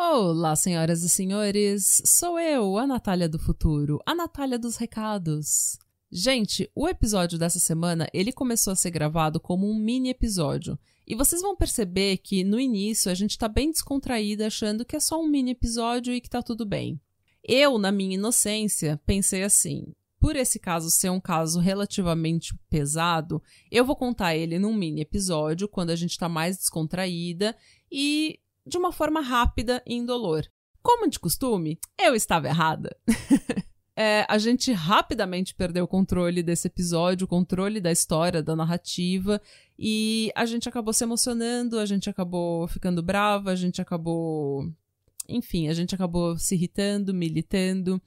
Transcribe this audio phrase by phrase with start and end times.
[0.00, 5.76] Olá, senhoras e senhores, sou eu, a Natália do Futuro, a Natália dos Recados.
[6.08, 10.78] Gente, o episódio dessa semana, ele começou a ser gravado como um mini episódio.
[11.04, 15.00] E vocês vão perceber que no início a gente tá bem descontraída achando que é
[15.00, 17.00] só um mini episódio e que tá tudo bem.
[17.42, 23.84] Eu, na minha inocência, pensei assim: por esse caso ser um caso relativamente pesado, eu
[23.84, 27.56] vou contar ele num mini episódio, quando a gente tá mais descontraída
[27.90, 28.38] e
[28.68, 30.46] de uma forma rápida e indolor.
[30.82, 32.96] Como de costume, eu estava errada.
[33.96, 39.40] é, a gente rapidamente perdeu o controle desse episódio, o controle da história, da narrativa,
[39.78, 44.70] e a gente acabou se emocionando, a gente acabou ficando brava, a gente acabou.
[45.28, 48.00] Enfim, a gente acabou se irritando, militando.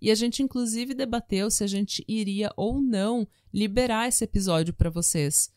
[0.00, 4.90] E a gente, inclusive, debateu se a gente iria ou não liberar esse episódio para
[4.90, 5.52] vocês.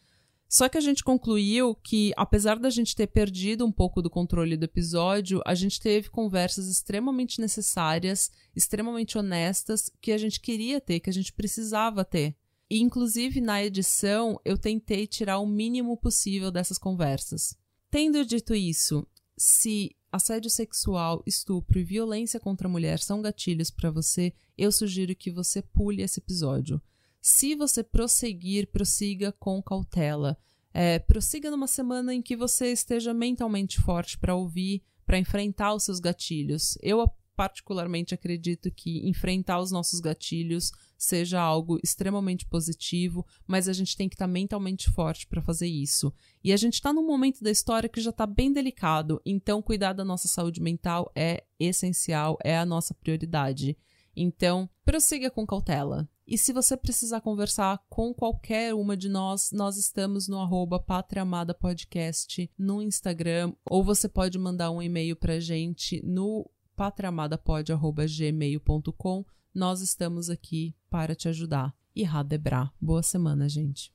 [0.51, 4.57] Só que a gente concluiu que, apesar da gente ter perdido um pouco do controle
[4.57, 10.99] do episódio, a gente teve conversas extremamente necessárias, extremamente honestas, que a gente queria ter,
[10.99, 12.35] que a gente precisava ter.
[12.69, 17.55] E, inclusive, na edição, eu tentei tirar o mínimo possível dessas conversas.
[17.89, 23.89] Tendo dito isso, se assédio sexual, estupro e violência contra a mulher são gatilhos para
[23.89, 26.81] você, eu sugiro que você pule esse episódio.
[27.22, 30.36] Se você prosseguir, prossiga com cautela.
[30.73, 35.83] É, prossiga numa semana em que você esteja mentalmente forte para ouvir, para enfrentar os
[35.83, 36.77] seus gatilhos.
[36.81, 43.95] Eu, particularmente, acredito que enfrentar os nossos gatilhos seja algo extremamente positivo, mas a gente
[43.95, 46.11] tem que estar tá mentalmente forte para fazer isso.
[46.44, 49.94] E a gente está num momento da história que já está bem delicado, então cuidar
[49.94, 53.77] da nossa saúde mental é essencial, é a nossa prioridade.
[54.16, 56.09] Então, prossiga com cautela.
[56.31, 60.81] E se você precisar conversar com qualquer uma de nós, nós estamos no arroba
[61.17, 69.25] Amada Podcast no Instagram, ou você pode mandar um e-mail pra gente no patriamadapod.gmail.com.
[69.53, 71.75] Nós estamos aqui para te ajudar.
[71.93, 72.71] E Radebra.
[72.79, 73.91] Boa semana, gente.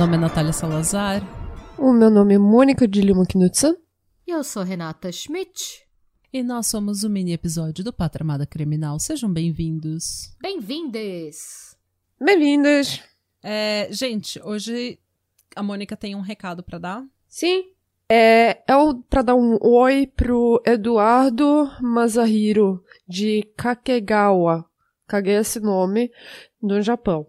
[0.00, 1.20] nome é Natália Salazar.
[1.76, 3.76] O meu nome é Mônica de Lima Knudsen.
[4.26, 5.86] E eu sou Renata Schmidt.
[6.32, 8.98] E nós somos o mini episódio do Patramada Criminal.
[8.98, 10.34] Sejam bem-vindos.
[10.40, 11.76] Bem-vindes!
[12.18, 13.02] Bem-vindas!
[13.42, 14.98] É, gente, hoje
[15.54, 17.04] a Mônica tem um recado para dar.
[17.28, 17.64] Sim.
[18.08, 24.64] É, é o, pra dar um oi pro Eduardo Masahiro, de Kakegawa.
[25.06, 26.10] Caguei esse nome,
[26.62, 27.26] no Japão.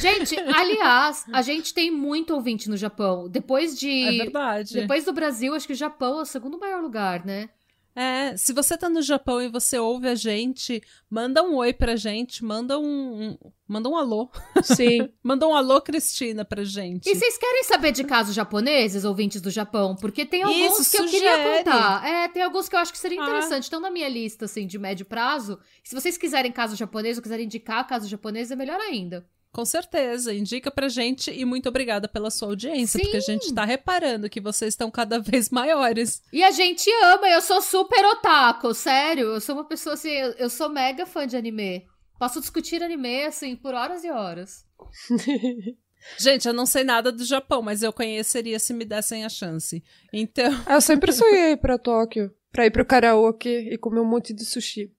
[0.00, 3.28] Gente, aliás, a gente tem muito ouvinte no Japão.
[3.28, 3.90] Depois de.
[4.20, 4.74] É verdade.
[4.74, 7.48] Depois do Brasil, acho que o Japão é o segundo maior lugar, né?
[7.94, 11.94] É, se você tá no Japão e você ouve a gente, manda um oi pra
[11.94, 12.84] gente, manda um,
[13.22, 13.38] um
[13.68, 14.30] manda um alô.
[14.62, 15.10] Sim.
[15.22, 17.06] manda um alô, Cristina, pra gente.
[17.06, 19.94] E vocês querem saber de casos japoneses, ouvintes do Japão?
[19.94, 21.24] Porque tem alguns Isso, que sugere.
[21.26, 22.06] eu queria contar.
[22.08, 23.24] É, tem alguns que eu acho que seria Ah.
[23.24, 23.64] interessante.
[23.64, 25.58] Estão na minha lista, assim, de médio prazo.
[25.84, 29.26] Se vocês quiserem casos japoneses ou quiserem indicar casos japoneses, é melhor ainda.
[29.52, 33.04] Com certeza, indica pra gente e muito obrigada pela sua audiência, Sim.
[33.04, 36.22] porque a gente tá reparando que vocês estão cada vez maiores.
[36.32, 39.26] E a gente ama, eu sou super otaku, sério.
[39.34, 41.86] Eu sou uma pessoa assim, eu, eu sou mega fã de anime.
[42.18, 44.64] Posso discutir anime, assim, por horas e horas.
[46.18, 49.82] Gente, eu não sei nada do Japão, mas eu conheceria se me dessem a chance.
[50.12, 54.44] Então, Eu sempre sonhei pra Tóquio, pra ir pro karaokê e comer um monte de
[54.44, 54.90] sushi.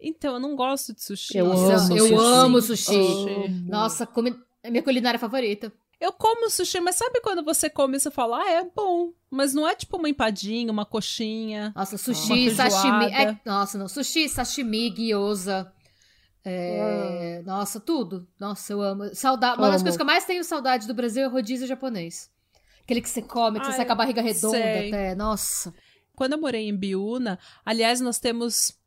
[0.00, 1.38] Então eu não gosto de sushi.
[1.38, 2.14] Eu amo eu sushi.
[2.14, 2.94] amo sushi.
[2.94, 3.68] Amo.
[3.68, 4.34] Nossa, comi...
[4.62, 5.72] é minha culinária favorita.
[6.00, 9.12] Eu como sushi, mas sabe quando você come e você fala, ah, é bom.
[9.28, 11.72] Mas não é tipo uma empadinha, uma coxinha.
[11.74, 13.06] Nossa, sushi, sashimi.
[13.06, 13.88] É, nossa, não.
[13.88, 15.72] Sushi, sashimi, gyoza.
[16.44, 18.26] É, Nossa, tudo.
[18.40, 19.14] Nossa, eu amo.
[19.14, 19.54] Sauda...
[19.54, 22.30] Uma das coisas que eu mais tenho saudade do Brasil é o rodízio japonês.
[22.82, 24.88] Aquele que você come, que você Ai, sai com a barriga redonda sei.
[24.88, 25.14] até.
[25.14, 25.74] Nossa.
[26.16, 28.77] Quando eu morei em Biúna, aliás, nós temos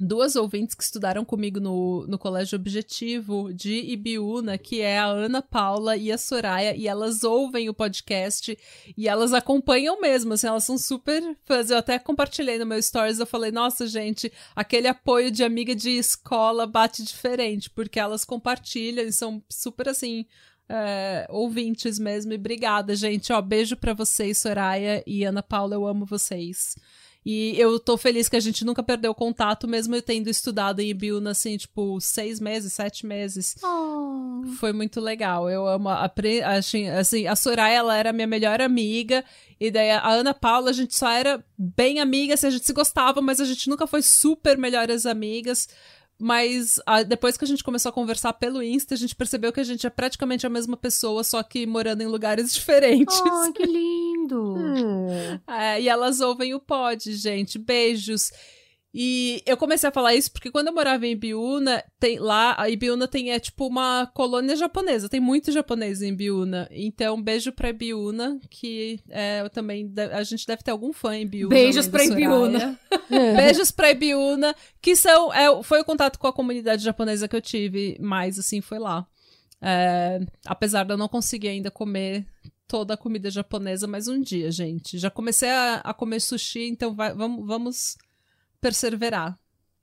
[0.00, 5.42] duas ouvintes que estudaram comigo no, no Colégio Objetivo de Ibiúna, que é a Ana
[5.42, 8.58] Paula e a Soraya, e elas ouvem o podcast
[8.96, 11.70] e elas acompanham mesmo, assim, elas são super fãs.
[11.70, 15.90] Eu até compartilhei no meu stories, eu falei, nossa, gente, aquele apoio de amiga de
[15.90, 20.24] escola bate diferente, porque elas compartilham e são super, assim,
[20.70, 22.32] é, ouvintes mesmo.
[22.32, 23.32] E obrigada, gente.
[23.32, 26.74] Ó, beijo pra vocês, Soraya e Ana Paula, eu amo vocês.
[27.24, 30.88] E eu tô feliz que a gente nunca perdeu contato, mesmo eu tendo estudado em
[30.88, 33.56] Ibiúna, assim, tipo, seis meses, sete meses.
[33.62, 34.42] Oh.
[34.58, 35.48] Foi muito legal.
[35.50, 36.10] Eu amo a,
[36.56, 39.22] assim, assim, a Soraya, ela era minha melhor amiga.
[39.60, 42.72] E daí a Ana Paula, a gente só era bem amiga, assim, a gente se
[42.72, 45.68] gostava, mas a gente nunca foi super melhores amigas.
[46.20, 49.60] Mas a, depois que a gente começou a conversar pelo Insta, a gente percebeu que
[49.60, 53.18] a gente é praticamente a mesma pessoa, só que morando em lugares diferentes.
[53.24, 54.54] Ai, que lindo!
[54.56, 55.40] Hum.
[55.48, 57.58] É, e elas ouvem o pod, gente.
[57.58, 58.30] Beijos.
[58.92, 62.68] E eu comecei a falar isso porque quando eu morava em Ibiúna, tem, lá, a
[62.68, 66.68] Ibiúna tem, é tipo uma colônia japonesa, tem muito japonês em Ibiúna.
[66.72, 71.16] Então, um beijo pra Ibiúna, que é, eu também, a gente deve ter algum fã
[71.16, 71.54] em Ibiúna.
[71.54, 72.80] Beijos pra Ibiúna.
[73.36, 77.40] Beijos pra Ibiúna, que são, é, foi o contato com a comunidade japonesa que eu
[77.40, 79.06] tive, mais assim, foi lá.
[79.62, 82.26] É, apesar de eu não conseguir ainda comer
[82.66, 84.98] toda a comida japonesa, mas um dia, gente.
[84.98, 87.96] Já comecei a, a comer sushi, então vai, vamos, vamos
[88.60, 89.38] perseverar.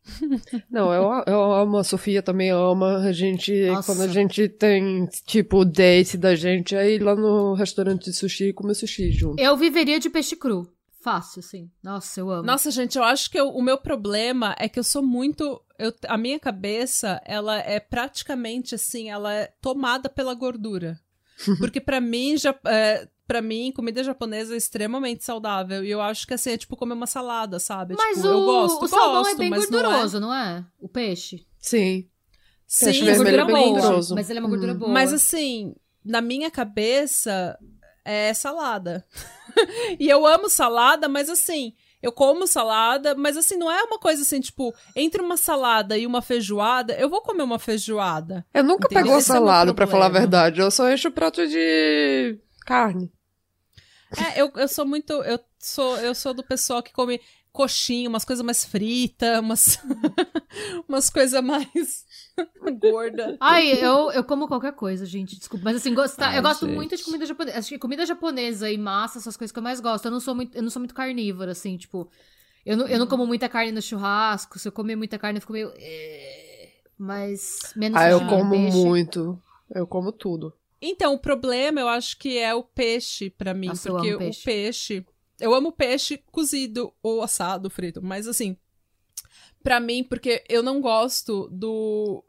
[0.72, 2.98] Não, eu, eu amo, a Sofia também ama.
[3.00, 3.92] A gente, Nossa.
[3.92, 8.54] quando a gente tem, tipo, o date da gente, aí lá no restaurante de sushi
[8.54, 9.42] comer sushi junto.
[9.42, 10.72] Eu viveria de peixe cru.
[11.02, 11.70] Fácil, assim.
[11.84, 12.44] Nossa, eu amo.
[12.44, 15.62] Nossa, gente, eu acho que eu- o meu problema é que eu sou muito.
[15.78, 21.00] Eu, a minha cabeça, ela é praticamente assim, ela é tomada pela gordura.
[21.60, 25.84] Porque pra mim, já, é, pra mim, comida japonesa é extremamente saudável.
[25.84, 27.96] E eu acho que assim, é tipo comer uma salada, sabe?
[27.98, 30.66] Mas tipo, o, eu gosto, o salmão gosto, é bem mas não gorduroso, não é?
[30.80, 31.46] O peixe.
[31.60, 32.08] Sim.
[32.66, 33.72] Sim, Peixe é gordura é bem boa.
[33.82, 34.16] gorduroso.
[34.16, 34.78] Mas ele é uma gordura Hum.
[34.78, 34.92] boa.
[34.92, 37.58] Mas assim, na minha cabeça,
[38.04, 39.06] é salada.
[40.00, 44.22] e eu amo salada, mas assim, eu como salada, mas assim, não é uma coisa
[44.22, 48.46] assim, tipo, entre uma salada e uma feijoada, eu vou comer uma feijoada.
[48.54, 49.04] Eu nunca Entendeu?
[49.04, 50.60] pegou Esse é salada, pra falar a verdade.
[50.62, 53.12] Eu só encho o prato de carne.
[54.16, 55.12] É, eu, eu sou muito.
[55.14, 57.20] Eu sou, eu sou do pessoal que come
[57.52, 59.80] coxinha, umas coisas mais fritas, umas,
[60.88, 62.06] umas coisas mais
[62.80, 63.36] gorda.
[63.40, 65.38] Ai, eu, eu como qualquer coisa, gente.
[65.38, 65.66] Desculpa.
[65.66, 66.30] Mas assim, gostar.
[66.30, 66.76] Ai, eu gosto gente.
[66.76, 67.58] muito de comida japonesa.
[67.58, 70.06] Acho que comida japonesa e massa, essas coisas que eu mais gosto.
[70.06, 72.10] Eu não sou muito, eu não sou muito carnívora, assim, tipo.
[72.66, 74.60] Eu não, eu não como muita carne no churrasco.
[74.60, 75.72] Se eu comer muita carne, eu fico meio.
[75.78, 78.78] eh, Mas menos Ah, eu como peixe.
[78.78, 79.42] muito.
[79.74, 80.54] Eu como tudo.
[80.82, 84.18] Então, o problema eu acho que é o peixe pra mim, Nossa, eu porque o
[84.20, 84.44] peixe.
[84.44, 85.06] peixe.
[85.40, 88.58] Eu amo peixe cozido ou assado, frito, mas assim,
[89.64, 92.24] pra mim, porque eu não gosto do.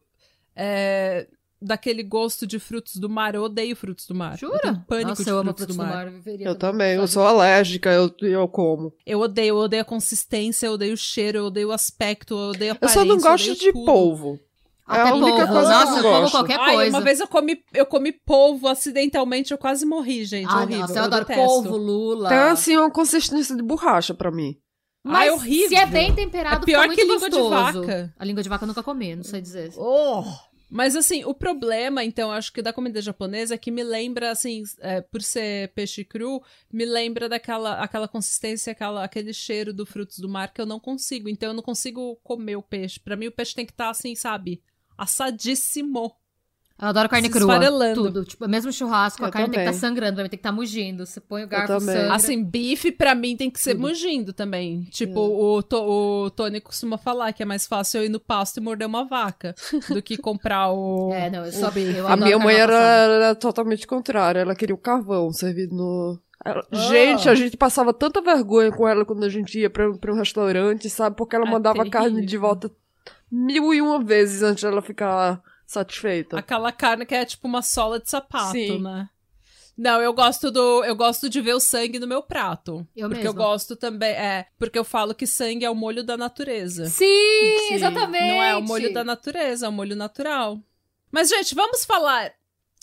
[0.55, 1.27] é,
[1.61, 3.35] daquele gosto de frutos do mar.
[3.35, 4.33] Eu odeio frutos do mar.
[4.35, 4.61] Eu Jura?
[4.61, 6.07] tenho pânico Nossa, de eu amo frutos frutos do mar.
[6.07, 6.95] Eu, viveria Eu também.
[6.97, 8.95] Eu sou alérgica, eu, eu como.
[9.07, 12.51] Eu odeio, eu odeio a consistência, eu odeio o cheiro, eu odeio o aspecto, eu
[12.51, 13.01] odeio a Eu aparência.
[13.01, 13.85] só não gosto de tudo.
[13.85, 14.41] polvo.
[14.89, 15.53] É Até a única polvo.
[15.53, 16.33] coisa Nossa, que eu eu como gosto.
[16.33, 16.97] qualquer Ai, coisa.
[16.97, 20.49] uma vez eu comi, eu comi polvo acidentalmente, eu quase morri, gente.
[20.51, 20.79] Ah, horrível.
[20.81, 21.47] nossa, eu adoro detesto.
[21.47, 22.29] polvo, lula.
[22.29, 24.57] Tem assim uma consistência de borracha pra mim.
[25.05, 25.69] Mas Ai, horrível.
[25.69, 27.51] se é bem temperado, É pior muito que língua de gostoso.
[27.83, 28.15] vaca.
[28.19, 29.73] A língua de vaca eu nunca comi, não sei dizer.
[29.77, 30.25] Oh!
[30.71, 34.63] Mas assim, o problema, então, acho que da comida japonesa é que me lembra, assim,
[34.81, 40.19] é, por ser peixe cru, me lembra daquela aquela consistência, aquela, aquele cheiro do frutos
[40.19, 41.27] do mar que eu não consigo.
[41.29, 43.01] Então eu não consigo comer o peixe.
[43.01, 44.61] Pra mim, o peixe tem que estar, assim, sabe?
[44.99, 46.13] Assadíssimo.
[46.81, 47.41] Eu adoro carne crua.
[47.55, 48.05] esfarelando.
[48.05, 48.25] Tudo.
[48.25, 49.75] Tipo, mesmo churrasco, a Eu carne tem que também.
[49.75, 51.05] estar sangrando, vai ter que estar mugindo.
[51.05, 51.97] Você põe o garfo, também.
[51.97, 52.15] sangra.
[52.15, 53.81] Assim, bife pra mim tem que ser Tudo.
[53.89, 54.85] mugindo também.
[54.85, 55.29] Tipo, É.
[55.59, 55.83] o, To-
[56.27, 59.05] o Tony costuma falar que é mais fácil eu ir no pasto e morder uma
[59.05, 59.57] vaca
[59.91, 61.13] do que comprar o.
[61.13, 61.97] É, não, eu só o bife.
[61.97, 64.39] eu A minha mãe carne era, era totalmente contrária.
[64.39, 66.21] Ela queria o carvão servido no.
[66.45, 66.77] Ela- Ah.
[66.77, 70.17] Gente, a gente passava tanta vergonha com ela quando a gente ia pra, pra um
[70.17, 71.17] restaurante, sabe?
[71.17, 72.01] Porque ela É mandava a terrível.
[72.01, 72.71] carne de volta
[73.31, 76.39] mil e uma vezes antes dela ficar satisfeita.
[76.39, 78.83] Aquela carne que é tipo uma sola de sapato, Sim.
[78.83, 79.09] né?
[79.77, 80.83] Não, eu gosto do.
[80.85, 82.85] Eu gosto de ver o sangue no meu prato.
[82.97, 83.31] Eu porque mesma.
[83.31, 84.11] eu gosto também.
[84.11, 86.87] É, porque eu falo que sangue é o molho da natureza.
[86.87, 87.05] Sim,
[87.69, 87.75] Sim.
[87.75, 88.35] exatamente.
[88.35, 90.59] Não é o molho da natureza, é o molho natural.
[91.13, 92.33] Mas, gente, vamos falar.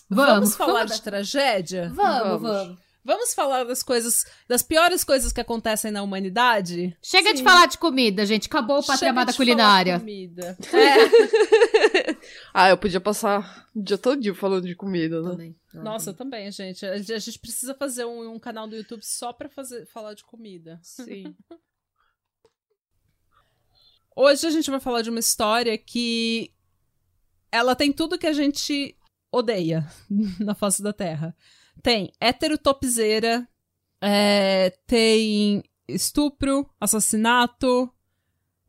[0.09, 0.95] Vamos, falar vamos.
[0.95, 1.91] de tragédia?
[1.93, 2.84] Vamos, Vamos.
[3.05, 3.33] Vamos.
[3.35, 6.97] Falar das coisas, das piores coisas que acontecem na humanidade?
[7.01, 7.43] Chega de Sim.
[7.43, 8.47] falar de comida, gente.
[8.47, 9.99] Acabou o Pátria Amada de falar Culinária.
[9.99, 10.57] comida.
[10.73, 12.15] É.
[12.53, 15.31] Ah, eu podia passar o dia todo dia falando de comida, né?
[15.31, 15.55] Também.
[15.73, 16.85] Nossa, eu também, gente.
[16.85, 20.23] A, a gente precisa fazer um, um canal do YouTube só pra fazer, falar de
[20.23, 20.79] comida.
[20.81, 21.35] Sim.
[24.15, 26.53] Hoje a gente vai falar de uma história que
[27.51, 28.97] ela tem tudo que a gente
[29.29, 29.85] odeia
[30.39, 31.35] na face da Terra.
[31.81, 33.47] Tem hétero topzeira,
[34.01, 37.89] é, tem estupro, assassinato,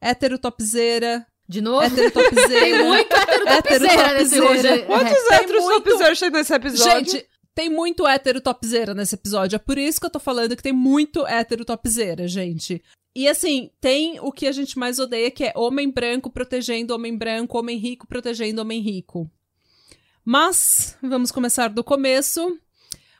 [0.01, 1.83] hétero topzeira, De novo?
[1.83, 2.85] hétero Tem topzeira.
[2.85, 4.75] muito heterotopzeira nesse Heterotopzeira.
[4.77, 4.83] hoje.
[4.87, 7.13] Quantos Tem héteros muito- topzeiros tem nesse episódio?
[7.13, 9.57] Gente, tem muito hétero topzeira nesse episódio.
[9.57, 12.83] É por isso que eu tô falando que tem muito hétero topzeira, gente.
[13.15, 17.17] E assim, tem o que a gente mais odeia, que é homem branco protegendo homem
[17.17, 19.31] branco, homem rico protegendo homem rico.
[20.25, 22.59] Mas, vamos começar do começo.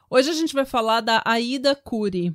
[0.09, 2.33] Hoje a gente vai falar da Aida Curi.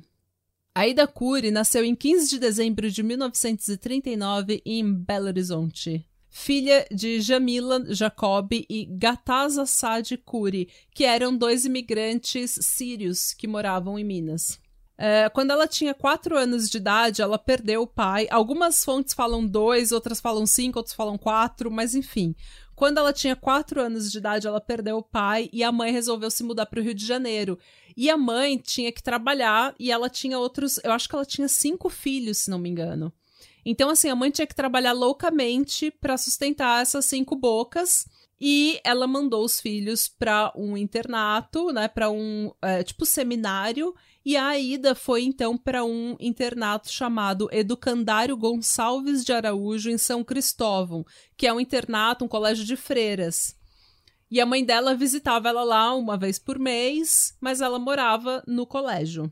[0.74, 6.06] Aida Curi nasceu em 15 de dezembro de 1939 em Belo Horizonte.
[6.28, 13.98] Filha de Jamila Jacob e Gataza Sadi Curi, que eram dois imigrantes sírios que moravam
[13.98, 14.60] em Minas.
[14.98, 18.28] É, quando ela tinha quatro anos de idade, ela perdeu o pai.
[18.30, 22.36] Algumas fontes falam dois, outras falam cinco, outras falam quatro, mas enfim.
[22.82, 26.28] Quando ela tinha quatro anos de idade, ela perdeu o pai e a mãe resolveu
[26.28, 27.56] se mudar para o Rio de Janeiro.
[27.96, 30.80] E a mãe tinha que trabalhar e ela tinha outros.
[30.82, 33.12] Eu acho que ela tinha cinco filhos, se não me engano.
[33.64, 38.04] Então, assim, a mãe tinha que trabalhar loucamente para sustentar essas cinco bocas.
[38.40, 44.36] E ela mandou os filhos para um internato, né, para um é, tipo seminário, e
[44.36, 51.04] a ida foi então para um internato chamado Educandário Gonçalves de Araújo em São Cristóvão,
[51.36, 53.56] que é um internato, um colégio de freiras.
[54.30, 58.66] E a mãe dela visitava ela lá uma vez por mês, mas ela morava no
[58.66, 59.30] colégio.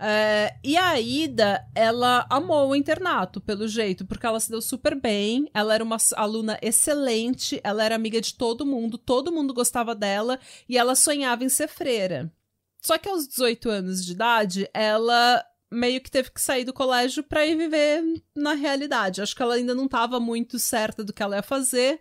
[0.00, 4.94] É, e a Ida, ela amou o internato, pelo jeito, porque ela se deu super
[4.94, 9.96] bem, ela era uma aluna excelente, ela era amiga de todo mundo, todo mundo gostava
[9.96, 10.38] dela,
[10.68, 12.32] e ela sonhava em ser freira.
[12.80, 17.22] Só que aos 18 anos de idade, ela meio que teve que sair do colégio
[17.22, 18.02] para ir viver
[18.34, 19.20] na realidade.
[19.20, 22.00] Acho que ela ainda não estava muito certa do que ela ia fazer.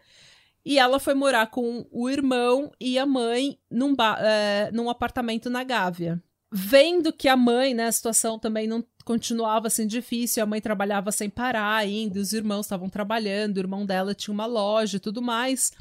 [0.63, 5.63] E ela foi morar com o irmão e a mãe num, é, num apartamento na
[5.63, 6.21] Gávea.
[6.51, 11.11] Vendo que a mãe, né, a situação também não continuava assim difícil, a mãe trabalhava
[11.11, 15.21] sem parar ainda, os irmãos estavam trabalhando, o irmão dela tinha uma loja e tudo
[15.21, 15.71] mais.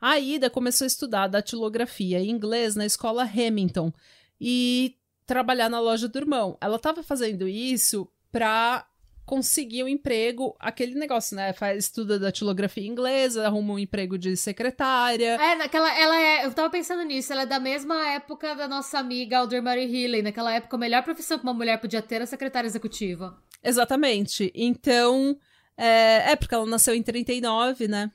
[0.00, 3.92] A Ida começou a estudar datilografia em inglês na escola Hamilton,
[4.40, 6.56] e trabalhar na loja do irmão.
[6.60, 8.86] Ela estava fazendo isso para
[9.26, 11.52] conseguir um emprego, aquele negócio, né?
[11.52, 15.34] Faz estuda da tilografia inglesa, arruma um emprego de secretária.
[15.34, 18.98] É, naquela, ela é, eu tava pensando nisso, ela é da mesma época da nossa
[18.98, 20.22] amiga Alder Marie Healy.
[20.22, 23.36] Naquela época, a melhor profissão que uma mulher podia ter era secretária executiva.
[23.62, 24.52] Exatamente.
[24.54, 25.36] Então,
[25.76, 28.12] é, é porque ela nasceu em 39, né?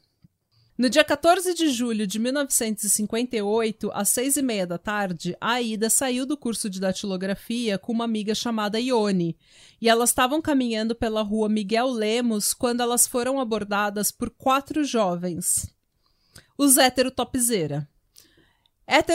[0.82, 5.92] No dia 14 de julho de 1958, às seis e meia da tarde, a Aida
[5.92, 9.38] saiu do curso de datilografia com uma amiga chamada Ione,
[9.80, 15.72] e elas estavam caminhando pela rua Miguel Lemos quando elas foram abordadas por quatro jovens.
[16.58, 16.78] Os.
[16.78, 17.12] Hétero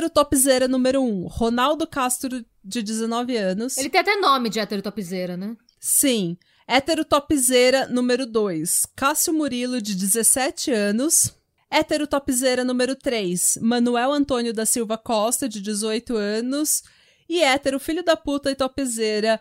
[0.09, 3.77] topzera número 1, um, Ronaldo Castro, de 19 anos.
[3.77, 5.57] Ele tem até nome de hétero topzera, né?
[5.81, 6.39] Sim.
[6.65, 11.36] Hétero topzera número 2, Cássio Murilo, de 17 anos.
[11.71, 16.83] Hétero topzera número 3, Manuel Antônio da Silva Costa, de 18 anos.
[17.29, 19.41] E hétero filho da puta e topzera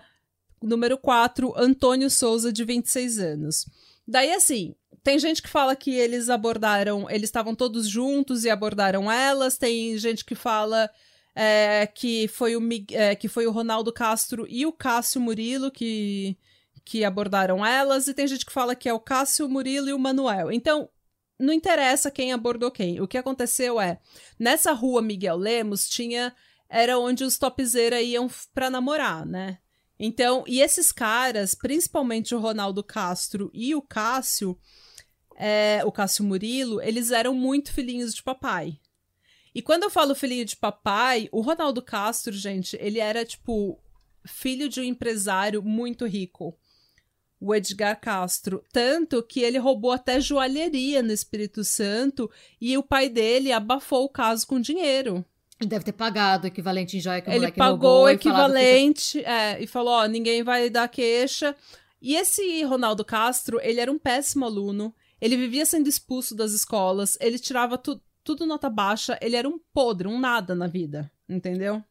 [0.62, 3.65] número 4, Antônio Souza, de 26 anos.
[4.08, 9.12] Daí, assim, tem gente que fala que eles abordaram, eles estavam todos juntos e abordaram
[9.12, 9.55] elas.
[9.58, 10.89] Tem gente que fala
[11.36, 16.36] é, que, foi o, é, que foi o Ronaldo Castro e o Cássio Murilo que,
[16.84, 18.08] que abordaram elas.
[18.08, 20.51] E tem gente que fala que é o Cássio Murilo e o Manuel.
[20.51, 20.89] Então,
[21.39, 23.01] não interessa quem abordou quem.
[23.01, 24.00] O que aconteceu é,
[24.39, 26.34] nessa rua Miguel Lemos tinha
[26.70, 29.60] era onde os topzera iam para namorar, né?
[30.00, 34.58] Então, e esses caras, principalmente o Ronaldo Castro e o Cássio,
[35.38, 38.77] é, o Cássio Murilo, eles eram muito filhinhos de papai.
[39.54, 43.80] E quando eu falo filhinho de papai, o Ronaldo Castro, gente, ele era tipo
[44.25, 46.58] filho de um empresário muito rico
[47.39, 48.63] o Edgar Castro.
[48.72, 54.10] Tanto que ele roubou até joalheria no Espírito Santo e o pai dele abafou o
[54.10, 55.24] caso com dinheiro.
[55.60, 59.25] Ele deve ter pagado o equivalente em joia que o Ele pagou o equivalente que...
[59.25, 61.56] é, e falou: ó, ninguém vai dar queixa.
[62.01, 64.94] E esse Ronaldo Castro, ele era um péssimo aluno.
[65.20, 67.18] Ele vivia sendo expulso das escolas.
[67.22, 69.18] Ele tirava tu, tudo nota baixa.
[69.22, 71.10] Ele era um podre, um nada na vida.
[71.27, 71.82] Entendeu?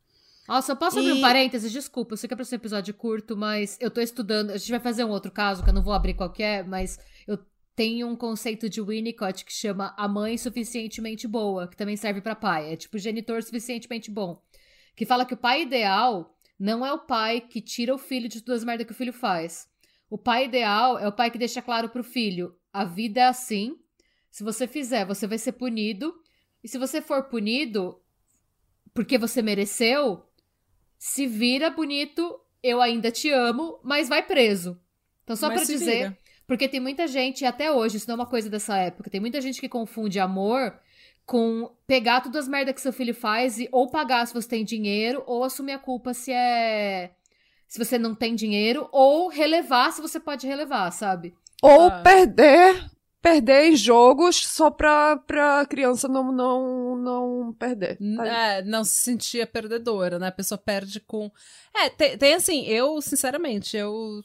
[0.46, 1.72] Nossa, posso abrir um parênteses?
[1.72, 4.50] Desculpa, eu sei que é pra ser um episódio curto, mas eu tô estudando.
[4.50, 7.38] A gente vai fazer um outro caso que eu não vou abrir qualquer, mas eu
[7.74, 12.34] tenho um conceito de Winnicott que chama a mãe suficientemente boa, que também serve para
[12.34, 12.72] pai.
[12.72, 14.42] É tipo genitor suficientemente bom.
[14.94, 18.42] Que fala que o pai ideal não é o pai que tira o filho de
[18.42, 19.66] todas as merdas que o filho faz.
[20.10, 23.78] O pai ideal é o pai que deixa claro pro filho: a vida é assim.
[24.30, 26.14] Se você fizer, você vai ser punido.
[26.62, 28.00] E se você for punido
[28.92, 30.24] porque você mereceu,
[31.06, 34.80] se vira bonito, eu ainda te amo, mas vai preso.
[35.22, 35.96] Então, só para dizer.
[35.96, 36.18] Vira.
[36.46, 39.38] Porque tem muita gente, até hoje, isso não é uma coisa dessa época, tem muita
[39.38, 40.74] gente que confunde amor
[41.26, 44.64] com pegar todas as merdas que seu filho faz e ou pagar se você tem
[44.64, 47.10] dinheiro, ou assumir a culpa se é.
[47.68, 51.34] se você não tem dinheiro, ou relevar se você pode relevar, sabe?
[51.62, 52.00] Ou Ah.
[52.02, 52.82] perder,
[53.24, 57.96] perder jogos só pra, pra criança não, não, não perder.
[58.16, 58.26] Tá?
[58.26, 60.26] É, não se sentia perdedora, né?
[60.26, 61.32] A pessoa perde com.
[61.74, 64.20] É, tem, tem assim, eu, sinceramente, eu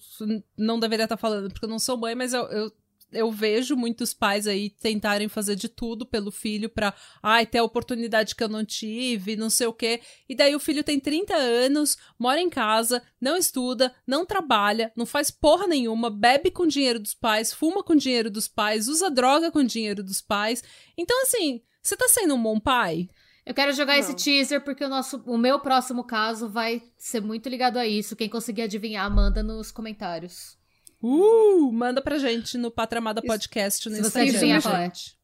[0.58, 2.74] não deveria estar falando porque eu não sou mãe, mas eu, eu,
[3.12, 7.64] eu vejo muitos pais aí tentarem fazer de tudo pelo filho pra, ai, ter a
[7.64, 10.02] oportunidade que eu não tive, não sei o quê.
[10.28, 15.06] E daí o filho tem 30 anos, mora em casa, não estuda, não trabalha, não
[15.06, 19.52] faz porra nenhuma, bebe com dinheiro dos pais, fuma com dinheiro dos pais, usa droga
[19.52, 20.64] com dinheiro dos pais.
[20.98, 23.08] Então, assim, você tá sendo um bom pai?
[23.46, 24.16] Eu quero jogar esse Não.
[24.16, 28.16] teaser porque o, nosso, o meu próximo caso vai ser muito ligado a isso.
[28.16, 30.59] Quem conseguir adivinhar, manda nos comentários.
[31.02, 34.30] Uh, manda pra gente no Patramada Podcast no se você Instagram.
[34.32, 34.84] adivinhar qual é.
[34.86, 35.18] gente.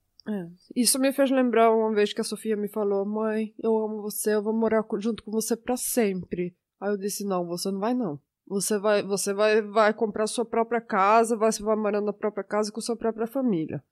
[0.75, 4.33] Isso me fez lembrar uma vez que a Sofia me falou: Mãe, eu amo você,
[4.35, 6.55] eu vou morar junto com você pra sempre.
[6.81, 8.19] Aí eu disse: Não, você não vai, não.
[8.47, 12.43] Você vai, você vai, vai comprar sua própria casa, vai, você vai morar na própria
[12.43, 13.83] casa com sua própria família.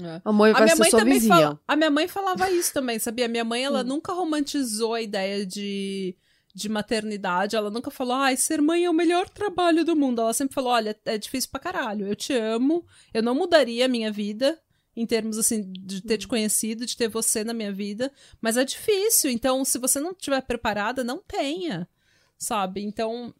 [0.00, 0.20] É.
[0.24, 1.34] A mãe A vai minha ser mãe sua também vizinha.
[1.36, 3.28] fala, a minha mãe falava isso também, sabia?
[3.28, 3.84] Minha mãe, ela Hum.
[3.84, 6.16] nunca romantizou a ideia de,
[6.54, 10.20] de maternidade, ela nunca falou, ai, ser mãe é o melhor trabalho do mundo.
[10.20, 13.88] Ela sempre falou, olha, é difícil pra caralho, eu te amo, eu não mudaria a
[13.88, 14.60] minha vida,
[14.94, 18.64] em termos, assim, de ter te conhecido, de ter você na minha vida, mas é
[18.64, 21.88] difícil, então, se você não estiver preparada, não tenha,
[22.36, 22.82] sabe?
[22.82, 23.34] Então,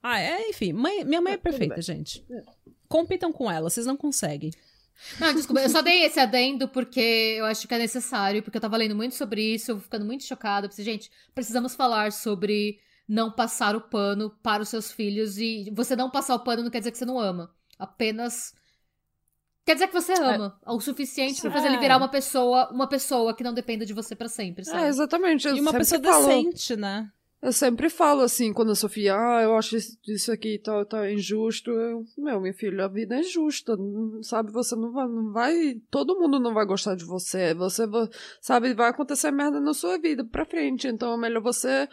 [0.00, 2.24] ah, é, enfim, mãe- minha mãe é perfeita, gente.
[2.88, 4.52] Compitam com ela, vocês não conseguem.
[5.18, 8.60] Não, desculpa, eu só dei esse adendo porque eu acho que é necessário, porque eu
[8.62, 10.66] tava lendo muito sobre isso, eu vou ficando muito chocada.
[10.66, 12.78] Eu pensei, gente, precisamos falar sobre
[13.08, 16.70] não passar o pano para os seus filhos e você não passar o pano não
[16.70, 17.54] quer dizer que você não ama.
[17.78, 18.54] Apenas
[19.64, 21.80] quer dizer que você ama o suficiente pra fazer ele É.
[21.80, 24.86] virar uma pessoa, uma pessoa que não dependa de você pra sempre, É, sabe?
[24.86, 25.46] exatamente.
[25.46, 27.10] Eu E uma sempre pessoa decente, né?
[27.42, 31.72] Eu sempre falo assim, quando a Sofia, ah, eu acho isso- aqui tá, tá injusto.
[31.72, 34.52] Eu, meu, minha filha, a vida é justa, não- sabe?
[34.52, 35.74] Você não vai, não vai.
[35.90, 37.52] Todo mundo não vai gostar de você.
[37.54, 37.84] Você,
[38.40, 40.86] sabe, vai acontecer merda na sua vida pra frente.
[40.86, 41.88] Então é melhor você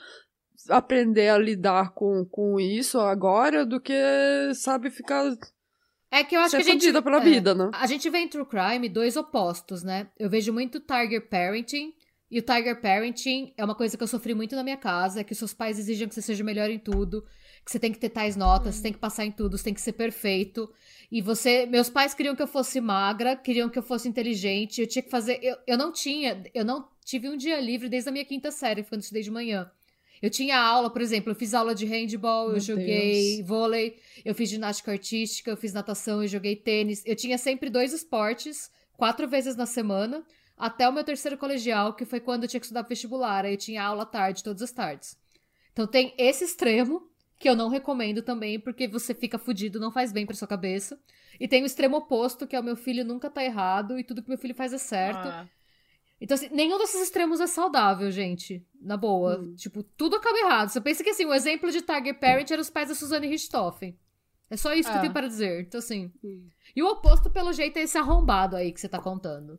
[0.69, 3.93] aprender a lidar com, com isso agora do que,
[4.53, 5.35] sabe, ficar
[6.11, 7.71] É que eu acho que a gente pela é, vida, né?
[7.73, 10.09] A gente vê em True Crime dois opostos, né?
[10.17, 11.93] Eu vejo muito Tiger Parenting.
[12.31, 15.23] E o Tiger Parenting é uma coisa que eu sofri muito na minha casa, é
[15.23, 17.25] que seus pais exigem que você seja melhor em tudo,
[17.65, 19.73] que você tem que ter tais notas, você tem que passar em tudo, você tem
[19.73, 20.71] que ser perfeito.
[21.11, 24.87] E você, meus pais queriam que eu fosse magra, queriam que eu fosse inteligente, eu
[24.87, 28.11] tinha que fazer, eu, eu não tinha, eu não tive um dia livre desde a
[28.11, 29.71] minha quinta série, quando eu estudei de manhã.
[30.21, 33.47] Eu tinha aula, por exemplo, eu fiz aula de handball, eu Meu joguei Deus.
[33.47, 37.01] vôlei, eu fiz ginástica artística, eu fiz natação, eu joguei tênis.
[37.05, 40.23] Eu tinha sempre dois esportes, quatro vezes na semana,
[40.59, 43.45] até o meu terceiro colegial, que foi quando eu tinha que estudar vestibular.
[43.45, 45.17] Aí eu tinha aula tarde, todas as tardes.
[45.71, 50.11] Então tem esse extremo, que eu não recomendo também, porque você fica fudido, não faz
[50.11, 50.99] bem pra sua cabeça.
[51.39, 54.21] E tem o extremo oposto, que é o meu filho nunca tá errado e tudo
[54.21, 55.25] que meu filho faz é certo.
[55.25, 55.47] Ah.
[56.19, 58.61] Então, assim, nenhum desses extremos é saudável, gente.
[58.81, 59.49] Na boa.
[59.55, 60.67] Tipo, tudo acaba errado.
[60.67, 63.97] Você pensa que, assim, o exemplo de Tiger Parent era os pais da Suzane Richthofen.
[64.49, 65.01] É só isso que eu É.
[65.01, 65.61] tenho para dizer.
[65.61, 66.11] Então, assim.
[66.75, 69.57] E o oposto, pelo jeito, é esse arrombado aí que você tá contando.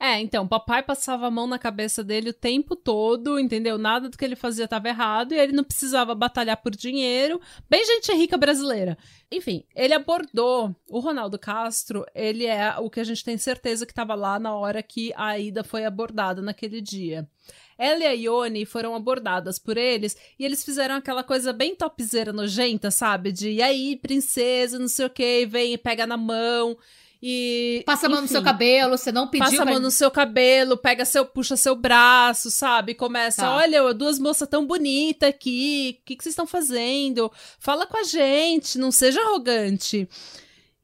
[0.00, 3.76] É, então, papai passava a mão na cabeça dele o tempo todo, entendeu?
[3.76, 7.40] Nada do que ele fazia estava errado e ele não precisava batalhar por dinheiro.
[7.68, 8.96] Bem gente rica brasileira.
[9.30, 13.90] Enfim, ele abordou o Ronaldo Castro, ele é o que a gente tem certeza que
[13.90, 17.28] estava lá na hora que a Ida foi abordada naquele dia.
[17.76, 22.32] Ela e a Ione foram abordadas por eles e eles fizeram aquela coisa bem topzera
[22.32, 23.32] nojenta, sabe?
[23.32, 26.76] De e aí, princesa, não sei o que, vem e pega na mão.
[27.20, 27.82] E.
[27.84, 28.34] Passa a mão no enfim.
[28.34, 31.56] seu cabelo, você não pediu Passa a pra- mão no seu cabelo, pega seu, puxa
[31.56, 32.94] seu braço, sabe?
[32.94, 33.56] Começa, Tá.
[33.56, 37.30] olha, duas moças tão bonitas aqui, o que, que vocês estão fazendo?
[37.58, 40.08] Fala com a gente, não seja arrogante.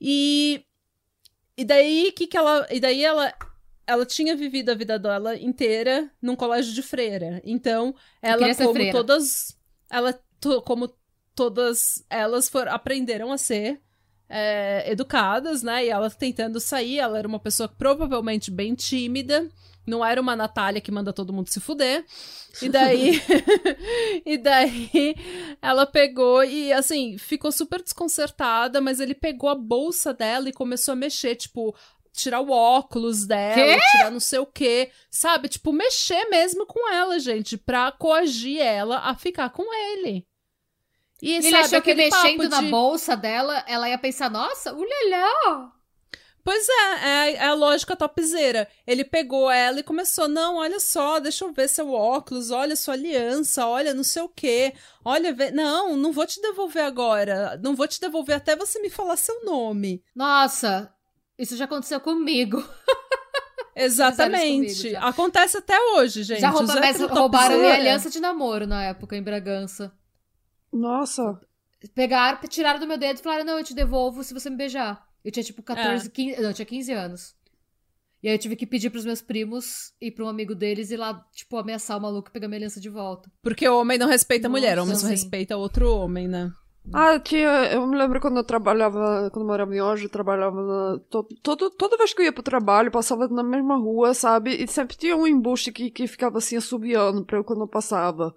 [0.01, 0.65] E
[1.57, 3.33] e daí que que ela, e daí ela
[3.87, 7.41] ela tinha vivido a vida dela inteira num colégio de freira.
[7.45, 9.57] Então, ela como todas
[9.91, 10.91] ela to- como
[11.35, 13.81] todas elas foram aprenderam a ser
[14.37, 15.87] é, educadas, né?
[15.87, 19.49] E ela tentando sair, ela era uma pessoa provavelmente bem tímida,
[19.87, 22.05] não era uma Natália que manda todo mundo se fuder.
[22.61, 23.23] E daí,
[24.27, 25.15] e daí
[25.63, 30.93] ela pegou e assim, ficou super desconcertada, mas ele pegou a bolsa dela e começou
[30.93, 31.73] a mexer, tipo,
[32.13, 33.79] tirar o óculos dela, Quê?
[33.93, 35.49] tirar não sei o quê, sabe?
[35.49, 40.27] Tipo, mexer mesmo com ela, gente, pra coagir ela a ficar com ele.
[41.23, 44.73] E Ele sabe, achou que mexendo papo na de- bolsa dela, ela ia pensar, nossa,
[44.75, 45.73] ulhalhá.
[46.45, 48.69] Pois é, é, é a lógica topzeira.
[48.87, 52.93] Ele pegou ela e começou, não, olha só, deixa eu ver seu óculos, olha sua
[52.93, 54.75] aliança, olha não sei o quê.
[55.03, 55.51] Olha, vê...
[55.51, 57.59] não, não vou te devolver agora.
[57.63, 60.05] Não vou te devolver até você me falar seu nome.
[60.15, 60.93] Nossa,
[61.39, 62.63] isso já aconteceu comigo.
[63.75, 64.95] Exatamente.
[64.97, 66.41] Acontece até hoje, gente.
[66.41, 69.93] Já rouba, mas roubaram minha aliança de namoro na época, em Bragança.
[70.75, 71.41] Nossa.
[71.95, 75.07] Pegaram, tiraram do meu dedo e falaram: não, eu te devolvo se você me beijar.
[75.25, 76.11] Eu tinha tipo 14, é.
[76.11, 76.43] 15.
[76.43, 77.35] Não, eu tinha 15 anos.
[78.23, 80.97] E aí eu tive que pedir pros meus primos e pra um amigo deles ir
[80.97, 83.31] lá, tipo, ameaçar o maluco e pegar minha aliança de volta.
[83.43, 86.51] Porque o homem não respeita Nossa, a mulher, o homem só respeita outro homem, né?
[86.93, 87.49] Ah, tinha.
[87.73, 91.01] Eu me lembro quando eu trabalhava, quando eu morava em Ojo, eu trabalhava na.
[91.43, 94.63] Todo, toda vez que eu ia pro trabalho, passava na mesma rua, sabe?
[94.63, 98.35] E sempre tinha um embuste que, que ficava assim assobiando pra eu quando eu passava.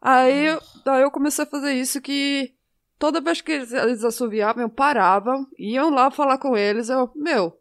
[0.00, 0.46] Aí,
[0.84, 2.54] daí eu comecei a fazer isso que
[2.98, 7.58] toda vez que eles, eles assoviavam, eu parava, iam lá falar com eles, eu, meu,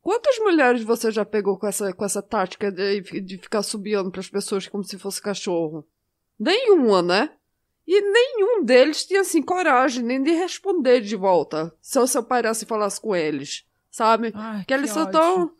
[0.00, 4.20] quantas mulheres você já pegou com essa, com essa tática de, de ficar subiando para
[4.20, 5.86] as pessoas como se fosse cachorro?
[6.38, 7.30] Nenhuma, né?
[7.86, 11.74] E nenhum deles tinha, assim, coragem nem de responder de volta.
[11.80, 13.66] Se eu, se eu parasse e falasse com eles.
[13.90, 14.32] Sabe?
[14.34, 15.52] Ai, que eles só tão.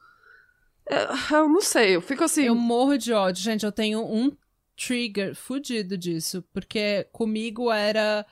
[0.87, 2.45] Eu, eu, não sei, eu fico assim.
[2.45, 3.65] Eu morro de ódio, gente.
[3.65, 4.35] Eu tenho um
[4.77, 6.45] trigger fudido disso.
[6.53, 8.27] Porque comigo era.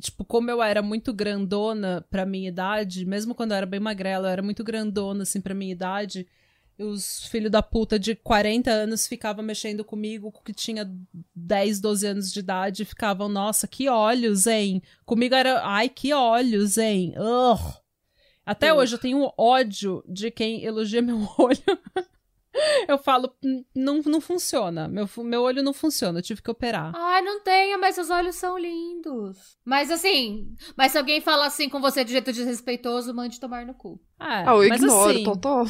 [0.00, 4.28] Tipo, como eu era muito grandona pra minha idade, mesmo quando eu era bem magrela,
[4.28, 6.26] eu era muito grandona, assim, pra minha idade
[6.78, 10.90] os filhos da puta de 40 anos ficavam mexendo comigo, que tinha
[11.34, 14.82] 10, 12 anos de idade, e ficavam, nossa, que olhos, hein?
[15.04, 17.14] Comigo era, ai, que olhos, hein?
[17.16, 17.80] Ugh.
[18.44, 21.58] Até hoje eu tenho ódio de quem elogia meu olho.
[22.88, 23.32] eu falo,
[23.74, 24.88] não, não funciona.
[24.88, 26.92] Meu, meu olho não funciona, eu tive que operar.
[26.94, 29.56] Ai, não tenha, mas seus olhos são lindos.
[29.64, 33.74] Mas assim, mas se alguém fala assim com você de jeito desrespeitoso, mande tomar no
[33.74, 34.00] cu.
[34.20, 35.64] É, ah, eu ignoro, assim, total.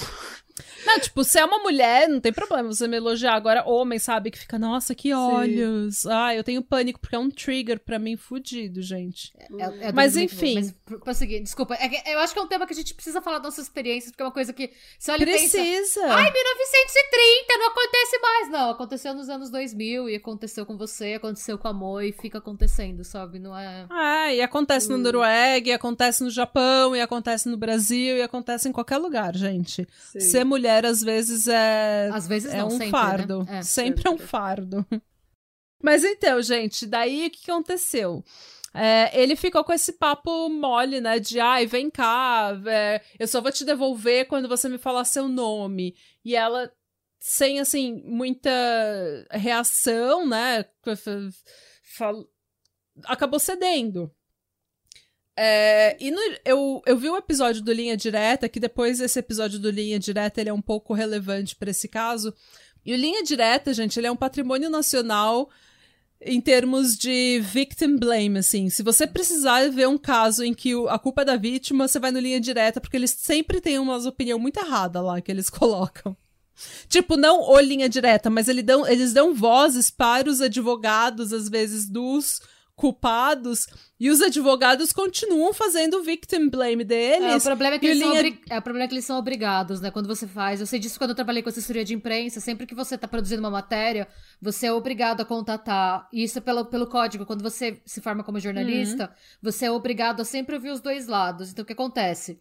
[0.84, 3.34] Não, tipo, se é uma mulher, não tem problema você me elogiar.
[3.34, 5.98] Agora, homem, sabe, que fica, nossa, que olhos.
[5.98, 6.08] Sim.
[6.10, 9.32] Ah, eu tenho pânico, porque é um trigger pra mim fudido, gente.
[9.38, 10.54] É, é mas enfim.
[10.54, 11.74] Mas, prosseguir, desculpa.
[11.74, 14.10] É eu acho que é um tema que a gente precisa falar das nossas experiências,
[14.10, 14.70] porque é uma coisa que.
[14.98, 15.58] Se olha precisa.
[15.58, 18.50] Pensa, Ai, 1930, não acontece mais.
[18.50, 22.38] Não, aconteceu nos anos 2000 e aconteceu com você, aconteceu com a Mo e fica
[22.38, 23.38] acontecendo, sabe?
[23.38, 23.86] Não é.
[23.90, 24.96] Ah, e acontece hum.
[24.96, 29.34] no Noruega, e acontece no Japão, e acontece no Brasil, e acontece em qualquer lugar,
[29.34, 29.86] gente.
[30.12, 30.20] Sim.
[30.20, 32.08] Ser mulher, às vezes, é.
[32.12, 33.44] Às vezes é não, um sempre, fardo.
[33.44, 33.58] Né?
[33.58, 34.86] É, sempre, sempre é um fardo.
[35.82, 38.24] Mas então, gente, daí o que aconteceu?
[38.72, 41.18] É, ele ficou com esse papo mole, né?
[41.18, 45.28] De ai, vem cá, é, eu só vou te devolver quando você me falar seu
[45.28, 45.96] nome.
[46.24, 46.70] E ela,
[47.18, 48.50] sem assim, muita
[49.30, 50.64] reação, né?
[51.96, 52.26] Fal...
[53.04, 54.14] Acabou cedendo.
[55.38, 59.58] É, e no, eu, eu vi o episódio do Linha Direta, que depois esse episódio
[59.58, 62.32] do Linha Direta ele é um pouco relevante para esse caso.
[62.84, 65.50] E o Linha Direta, gente, ele é um patrimônio nacional
[66.20, 68.70] em termos de victim blame, assim.
[68.70, 72.10] Se você precisar ver um caso em que a culpa é da vítima, você vai
[72.10, 76.16] no Linha Direta, porque eles sempre têm umas opinião muito errada lá que eles colocam.
[76.88, 81.50] Tipo, não o linha direta, mas eles dão, eles dão vozes para os advogados, às
[81.50, 82.40] vezes, dos
[82.76, 83.66] culpados
[83.98, 87.32] e os advogados continuam fazendo o victim blame deles.
[87.32, 88.10] É, o problema é que eles linha...
[88.10, 88.40] são obri...
[88.50, 89.90] é, o problema é que eles são obrigados, né?
[89.90, 90.60] Quando você faz.
[90.60, 92.38] Eu sei disso quando eu trabalhei com assessoria de imprensa.
[92.38, 94.06] Sempre que você está produzindo uma matéria,
[94.40, 96.06] você é obrigado a contatar.
[96.12, 97.24] E isso é pelo, pelo código.
[97.24, 99.38] Quando você se forma como jornalista, uhum.
[99.42, 101.50] você é obrigado a sempre ouvir os dois lados.
[101.50, 102.38] Então o que acontece?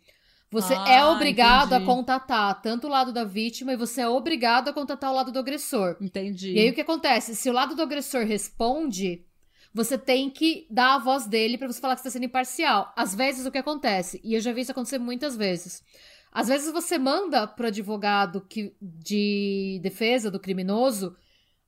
[0.52, 1.84] Você ah, é obrigado entendi.
[1.84, 5.32] a contatar tanto o lado da vítima e você é obrigado a contatar o lado
[5.32, 5.96] do agressor.
[6.00, 6.52] Entendi.
[6.52, 7.36] E aí o que acontece?
[7.36, 9.26] Se o lado do agressor responde,
[9.76, 12.94] você tem que dar a voz dele para você falar que está sendo imparcial.
[12.96, 15.84] Às vezes o que acontece, e eu já vi isso acontecer muitas vezes.
[16.32, 21.14] Às vezes você manda pro advogado que, de defesa do criminoso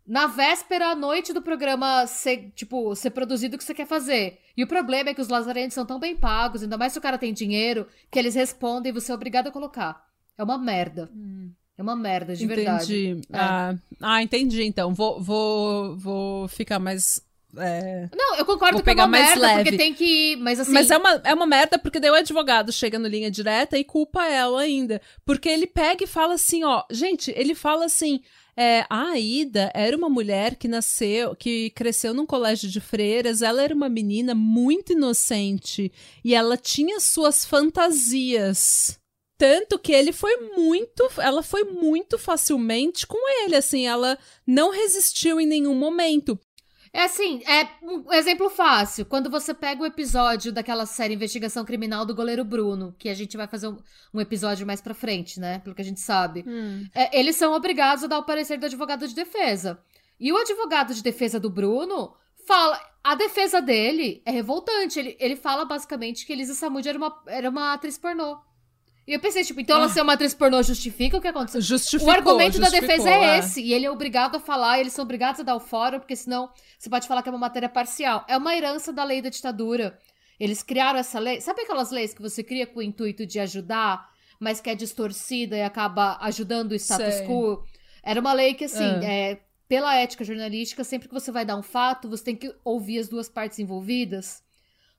[0.07, 4.39] na véspera à noite do programa ser, tipo, ser produzido o que você quer fazer.
[4.55, 7.01] E o problema é que os lazarentos são tão bem pagos, ainda mais se o
[7.01, 10.01] cara tem dinheiro, que eles respondem e você é obrigado a colocar.
[10.37, 11.11] É uma merda.
[11.13, 11.51] Hum.
[11.77, 12.55] É uma merda, de entendi.
[12.55, 13.21] verdade.
[13.31, 13.37] É.
[13.37, 14.93] Ah, ah, entendi, então.
[14.93, 18.09] Vou, vou, vou ficar mais é...
[18.13, 19.63] Não, eu concordo que é uma merda, leve.
[19.63, 20.35] porque tem que.
[20.37, 20.71] Mas assim.
[20.71, 23.83] Mas é uma, é uma merda porque daí o advogado chega no linha direta e
[23.83, 25.01] culpa ela ainda.
[25.25, 26.83] Porque ele pega e fala assim, ó.
[26.91, 28.21] Gente, ele fala assim.
[28.59, 33.43] É, a Aida era uma mulher que nasceu, que cresceu num colégio de freiras.
[33.43, 35.91] Ela era uma menina muito inocente
[36.25, 38.99] e ela tinha suas fantasias.
[39.37, 41.07] Tanto que ele foi muito.
[41.19, 43.85] Ela foi muito facilmente com ele, assim.
[43.85, 46.39] Ela não resistiu em nenhum momento.
[46.97, 49.05] É assim, é um exemplo fácil.
[49.05, 53.37] Quando você pega o episódio daquela série Investigação Criminal do goleiro Bruno, que a gente
[53.37, 53.77] vai fazer um,
[54.11, 55.59] um episódio mais pra frente, né?
[55.59, 56.43] Pelo que a gente sabe.
[56.47, 56.87] Hum.
[56.95, 59.79] É, eles são obrigados a dar o parecer do advogado de defesa.
[60.19, 62.15] E o advogado de defesa do Bruno
[62.47, 62.81] fala.
[63.03, 64.97] A defesa dele é revoltante.
[64.97, 68.39] Ele, ele fala basicamente que Elisa Samud era uma, era uma atriz pornô.
[69.07, 69.89] E eu pensei, tipo, então ela Ah.
[69.89, 71.61] ser uma atriz pornô justifica o que aconteceu?
[71.61, 73.61] Justificou, o argumento da defesa é esse.
[73.61, 76.49] E ele é obrigado a falar, eles são obrigados a dar o fórum, porque senão
[76.77, 78.25] você pode falar que é uma matéria parcial.
[78.27, 79.97] É uma herança da lei da ditadura.
[80.37, 81.39] Eles criaram essa lei.
[81.39, 85.55] Sabe aquelas leis que você cria com o intuito de ajudar, mas que é distorcida
[85.55, 87.25] e acaba ajudando o status Sei.
[87.25, 87.63] quo?
[88.03, 89.03] Era uma lei que, assim, Ah.
[89.05, 89.39] é,
[89.69, 93.07] pela ética jornalística, sempre que você vai dar um fato, você tem que ouvir as
[93.07, 94.43] duas partes envolvidas.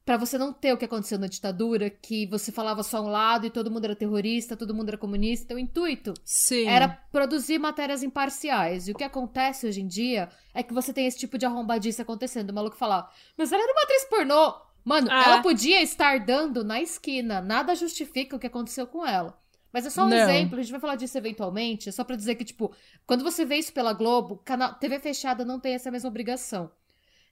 [0.08, 3.44] Pra você não ter o que aconteceu na ditadura, que você falava só um lado
[3.44, 5.44] e todo mundo era terrorista, todo mundo era comunista.
[5.44, 6.66] Então, o intuito Sim.
[6.66, 8.88] era produzir matérias imparciais.
[8.88, 12.00] E o que acontece hoje em dia é que você tem esse tipo de arrombadice
[12.00, 12.48] acontecendo.
[12.48, 14.54] O maluco falar, mas ela era uma atriz pornô.
[14.82, 15.24] Mano, Ah.
[15.26, 17.42] ela podia estar dando na esquina.
[17.42, 19.38] Nada justifica o que aconteceu com ela.
[19.70, 20.16] Mas é só um Não.
[20.16, 21.90] exemplo, a gente vai falar disso eventualmente.
[21.90, 22.72] É só pra dizer que, tipo,
[23.06, 26.70] quando você vê isso pela Globo, canal, TV fechada não tem essa mesma obrigação.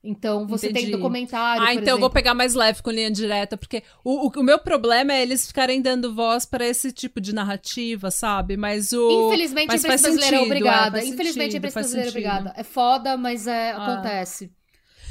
[0.05, 0.87] Então, você Entendi.
[0.87, 1.63] tem documentário.
[1.63, 2.11] Ah, então eu vou exemplo.
[2.11, 5.83] pegar mais leve com linha direta, porque o, o, o meu problema é eles ficarem
[5.83, 8.57] dando voz pra esse tipo de narrativa, sabe?
[8.57, 9.27] Mas o.
[9.29, 10.99] Infelizmente, mas a imprensa brasileira é sentido, obrigada.
[11.01, 12.55] é, Infelizmente, a sentido, imprensa faz brasileira é obrigada.
[12.57, 13.83] É foda, mas é, Ah.
[13.95, 14.53] acontece.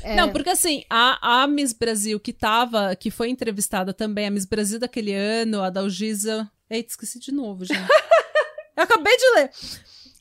[0.01, 0.15] É.
[0.15, 4.45] Não, porque assim, a, a Miss Brasil que tava, que foi entrevistada também, a Miss
[4.45, 6.49] Brasil daquele ano, a Dalgisa.
[6.69, 7.79] Eita, esqueci de novo, gente.
[8.77, 9.49] eu acabei de ler.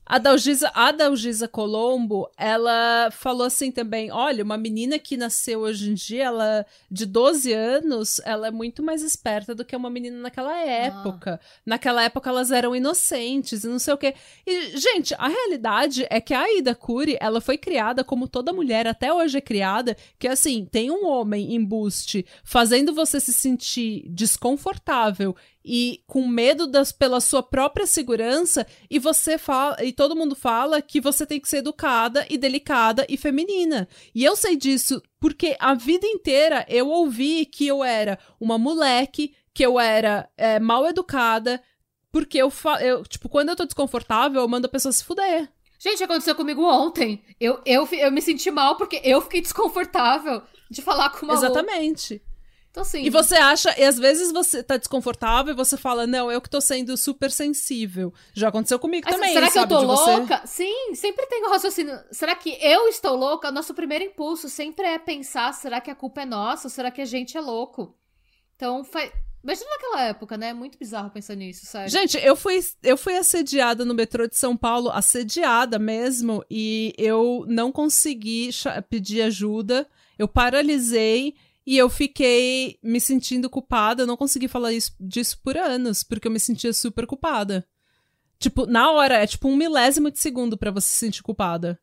[0.07, 5.91] A Dalgisa, a Dalgisa Colombo, ela falou assim também: olha, uma menina que nasceu hoje
[5.91, 10.19] em dia, ela de 12 anos, ela é muito mais esperta do que uma menina
[10.19, 11.41] naquela época.
[11.65, 14.15] Naquela época elas eram inocentes e não sei o quê.
[14.47, 18.87] E, gente, a realidade é que a Aida Curi, ela foi criada como toda mulher
[18.87, 25.35] até hoje é criada, que assim, tem um homem embuste fazendo você se sentir desconfortável
[25.65, 30.83] e com medo das, pela sua própria segurança, e você fala, e todo mundo fala
[30.83, 33.89] que você tem que ser educada e delicada e feminina.
[34.15, 39.35] E eu sei disso porque a vida inteira eu ouvi que eu era uma moleque,
[39.55, 41.63] que eu era é, mal educada,
[42.13, 45.49] porque eu, eu, tipo, quando eu tô desconfortável, eu mando a pessoa se fuder.
[45.79, 47.25] Gente, aconteceu comigo ontem.
[47.41, 52.23] Eu, eu, eu me senti mal porque eu fiquei desconfortável de falar com uma Exatamente.
[52.75, 53.05] Então, assim.
[53.05, 56.51] E você acha, e às vezes você tá desconfortável e você fala, não, eu que
[56.51, 58.13] tô sendo super sensível.
[58.33, 59.75] Já aconteceu comigo também, será que eu sabe?
[59.75, 60.11] tô de você...
[60.11, 60.43] louca?
[60.45, 61.97] Sim, sempre tem o raciocínio.
[62.11, 63.53] Será que eu estou louca?
[63.53, 66.67] Nosso primeiro impulso sempre é pensar: será que a culpa é nossa?
[66.67, 67.97] Ou será que a gente é louco?
[68.57, 69.13] Então, faz.
[69.45, 70.49] Imagina naquela época, né?
[70.49, 71.89] É muito bizarro pensar nisso, sério.
[71.89, 77.45] Gente, eu fui, eu fui assediada no metrô de São Paulo, assediada mesmo, e eu
[77.47, 78.51] não consegui
[78.89, 79.87] pedir ajuda,
[80.19, 85.57] eu paralisei e eu fiquei me sentindo culpada, eu não consegui falar isso, disso por
[85.57, 87.67] anos, porque eu me sentia super culpada.
[88.39, 91.79] Tipo, na hora, é tipo um milésimo de segundo pra você se sentir culpada.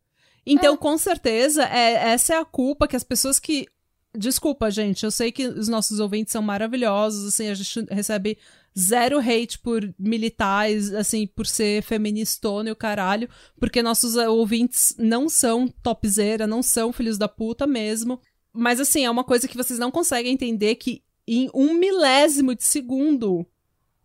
[0.46, 3.68] Então, com certeza, é, essa é a culpa que as pessoas que.
[4.14, 8.38] Desculpa, gente, eu sei que os nossos ouvintes são maravilhosos, assim, a gente recebe
[8.78, 15.30] zero hate por militares, assim, por ser feministona e o caralho, porque nossos ouvintes não
[15.30, 18.20] são topzera, não são filhos da puta mesmo.
[18.54, 22.64] Mas, assim, é uma coisa que vocês não conseguem entender que em um milésimo de
[22.64, 23.46] segundo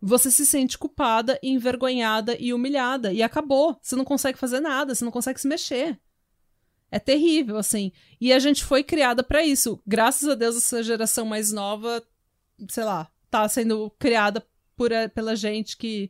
[0.01, 3.11] você se sente culpada, envergonhada e humilhada.
[3.11, 3.77] E acabou.
[3.81, 5.99] Você não consegue fazer nada, você não consegue se mexer.
[6.89, 7.91] É terrível, assim.
[8.21, 9.81] E a gente foi criada pra isso.
[9.85, 12.01] Graças a Deus, essa geração mais nova,
[12.69, 16.09] sei lá, tá sendo criada por, a- pela gente que,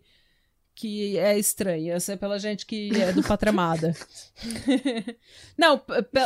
[0.78, 1.96] que é estranha.
[1.96, 3.96] Essa é pela gente que é do Patramada.
[5.58, 5.82] Não,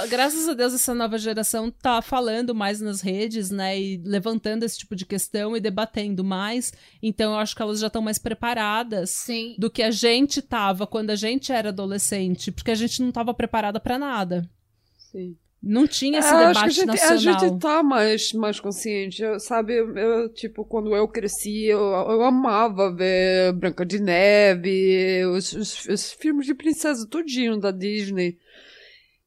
[0.09, 3.79] graças a Deus, essa nova geração tá falando mais nas redes, né?
[3.79, 6.73] E levantando esse tipo de questão e debatendo mais.
[7.01, 9.55] Então, eu acho que elas já estão mais preparadas Sim.
[9.57, 13.33] do que a gente tava quando a gente era adolescente, porque a gente não tava
[13.33, 14.49] preparada pra nada.
[14.97, 15.37] Sim.
[15.63, 17.35] Não tinha esse É, debate acho que a gente, nacional.
[17.35, 19.73] a gente tá mais, mais consciente, eu- sabe?
[19.75, 25.85] Eu, eu, tipo, quando eu cresci, eu, eu amava ver Branca de Neve, os, os,
[25.85, 28.37] os filmes de princesa tudinho da Disney.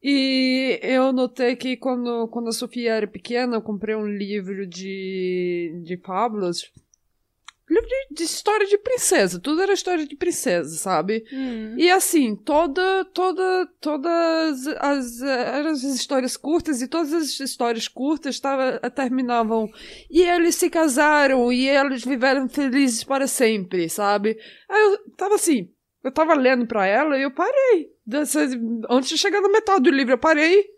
[0.03, 5.81] E eu notei que quando, quando a Sofia era pequena, eu comprei um livro de,
[5.85, 6.71] de fábulas.
[7.69, 9.41] Livro de, de história de princesa.
[9.41, 11.25] Tudo era história de princesa, sabe?
[11.33, 11.75] Hum.
[11.79, 18.39] E assim, toda, toda, todas as, eram as histórias curtas e todas as histórias curtas
[18.39, 19.71] tava, terminavam
[20.11, 24.39] e eles se casaram e eles viveram felizes para sempre, sabe?
[24.69, 25.71] Aí eu tava assim,
[26.03, 27.89] eu tava lendo pra ela e eu parei.
[28.07, 28.41] Dessa,
[28.91, 30.75] antes de chegar na metade do livro, eu parei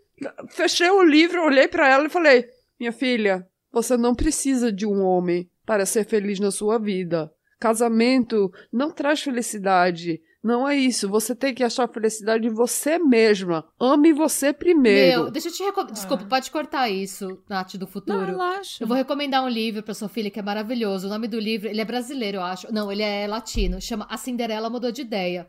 [0.49, 2.45] fechei o livro, olhei para ela e falei:
[2.79, 7.29] Minha filha, você não precisa de um homem para ser feliz na sua vida.
[7.59, 10.19] Casamento não traz felicidade.
[10.43, 11.09] Não é isso.
[11.09, 13.65] Você tem que achar felicidade em você mesma.
[13.79, 15.23] Ame você primeiro.
[15.23, 15.93] Meu, deixa eu te recomendar.
[15.93, 16.27] Desculpa, Ah.
[16.29, 18.25] pode cortar isso, Nath do Não, futuro.
[18.25, 18.81] relaxa.
[18.81, 21.07] Eu vou recomendar um livro pra sua filha que é maravilhoso.
[21.07, 22.71] O nome do livro, ele é brasileiro, eu acho.
[22.71, 23.81] Não, ele é latino.
[23.81, 25.47] Chama A Cinderela Mudou de Ideia.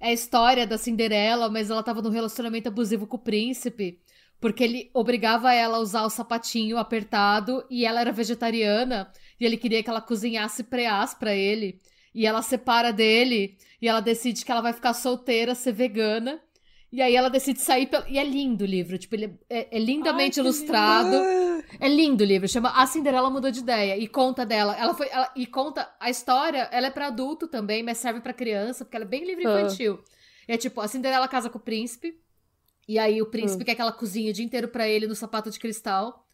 [0.00, 4.00] É a história da Cinderela, mas ela tava num relacionamento abusivo com o príncipe.
[4.40, 9.12] Porque ele obrigava ela a usar o sapatinho apertado e ela era vegetariana.
[9.40, 11.80] E ele queria que ela cozinhasse preás pra ele.
[12.14, 16.40] E ela separa dele e ela decide que ela vai ficar solteira, ser vegana.
[16.92, 17.86] E aí ela decide sair.
[17.86, 18.02] Pel...
[18.08, 18.98] E é lindo o livro.
[18.98, 21.14] Tipo, ele é, é lindamente Ai, ilustrado.
[21.16, 24.76] Ah, É lindo o livro, chama A Cinderela Mudou de Ideia e conta dela.
[24.76, 28.32] Ela foi ela- e conta a história, ela é pra adulto também, mas serve pra
[28.32, 29.60] criança, porque ela é bem livre Ah.
[29.60, 30.00] infantil.
[30.48, 32.18] É tipo, a Cinderela casa com o príncipe,
[32.88, 35.48] e aí o príncipe quer que ela cozinhe o dia inteiro pra ele no sapato
[35.48, 36.26] de cristal.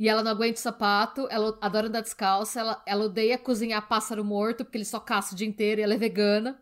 [0.00, 4.24] E ela não aguenta o sapato, ela adora andar descalça, ela, ela odeia cozinhar pássaro
[4.24, 6.58] morto, porque ele só caça o dia inteiro e ela é vegana.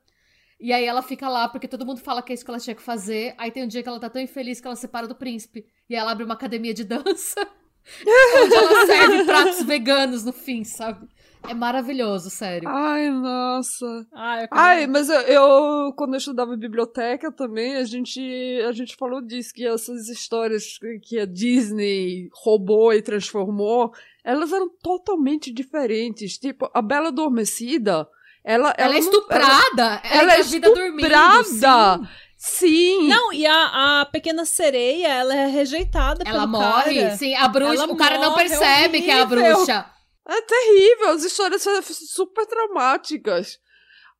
[0.58, 2.74] E aí ela fica lá, porque todo mundo fala que é isso que ela tinha
[2.74, 3.36] que fazer.
[3.38, 5.64] Aí tem um dia que ela tá tão infeliz que ela separa do príncipe.
[5.88, 7.46] E ela abre uma academia de dança.
[8.42, 11.08] onde ela serve pratos veganos no fim, sabe?
[11.46, 12.68] É maravilhoso, sério.
[12.68, 14.06] Ai, nossa.
[14.14, 18.20] Ai, eu Ai, mas eu, eu, quando eu estudava em biblioteca também, a gente,
[18.66, 23.92] a gente falou disso, que essas histórias que a Disney roubou e transformou,
[24.24, 26.38] elas eram totalmente diferentes.
[26.38, 28.06] Tipo, a Bela Adormecida,
[28.44, 28.74] ela...
[28.76, 30.00] Ela, é não- estuprada.
[30.04, 31.00] Ela, ela é é vida dormindo.
[31.00, 31.44] estuprada.
[31.44, 32.08] sim.
[32.40, 33.08] Sim!
[33.08, 37.02] Não, e a, a pequena sereia, ela é rejeitada Ela pelo morre.
[37.02, 37.16] cara.
[37.16, 37.74] Sim, a bruxa.
[37.74, 39.86] Ela o cara não morre, é percebe que é a bruxa.
[40.28, 43.58] É terrível, as histórias são super traumáticas.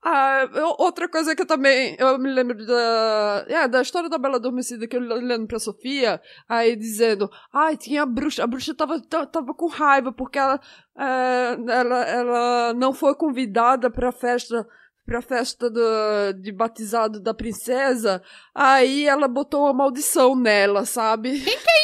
[0.03, 4.16] Ah, eu- outra coisa que eu também, eu me lembro da, é, da história da
[4.16, 8.73] Bela Adormecida que eu lendo pra Sofia, aí dizendo, ai, tinha a bruxa, a bruxa
[8.75, 10.61] tava, ta- tava com raiva porque ela,
[10.97, 14.64] é, ela, ela não foi convidada pra festa,
[15.05, 18.23] pra festa do, de batizado da princesa,
[18.55, 21.40] aí ela botou uma maldição nela, sabe?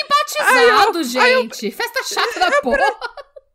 [0.08, 1.70] Batizado, gente.
[1.72, 2.94] Festa chata da porra.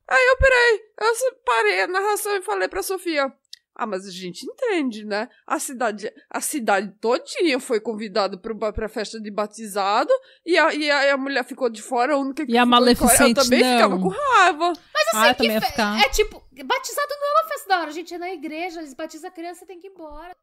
[0.10, 3.32] Aí eu peraí, eu parei a narração e falei pra Sofia.
[3.76, 5.30] Ah, mas a gente entende, né?
[5.48, 10.12] A cidade, a cidade todinha foi convidada ba- pra festa de batizado
[10.45, 12.65] e a, e a, e a mulher ficou de fora, a única que E a
[12.65, 13.74] ficou de fora, Maleficente Eu também não.
[13.76, 14.74] ficava com raiva.
[15.13, 16.02] Ah, eu também que ia fe- ficar.
[16.06, 18.13] É tipo, batizado não é uma festa da hora, gente.
[18.13, 18.80] É na igreja.
[18.82, 20.36] Eles batizam a criança tem que ir embora.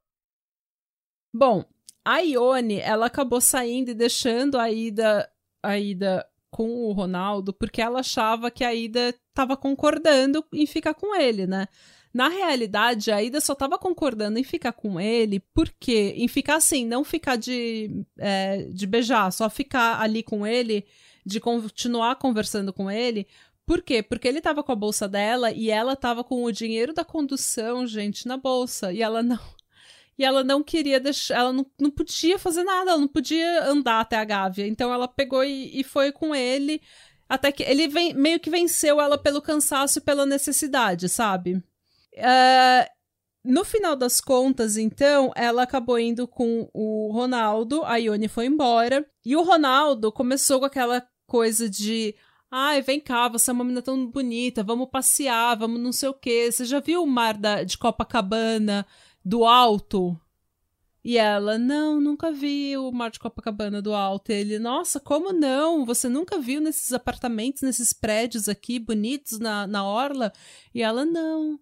[1.35, 1.65] Bom,
[2.05, 5.31] a Ione, ela acabou saindo e deixando a Ida,
[5.63, 10.95] a Ida com o Ronaldo, porque ela achava que a Ida tava concordando em ficar
[10.95, 11.69] com ele, né?
[12.13, 16.87] Na realidade, a Ida só tava concordando em ficar com ele, porque em ficar assim,
[16.87, 20.87] não ficar de, é, de beijar, só ficar ali com ele,
[21.27, 23.27] de continuar conversando com ele.
[23.67, 24.03] Por quê?
[24.03, 27.87] Porque ele tava com a bolsa dela e ela tava com o dinheiro da condução,
[27.87, 28.91] gente, na bolsa.
[28.95, 29.39] E ela não.
[30.19, 31.39] E ela não queria deixar.
[31.39, 34.67] Ela não, não podia fazer nada, ela não podia andar até a Gávea.
[34.67, 36.81] Então ela pegou e, e foi com ele.
[37.29, 41.63] Até que ele vem, meio que venceu ela pelo cansaço e pela necessidade, sabe?
[42.13, 42.89] É,
[43.45, 49.07] no final das contas, então, ela acabou indo com o Ronaldo, a Ione foi embora,
[49.25, 52.15] e o Ronaldo começou com aquela coisa de.
[52.51, 56.15] Ai, vem cá, você é uma menina tão bonita, vamos passear, vamos não sei o
[56.15, 56.51] quê.
[56.51, 58.87] Você já viu o mar da, de Copacabana
[59.25, 60.19] do alto?
[61.07, 64.33] E ela, não, nunca vi o mar de Copacabana do alto.
[64.33, 65.87] E ele, nossa, como não?
[65.87, 70.33] Você nunca viu nesses apartamentos, nesses prédios aqui bonitos na, na orla?
[70.75, 71.61] E ela, não.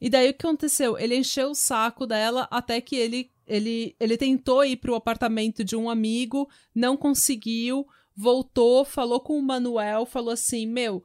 [0.00, 0.98] E daí o que aconteceu?
[0.98, 5.76] Ele encheu o saco dela até que ele, ele, ele tentou ir pro apartamento de
[5.76, 11.04] um amigo, não conseguiu, voltou, falou com o Manuel, falou assim: Meu,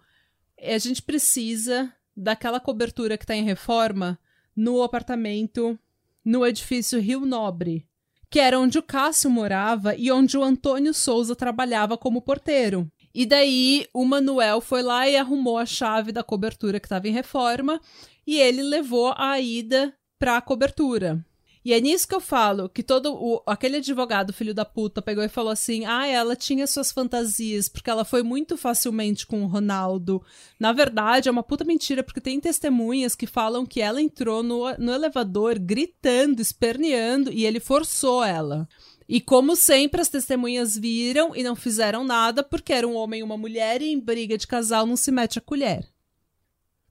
[0.57, 4.17] a gente precisa daquela cobertura que tá em reforma
[4.55, 5.77] no apartamento,
[6.23, 7.87] no edifício Rio Nobre,
[8.29, 12.91] que era onde o Cássio morava e onde o Antônio Souza trabalhava como porteiro.
[13.13, 17.11] E daí o Manuel foi lá e arrumou a chave da cobertura que estava em
[17.11, 17.79] reforma
[18.25, 21.23] e ele levou a ida pra cobertura.
[21.65, 25.23] E é nisso que eu falo que todo o, aquele advogado filho da puta pegou
[25.23, 29.47] e falou assim: "Ah, ela tinha suas fantasias porque ela foi muito facilmente com o
[29.47, 30.21] Ronaldo".
[30.59, 34.73] Na verdade, é uma puta mentira porque tem testemunhas que falam que ela entrou no,
[34.77, 38.67] no elevador gritando, esperneando e ele forçou ela.
[39.07, 43.23] E como sempre, as testemunhas viram e não fizeram nada porque era um homem e
[43.23, 45.87] uma mulher e em briga de casal não se mete a colher.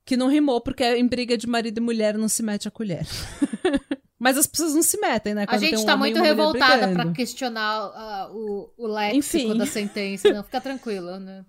[0.05, 3.07] Que não rimou porque em briga de marido e mulher não se mete a colher.
[4.23, 5.43] Mas as pessoas não se metem, né?
[5.43, 9.59] A Quando tem gente um tá muito revoltada pra questionar ah, o, o léxico Enfim.
[9.59, 10.33] da sentença.
[10.33, 11.45] Não, fica tranquila, né?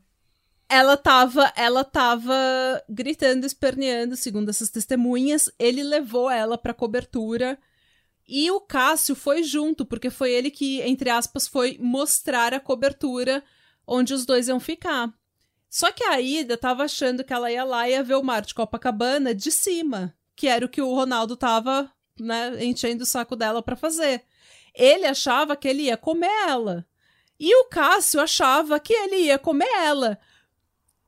[0.74, 2.34] ela tava, ela tava
[2.90, 5.52] gritando, esperneando, segundo essas testemunhas.
[5.60, 7.60] Ele levou ela pra cobertura
[8.28, 13.44] e o Cássio foi junto, porque foi ele que, entre aspas, foi mostrar a cobertura
[13.86, 15.14] onde os dois iam ficar.
[15.70, 18.42] Só que a Ida tava achando que ela ia lá e ia ver o mar
[18.42, 23.36] de Copacabana de cima, que era o que o Ronaldo tava, né, enchendo o saco
[23.36, 24.24] dela pra fazer.
[24.74, 26.86] Ele achava que ele ia comer ela.
[27.40, 30.20] E o Cássio achava que ele ia comer ela.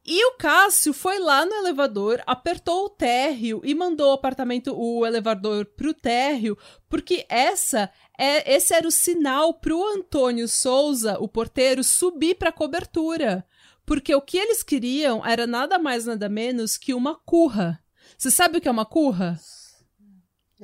[0.07, 5.03] E o Cássio foi lá no elevador, apertou o térreo e mandou o apartamento, o
[5.03, 6.55] elevador pro térreo,
[6.87, 13.43] porque essa é esse era o sinal pro Antônio Souza, o porteiro, subir pra cobertura.
[13.83, 17.81] Porque o que eles queriam era nada mais nada menos que uma curra.
[18.15, 19.39] Você sabe o que é uma curra?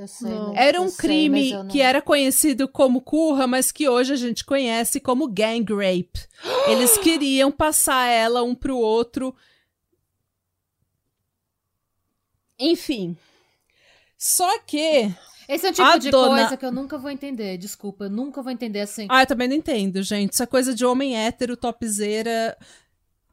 [0.08, 0.30] Sei.
[0.30, 0.56] Não.
[0.56, 4.16] Era um sei, crime eu não- que era conhecido como curra, mas que hoje a
[4.16, 6.28] gente conhece como gang rape.
[6.68, 9.36] Eles queriam passar ela um pro outro.
[12.60, 13.18] Enfim.
[14.18, 15.14] Só que.
[15.50, 17.58] Esse é o tipo A de dona- coisa que eu nunca vou entender.
[17.58, 19.08] Desculpa, eu nunca vou entender assim.
[19.10, 20.32] Ah, eu também não entendo, gente.
[20.34, 22.58] Isso é coisa de homem hétero, topzeira.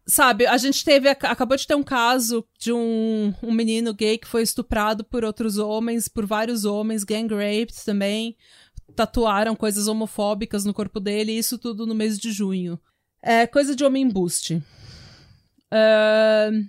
[0.09, 1.07] Sabe, a gente teve.
[1.11, 5.59] Acabou de ter um caso de um, um menino gay que foi estuprado por outros
[5.59, 8.35] homens, por vários homens, gang raped também.
[8.97, 12.81] Tatuaram coisas homofóbicas no corpo dele, e isso tudo no mês de junho.
[13.23, 14.63] É coisa de homem embuste.
[15.71, 16.65] Ahn,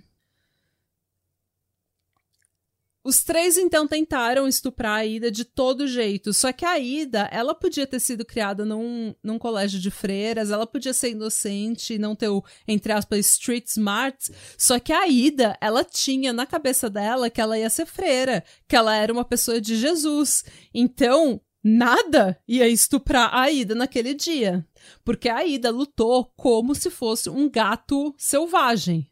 [3.02, 6.34] Os três então tentaram estuprar a Ida de todo jeito.
[6.34, 10.66] Só que a Ida, ela podia ter sido criada num, num colégio de freiras, ela
[10.66, 14.30] podia ser inocente e não ter o, entre aspas, street smart.
[14.58, 18.76] Só que a Ida, ela tinha na cabeça dela que ela ia ser freira, que
[18.76, 20.44] ela era uma pessoa de Jesus.
[20.74, 24.66] Então, nada ia estuprar a Ida naquele dia.
[25.02, 29.09] Porque a Ida lutou como se fosse um gato selvagem.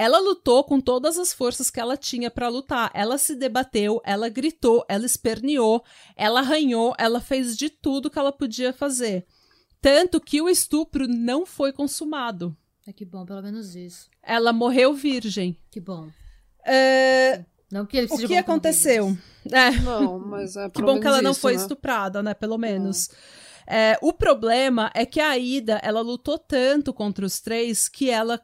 [0.00, 2.88] Ela lutou com todas as forças que ela tinha pra lutar.
[2.94, 5.82] Ela se debateu, ela gritou, ela esperneou,
[6.14, 9.26] ela arranhou, ela fez de tudo que ela podia fazer.
[9.82, 12.56] Tanto que o estupro não foi consumado.
[12.86, 14.08] É que bom, pelo menos isso.
[14.22, 15.58] Ela morreu virgem.
[15.68, 16.08] Que bom.
[16.64, 19.18] É, Não que ele o que aconteceu?
[19.50, 21.60] É, Não, mas é que bom que ela não isso, foi né?
[21.60, 22.34] estuprada, né?
[22.34, 23.10] Pelo menos.
[23.66, 28.40] É, o problema é que a Ida, ela lutou tanto contra os três que ela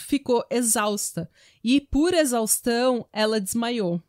[0.00, 1.30] ficou exausta.
[1.62, 4.02] E por exaustão, ela desmaiou.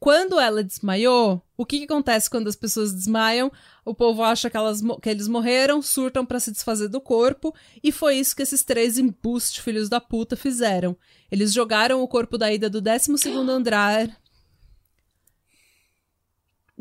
[0.00, 3.52] Quando ela desmaiou, o que, que acontece quando as pessoas desmaiam?
[3.84, 7.92] O povo acha que, elas, que eles morreram, surtam pra se desfazer do corpo, e
[7.92, 10.96] foi isso que esses três embuste filhos da puta fizeram.
[11.30, 13.12] Eles jogaram o corpo da Ida do 12
[13.50, 14.08] andar,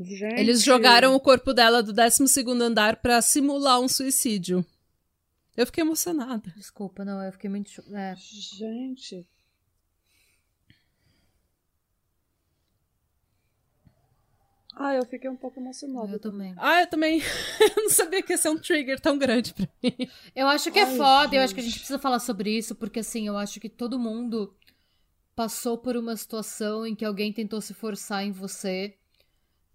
[0.02, 2.24] Gente, Eles jogaram o corpo dela do 12
[2.62, 4.66] andar pra simular um suicídio.
[5.60, 6.54] Eu fiquei emocionada.
[6.56, 7.70] Desculpa, não, eu fiquei muito.
[7.94, 8.16] É.
[8.16, 9.28] Gente.
[14.74, 16.10] Ah, eu fiquei um pouco emocionada.
[16.14, 16.54] Eu também.
[16.58, 17.20] Ah, eu também
[17.76, 20.10] eu não sabia que ia ser um trigger tão grande pra mim.
[20.34, 21.74] Eu acho que é Ai, foda, eu acho que a gente.
[21.74, 24.56] gente precisa falar sobre isso, porque assim, eu acho que todo mundo
[25.36, 28.96] passou por uma situação em que alguém tentou se forçar em você.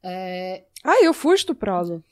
[0.03, 2.03] É, Ah, eu fui estuprada.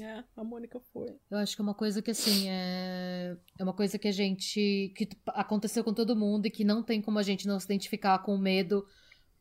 [0.00, 1.14] É, a Mônica foi.
[1.30, 4.92] eu acho que é uma coisa que assim, é, é uma coisa que a gente.
[4.96, 8.18] que aconteceu com todo mundo e que não tem como a gente não se identificar
[8.20, 8.86] com o medo,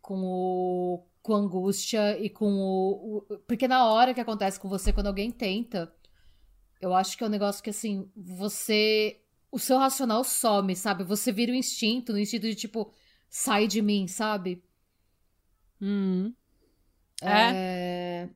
[0.01, 1.03] com o.
[1.21, 5.07] com a angústia e com o, o- Porque na hora que acontece com você, quando
[5.07, 5.93] alguém tenta,
[6.81, 9.19] eu acho que é um negócio que assim, você.
[9.51, 11.03] O seu racional some, sabe?
[11.03, 12.91] Você vira o instinto, no instinto de tipo,
[13.29, 14.63] sai de mim, sabe?
[15.81, 16.33] Hum.
[17.21, 17.27] É.
[17.27, 18.29] É,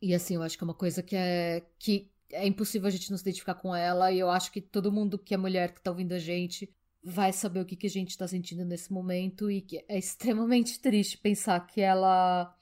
[0.00, 3.10] E assim, eu acho que é uma coisa que é que é impossível a gente
[3.10, 5.80] não se identificar com ela, e eu acho que todo mundo que é mulher que
[5.80, 6.70] tá ouvindo a gente
[7.02, 10.78] vai saber o que, que a gente tá sentindo nesse momento, e que é extremamente
[10.82, 12.54] triste pensar que ela.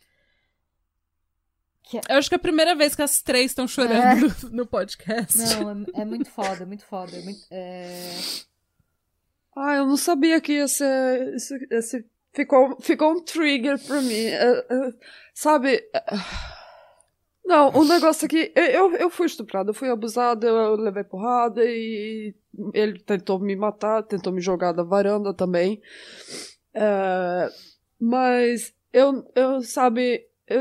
[2.08, 5.38] Eu acho que é a primeira vez que as três estão chorando no, no podcast.
[5.38, 7.16] Não, é, é muito foda, é muito foda.
[7.16, 8.12] É muito- é-
[9.56, 11.34] Ah, eu não sabia que ia ser.
[11.34, 14.14] Isso, esse, ficou, ficou um trigger pra mim.
[14.14, 14.92] É, é,
[15.32, 15.80] sabe.
[17.46, 18.52] É, Não, o negócio aqui.
[18.54, 22.34] Eu, eu, eu fui estuprada, eu fui abusada, eu levei porrada e
[22.74, 25.80] ele tentou me matar, tentou me jogar da varanda também.
[26.74, 27.48] É,
[28.00, 30.26] mas eu, eu sabe.
[30.48, 30.60] Eu,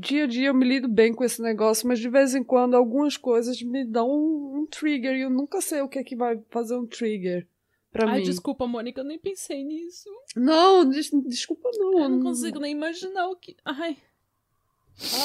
[0.00, 2.74] dia a dia eu me lido bem com esse negócio, mas de vez em quando
[2.74, 6.16] algumas coisas me dão um, um trigger e eu nunca sei o que é que
[6.16, 7.46] vai fazer um trigger
[7.92, 8.24] pra Ai, mim.
[8.24, 10.08] desculpa, Mônica, eu nem pensei nisso.
[10.34, 12.00] Não, des- desculpa não.
[12.00, 13.56] Eu não consigo nem imaginar o que.
[13.64, 13.96] Ai.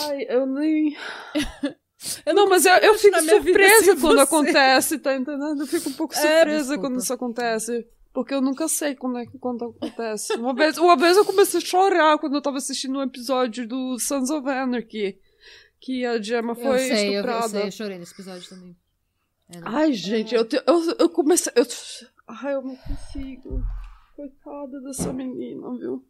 [0.07, 0.95] Ai, eu nem.
[2.26, 4.22] Eu não, mas eu, eu fico surpresa sem quando você.
[4.24, 5.61] acontece, tá entendendo?
[5.61, 6.82] Eu fico um pouco É, surpresa desculpa.
[6.82, 7.88] quando isso acontece.
[8.13, 10.34] Porque eu nunca sei quando é que quando acontece.
[10.34, 13.97] Uma vez, uma vez eu comecei a chorar quando eu tava assistindo um episódio do
[13.99, 15.18] Sons of Anarchy.
[15.82, 17.49] Que a Gemma Eu foi sei, eu, eu estuprada.
[17.49, 18.76] sei, eu chorei nesse episódio também.
[19.49, 19.68] É, não.
[19.76, 21.51] Ai, gente, eu, te- eu, eu comecei.
[21.55, 21.66] Eu,
[22.28, 23.61] ai, eu não consigo.
[24.16, 26.03] Coitada dessa menina, viu?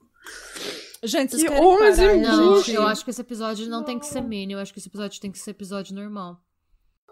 [1.04, 2.74] Gente, vocês Que querem parar, Não, Gente.
[2.74, 5.20] eu acho que esse episódio não, tem que ser mini, eu acho que esse episódio
[5.22, 6.42] tem que ser episódio normal.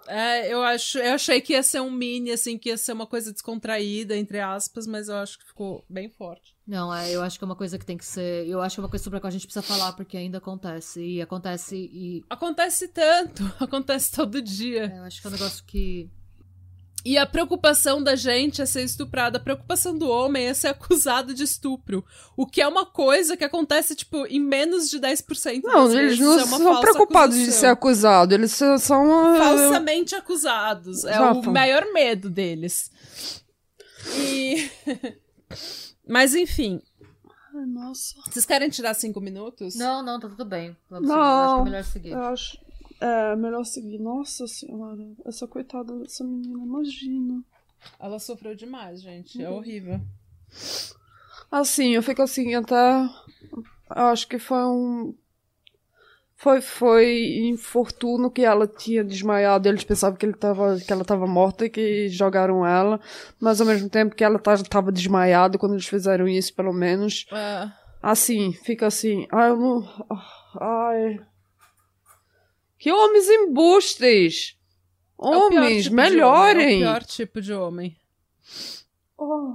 [0.07, 3.07] É, eu acho, eu achei que ia ser um mini, assim, que ia ser uma
[3.07, 6.55] coisa descontraída, entre aspas, mas eu acho que ficou bem forte.
[6.67, 8.45] Não, é, eu acho que é uma coisa que tem que ser.
[8.47, 10.39] Eu acho que é uma coisa sobre a qual a gente precisa falar, porque ainda
[10.39, 11.01] acontece.
[11.01, 12.21] E acontece e.
[12.29, 14.91] Acontece tanto, acontece todo dia.
[14.93, 16.09] é, eu acho que é um negócio que.
[17.05, 21.33] E a preocupação da gente é ser estuprada, a preocupação do homem é ser acusado
[21.33, 22.05] de estupro.
[22.37, 26.19] O que é uma coisa que acontece, tipo, em menos de 10% Não, das eles
[26.19, 27.59] não é são preocupados de acusação.
[27.59, 28.33] ser acusados.
[28.33, 29.33] Eles são.
[29.33, 31.03] ah, falsamente acusados.
[31.03, 32.89] É Já o maior medo deles.
[34.17, 34.69] E.
[36.07, 36.81] Mas enfim,
[37.55, 38.15] Ai, nossa.
[38.29, 39.75] vocês querem tirar cinco minutos?
[39.75, 40.75] Não, não, tá tudo bem.
[40.89, 41.15] Vamos Não.
[41.17, 42.09] eu acho que é melhor seguir.
[42.11, 42.57] Eu acho.
[43.05, 43.99] É, melhor seguir.
[43.99, 45.05] Nossa senhora.
[45.25, 47.43] Essa coitada dessa menina, imagina.
[47.99, 49.37] Ela sofreu demais, gente.
[49.39, 49.43] Uhum.
[49.45, 49.99] É horrível.
[51.51, 52.75] Assim, eu fico assim, até.
[53.95, 55.13] Eu acho que foi um.
[56.35, 59.67] Foi, foi infortuno que ela tinha desmaiado.
[59.67, 62.99] Eles pensavam que, ele tava, que ela tava morta e que jogaram ela.
[63.39, 67.25] Mas ao mesmo tempo que ela tá- tava desmaiada quando eles fizeram isso, pelo menos.
[67.31, 67.69] É,
[68.01, 69.25] Assim, fica assim.
[69.31, 70.07] Ai, eu não.
[70.59, 71.19] Ai.
[72.83, 74.57] Que homens embustes!
[75.17, 76.73] é Homens, tipo de homem, melhorem!
[76.73, 77.97] É o pior tipo de homem.
[79.17, 79.53] Oh.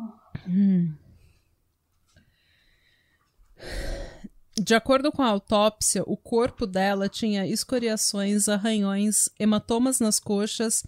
[4.58, 10.82] De acordo com a autópsia, o corpo dela tinha escoriações, arranhões, hematomas nas coxas,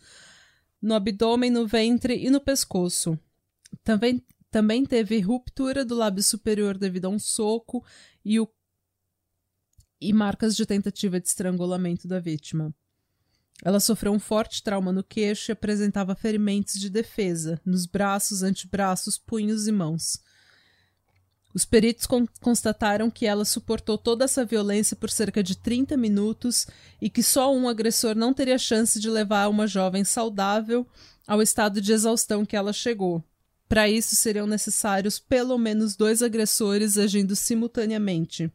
[0.81, 3.19] no abdômen, no ventre e no pescoço.
[3.85, 7.85] Também, também teve ruptura do lábio superior devido a um soco
[8.25, 8.49] e, o,
[10.01, 12.75] e marcas de tentativa de estrangulamento da vítima.
[13.63, 19.19] Ela sofreu um forte trauma no queixo e apresentava ferimentos de defesa nos braços, antebraços,
[19.19, 20.19] punhos e mãos.
[21.53, 26.67] Os peritos con- constataram que ela suportou toda essa violência por cerca de 30 minutos
[27.03, 30.87] e que só um agressor não teria chance de levar uma jovem saudável
[31.27, 33.23] ao estado de exaustão que ela chegou.
[33.69, 38.51] Para isso, seriam necessários pelo menos dois agressores agindo simultaneamente.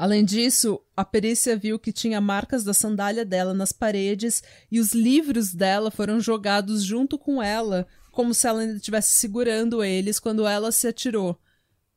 [0.00, 4.42] Além disso, a perícia viu que tinha marcas da sandália dela nas paredes
[4.72, 9.84] e os livros dela foram jogados junto com ela, como se ela ainda estivesse segurando
[9.84, 11.38] eles quando ela se atirou.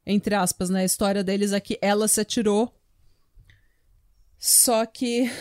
[0.06, 0.82] Entre aspas, né?
[0.82, 2.78] A história deles é que ela se atirou.
[4.38, 5.32] Só que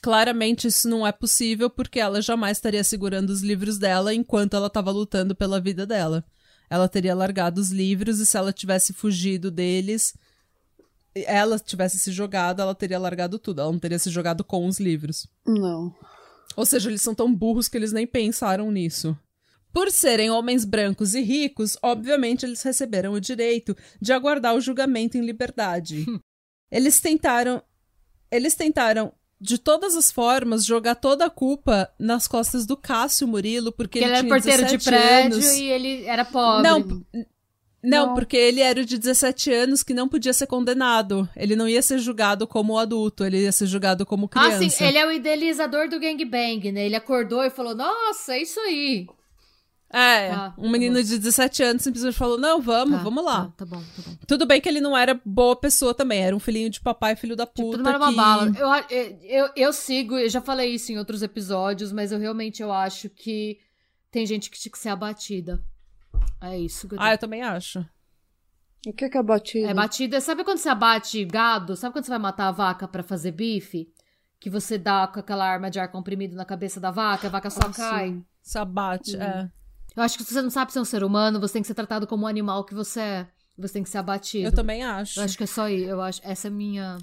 [0.00, 4.68] claramente isso não é possível porque ela jamais estaria segurando os livros dela enquanto ela
[4.68, 6.24] estava lutando pela vida dela.
[6.70, 10.14] Ela teria largado os livros e se ela tivesse fugido deles,
[11.26, 13.60] ela tivesse se jogado, ela teria largado tudo.
[13.60, 15.26] Ela não teria se jogado com os livros.
[15.46, 15.94] Não.
[16.56, 19.16] Ou seja, eles são tão burros que eles nem pensaram nisso.
[19.72, 25.16] Por serem homens brancos e ricos, obviamente eles receberam o direito de aguardar o julgamento
[25.16, 26.04] em liberdade.
[26.70, 27.62] eles tentaram.
[28.30, 33.70] Eles tentaram, de todas as formas, jogar toda a culpa nas costas do Cássio Murilo,
[33.72, 35.54] porque Porque ele, ele era tinha porteiro de 17 prédio anos.
[35.56, 36.62] e ele era pobre.
[36.68, 37.02] Não,
[37.82, 38.14] Não, Não.
[38.14, 41.28] porque ele era de 17 anos que não podia ser condenado.
[41.36, 44.64] Ele não ia ser julgado como adulto, ele ia ser julgado como criança.
[44.64, 46.86] Ah, sim, ele é o idealizador do gangbang, né?
[46.86, 49.06] Ele acordou e falou, nossa, é isso aí.
[49.90, 51.02] É, Tá, um tá menino bom.
[51.02, 53.44] de 17 anos simplesmente falou: Não, vamos, Tá, vamos lá.
[53.46, 54.16] Tá, tá bom, tá bom.
[54.26, 57.34] Tudo bem que ele não era boa pessoa também, era um filhinho de papai, filho
[57.34, 57.76] da Tipo, puta.
[57.78, 58.14] tudo era uma que...
[58.16, 58.52] bala.
[58.58, 58.68] Eu,
[58.98, 62.70] eu, eu, eu sigo, eu já falei isso em outros episódios, mas eu realmente eu
[62.70, 63.58] acho que
[64.10, 65.58] tem gente que tinha que ser abatida.
[66.40, 67.80] É isso que eu Ah, eu também acho.
[68.86, 69.68] O que que é batida?
[69.70, 70.20] É batida.
[70.20, 71.76] Sabe quando você abate gado?
[71.76, 73.92] Sabe quando você vai matar a vaca pra fazer bife?
[74.40, 77.50] Que você dá com aquela arma de ar comprimido na cabeça da vaca, a vaca
[77.50, 78.08] só Ah, cai.
[78.10, 78.24] sim.
[78.40, 79.22] Sabate, Uhum.
[79.22, 79.50] é.
[79.96, 81.74] Eu acho que se você não sabe ser um ser humano, você tem que ser
[81.74, 83.28] tratado como um animal que você é.
[83.58, 84.46] Você tem que ser abatido.
[84.46, 85.18] Eu também acho.
[85.18, 85.82] Eu acho que é só aí.
[85.82, 86.20] Eu acho.
[86.22, 86.98] Essa é a minha.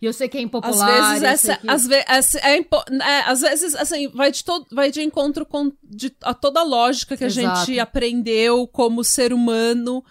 [0.00, 1.10] E eu sei que é Às impopular.
[1.10, 4.44] vezes, eu essa, que- às, ve essa é, impo- é, às vezes, assim, vai de,
[4.44, 7.66] to vai de encontro com de, a toda a lógica que a Exato.
[7.66, 10.04] gente aprendeu como ser humano.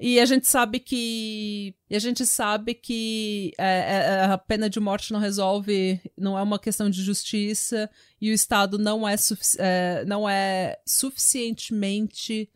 [0.00, 1.74] E a gente sabe que.
[1.90, 6.42] E a gente sabe que é, é, a pena de morte não resolve, não é
[6.42, 9.16] uma questão de justiça, e o Estado não é,
[9.58, 12.48] é, não é suficientemente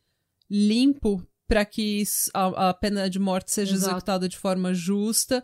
[0.50, 2.02] limpo para que
[2.32, 3.90] a, a, pena de morte seja Exato.
[3.92, 5.42] executada de forma justa.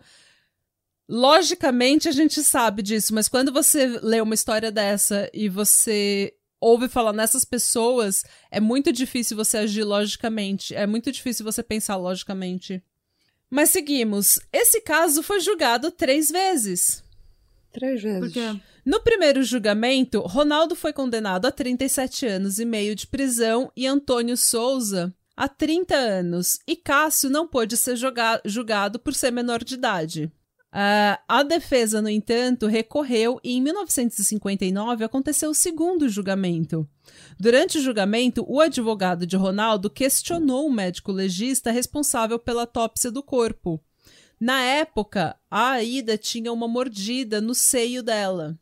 [1.08, 6.88] Logicamente a gente sabe disso, mas quando você lê uma história dessa e você ouve
[6.88, 10.74] falar nessas pessoas, é muito difícil você agir logicamente.
[10.74, 12.82] É muito difícil você pensar logicamente.
[13.48, 14.38] Mas seguimos.
[14.52, 17.02] Esse caso foi julgado três vezes.
[17.72, 18.20] Três vezes.
[18.20, 18.60] Por quê?
[18.84, 24.36] No primeiro julgamento, Ronaldo foi condenado a 37 anos e meio de prisão e Antônio
[24.36, 27.96] Souza a 30 anos, e Cássio não pôde ser
[28.44, 30.32] julgado por ser menor de idade.
[30.70, 36.86] Uh, a defesa, no entanto, recorreu e em 1959 aconteceu o segundo julgamento.
[37.40, 43.22] Durante o julgamento, o advogado de Ronaldo questionou o médico legista responsável pela autópsia do
[43.22, 43.80] corpo.
[44.38, 48.58] Na época, a Aida tinha uma mordida no seio dela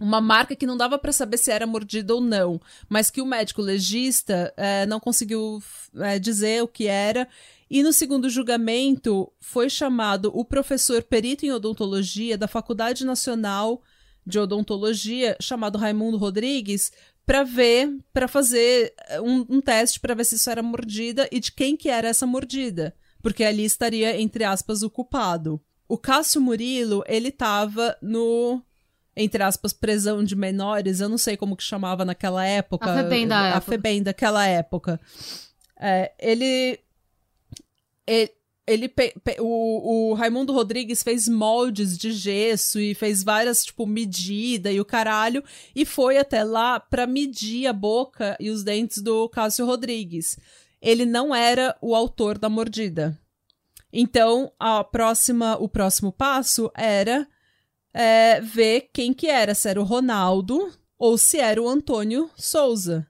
[0.00, 3.26] uma marca que não dava para saber se era mordida ou não, mas que o
[3.26, 5.62] médico legista é, não conseguiu
[5.96, 7.28] é, dizer o que era.
[7.70, 13.80] E no segundo julgamento foi chamado o professor perito em odontologia da Faculdade Nacional
[14.26, 16.92] de Odontologia, chamado Raimundo Rodrigues,
[17.24, 21.38] para ver, para fazer é, um, um teste para ver se isso era mordida e
[21.38, 25.60] de quem que era essa mordida, porque ali estaria entre aspas o culpado.
[25.88, 28.60] O Cássio Murilo, ele estava no
[29.14, 32.90] entre aspas, prisão de menores, eu não sei como que chamava naquela época.
[32.90, 33.58] A FEBEM da época.
[33.58, 35.00] A FEBEM daquela época.
[35.78, 36.78] É, ele,
[38.10, 38.30] ele,
[38.66, 43.86] ele pe, pe, o, o Raimundo Rodrigues fez moldes de gesso e fez várias, tipo,
[43.86, 45.44] medida e o caralho,
[45.74, 50.36] e foi até lá para medir a boca e os dentes do Cássio Rodrigues.
[50.82, 53.16] Ele não era o autor da mordida.
[53.92, 57.26] Então, a próxima, o próximo passo era
[57.92, 63.09] é, ver quem que era, se era o Ronaldo ou se era o Antônio Souza.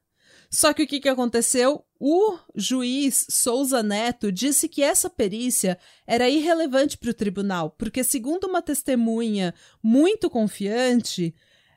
[0.51, 1.85] Só que o que, que aconteceu?
[1.99, 8.45] O juiz Souza Neto disse que essa perícia era irrelevante para o tribunal, porque, segundo
[8.45, 11.33] uma testemunha muito confiante,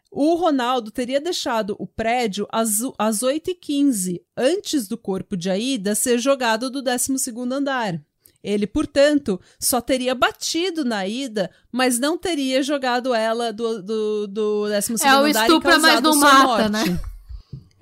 [0.10, 6.18] o Ronaldo teria deixado o prédio às, às 8h15, antes do corpo de Aida ser
[6.18, 7.14] jogado do 12
[7.52, 8.02] andar.
[8.44, 14.68] Ele, portanto, só teria batido na ida, mas não teria jogado ela do, do, do
[14.68, 17.00] 12 é, o andar estupra, mas não mata, né?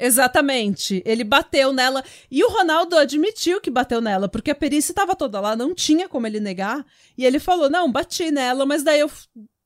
[0.05, 1.01] Exatamente.
[1.05, 2.03] Ele bateu nela.
[2.29, 6.09] E o Ronaldo admitiu que bateu nela, porque a perícia estava toda lá, não tinha
[6.09, 6.85] como ele negar.
[7.17, 9.11] E ele falou: não, bati nela, mas daí eu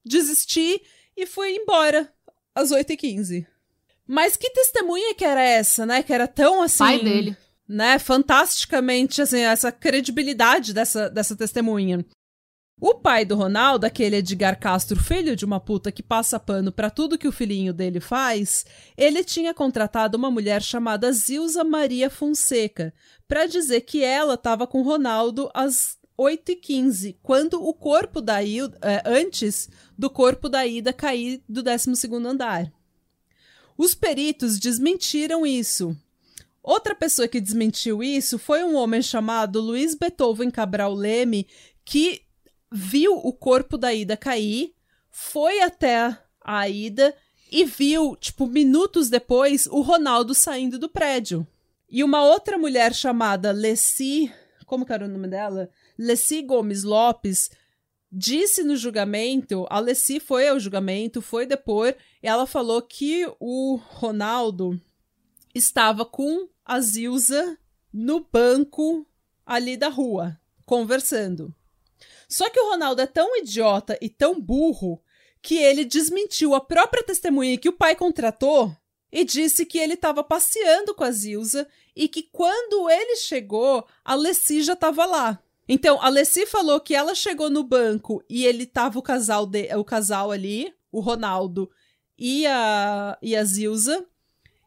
[0.06, 0.82] desisti
[1.16, 2.12] e fui embora
[2.54, 3.46] às 8h15.
[4.08, 6.04] Mas que testemunha que era essa, né?
[6.04, 6.84] Que era tão assim.
[6.84, 12.06] Pai dele né, fantasticamente, assim, essa credibilidade dessa, dessa testemunha.
[12.80, 16.90] O pai do Ronaldo, aquele Edgar Castro, filho de uma puta que passa pano para
[16.90, 18.66] tudo que o filhinho dele faz,
[18.98, 22.94] ele tinha contratado uma mulher chamada Zilza Maria Fonseca
[23.28, 29.70] para dizer que ela estava com Ronaldo às 8h15, quando o corpo da é, antes
[29.98, 31.92] do corpo da Ida cair do 12
[32.26, 32.72] andar.
[33.78, 35.96] Os peritos desmentiram isso,
[36.66, 41.48] Outra pessoa que desmentiu isso foi um homem chamado Luiz Beethoven Cabral Leme,
[41.86, 42.25] que
[42.72, 44.74] viu o corpo da Ida cair,
[45.10, 47.16] foi até a Ida
[47.52, 51.48] e viu, tipo, minutos depois, o Ronaldo saindo do prédio.
[51.90, 54.32] E uma outra mulher chamada Leci,
[54.66, 55.70] como que era o nome dela?
[55.98, 57.50] Leci Gomes Lopes,
[58.12, 63.76] disse no julgamento, a Leci foi ao julgamento, foi depor, e ela falou que o
[63.76, 64.80] Ronaldo
[65.54, 67.58] estava com a Zilza
[67.94, 69.08] no banco
[69.46, 71.54] ali da rua, conversando.
[72.28, 75.02] Só que o Ronaldo é tão idiota e tão burro
[75.42, 78.76] que ele desmentiu a própria testemunha que o pai contratou
[79.12, 84.16] e disse que ele estava passeando com a Zilza e que quando ele chegou, a
[84.16, 85.40] Leci já estava lá.
[85.68, 89.74] Então, a Leci falou que ela chegou no banco e ele tava o casal de,
[89.76, 91.72] o casal ali, o Ronaldo
[92.18, 94.06] e a, e a Zilza.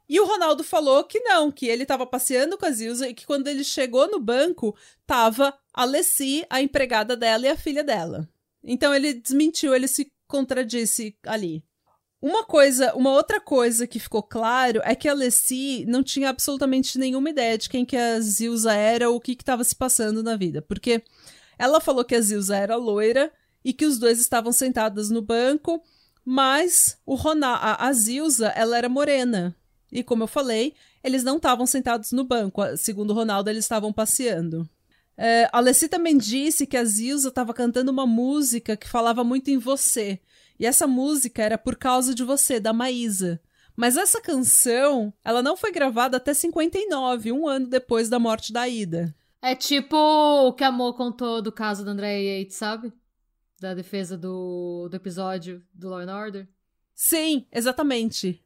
[0.09, 3.27] E o Ronaldo falou que não, que ele estava passeando com a Zilza e que
[3.27, 4.75] quando ele chegou no banco,
[5.07, 8.29] tava a Leci, a empregada dela e a filha dela.
[8.65, 11.63] Então ele desmentiu, ele se contradisse ali.
[12.21, 16.99] Uma coisa, uma outra coisa que ficou claro é que a Leci não tinha absolutamente
[16.99, 20.37] nenhuma ideia de quem que a Zilza era ou o que estava se passando na
[20.37, 21.03] vida, porque
[21.57, 23.33] ela falou que a Zilza era loira
[23.65, 25.81] e que os dois estavam sentados no banco,
[26.25, 29.55] mas o Ronaldo, a, a Zilza, ela era morena.
[29.91, 32.63] E como eu falei, eles não estavam sentados no banco.
[32.77, 34.69] Segundo Ronaldo, eles estavam passeando.
[35.17, 39.51] É, a Alessi também disse que a Zilza estava cantando uma música que falava muito
[39.51, 40.21] em você.
[40.59, 43.41] E essa música era Por Causa de Você, da Maísa.
[43.77, 48.69] Mas essa canção, ela não foi gravada até 59, um ano depois da morte da
[48.69, 49.15] Ida.
[49.41, 52.93] É tipo o que a Mo contou do caso do André Yates, sabe?
[53.61, 56.49] Da defesa do, do episódio do Law and Order.
[56.93, 58.45] Sim, exatamente.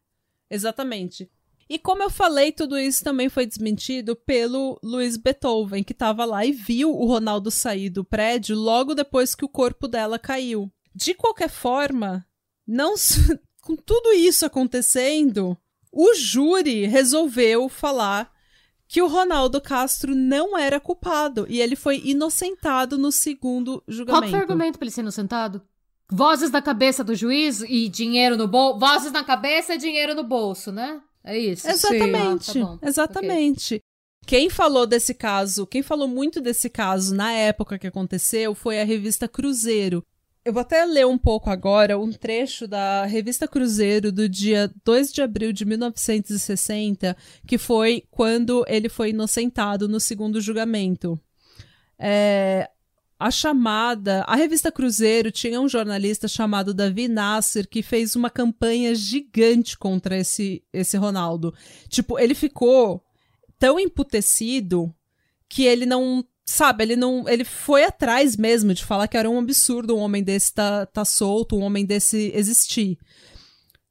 [0.52, 1.30] Exatamente.
[1.68, 6.44] E como eu falei, tudo isso também foi desmentido pelo Luiz Beethoven, que estava lá
[6.44, 10.70] e viu o Ronaldo sair do prédio logo depois que o corpo dela caiu.
[10.94, 12.26] De qualquer forma,
[12.66, 12.94] não
[13.62, 15.56] com tudo isso acontecendo,
[15.90, 18.30] o júri resolveu falar
[18.86, 24.24] que o Ronaldo Castro não era culpado e ele foi inocentado no segundo julgamento.
[24.24, 25.62] Qual foi o argumento para ele ser inocentado?
[26.12, 28.78] Vozes na cabeça do juiz e dinheiro no bolso.
[28.78, 31.00] Vozes na cabeça e dinheiro no bolso, né?
[31.24, 31.68] É isso.
[31.68, 32.60] Exatamente.
[32.60, 33.74] Ah, tá exatamente.
[33.76, 33.80] Okay.
[34.26, 38.84] Quem falou desse caso, quem falou muito desse caso na época que aconteceu foi a
[38.84, 40.04] revista Cruzeiro.
[40.44, 45.12] Eu vou até ler um pouco agora um trecho da revista Cruzeiro do dia 2
[45.12, 51.18] de abril de 1960, que foi quando ele foi inocentado no segundo julgamento.
[51.96, 52.68] É,
[53.22, 54.24] a chamada.
[54.26, 60.16] A revista Cruzeiro tinha um jornalista chamado Davi Nasser que fez uma campanha gigante contra
[60.16, 61.54] esse, esse Ronaldo.
[61.88, 63.02] Tipo, ele ficou
[63.58, 64.92] tão emputecido
[65.48, 66.24] que ele não.
[66.44, 67.28] Sabe, ele não.
[67.28, 71.04] Ele foi atrás mesmo de falar que era um absurdo um homem desse tá, tá
[71.04, 72.98] solto, um homem desse existir.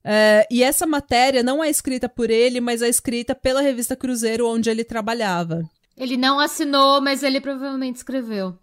[0.04, 4.48] É, e essa matéria não é escrita por ele, mas é escrita pela revista Cruzeiro,
[4.48, 5.64] onde ele trabalhava.
[5.96, 8.58] Ele não assinou, mas ele provavelmente escreveu.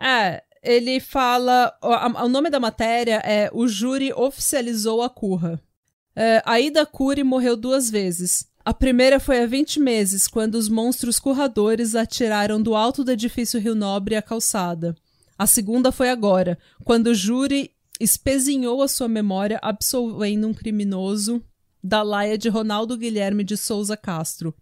[0.00, 1.72] É, ele fala.
[1.82, 5.60] O, o nome da matéria é O Júri Oficializou a Curra.
[6.16, 8.46] É, a Ida Cury morreu duas vezes.
[8.64, 13.60] A primeira foi há 20 meses, quando os monstros curradores atiraram do alto do edifício
[13.60, 14.96] Rio Nobre a calçada.
[15.36, 21.44] A segunda foi agora, quando o júri espezinhou a sua memória absolvendo um criminoso
[21.82, 24.54] da laia de Ronaldo Guilherme de Souza Castro,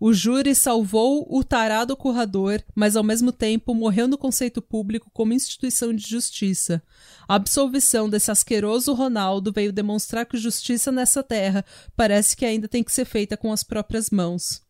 [0.00, 5.32] o júri salvou o tarado currador, mas ao mesmo tempo morreu no conceito público como
[5.32, 6.82] instituição de justiça.
[7.26, 11.64] A absolvição desse asqueroso Ronaldo veio demonstrar que justiça nessa terra
[11.96, 14.62] parece que ainda tem que ser feita com as próprias mãos.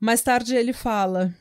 [0.00, 1.32] Mais tarde ele fala: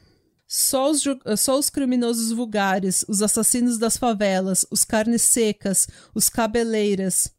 [0.48, 1.04] só os,
[1.38, 7.32] só os, criminosos vulgares, os assassinos das favelas, os carnes secas, os cabeleiras,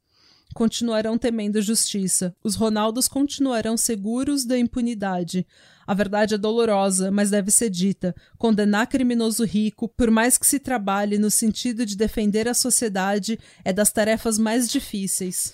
[0.55, 2.34] continuarão temendo justiça.
[2.42, 5.46] Os Ronaldos continuarão seguros da impunidade.
[5.86, 8.14] A verdade é dolorosa, mas deve ser dita.
[8.38, 13.72] Condenar criminoso rico, por mais que se trabalhe no sentido de defender a sociedade, é
[13.72, 15.53] das tarefas mais difíceis.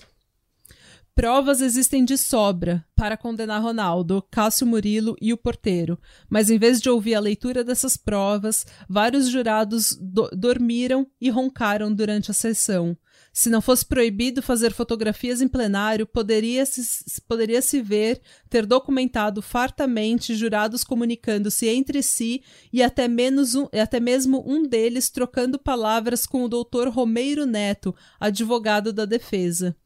[1.17, 6.79] Provas existem de sobra para condenar Ronaldo, Cássio Murilo e o porteiro, mas em vez
[6.79, 12.95] de ouvir a leitura dessas provas, vários jurados do dormiram e roncaram durante a sessão.
[13.37, 18.19] Se não fosse proibido fazer fotografias em plenário, poderia-se poderia -se ver
[18.49, 22.41] ter documentado fartamente jurados comunicando-se entre si
[22.73, 27.95] e até, menos um, até mesmo um deles trocando palavras com o doutor Romeiro Neto,
[28.19, 29.77] advogado da defesa.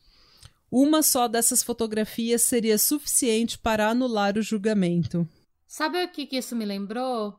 [0.72, 5.28] Uma só dessas fotografias seria suficiente para anular o julgamento.
[5.68, 7.38] Sabe o que, que isso me lembrou?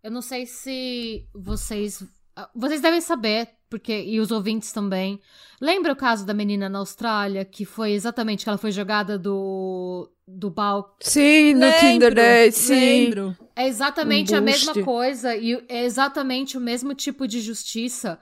[0.00, 2.04] Eu não sei se vocês.
[2.36, 5.20] Ah, vocês devem saber, porque e os ouvintes também.
[5.60, 10.10] Lembra o caso da menina na Austrália que foi exatamente que ela foi jogada do
[10.26, 10.94] do balcão?
[11.00, 12.74] Sim, no lembro, Tinder Day, sim.
[12.74, 13.36] Lembro.
[13.54, 18.18] É exatamente um a mesma coisa e é exatamente o mesmo tipo de justiça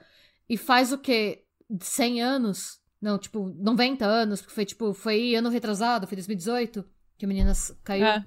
[0.49, 1.43] e faz o quê?
[1.79, 2.79] 100 anos?
[3.01, 6.85] Não, tipo, 90 anos, porque foi tipo, foi ano retrasado, foi 2018
[7.17, 7.53] que a menina
[7.83, 8.05] caiu.
[8.05, 8.25] É.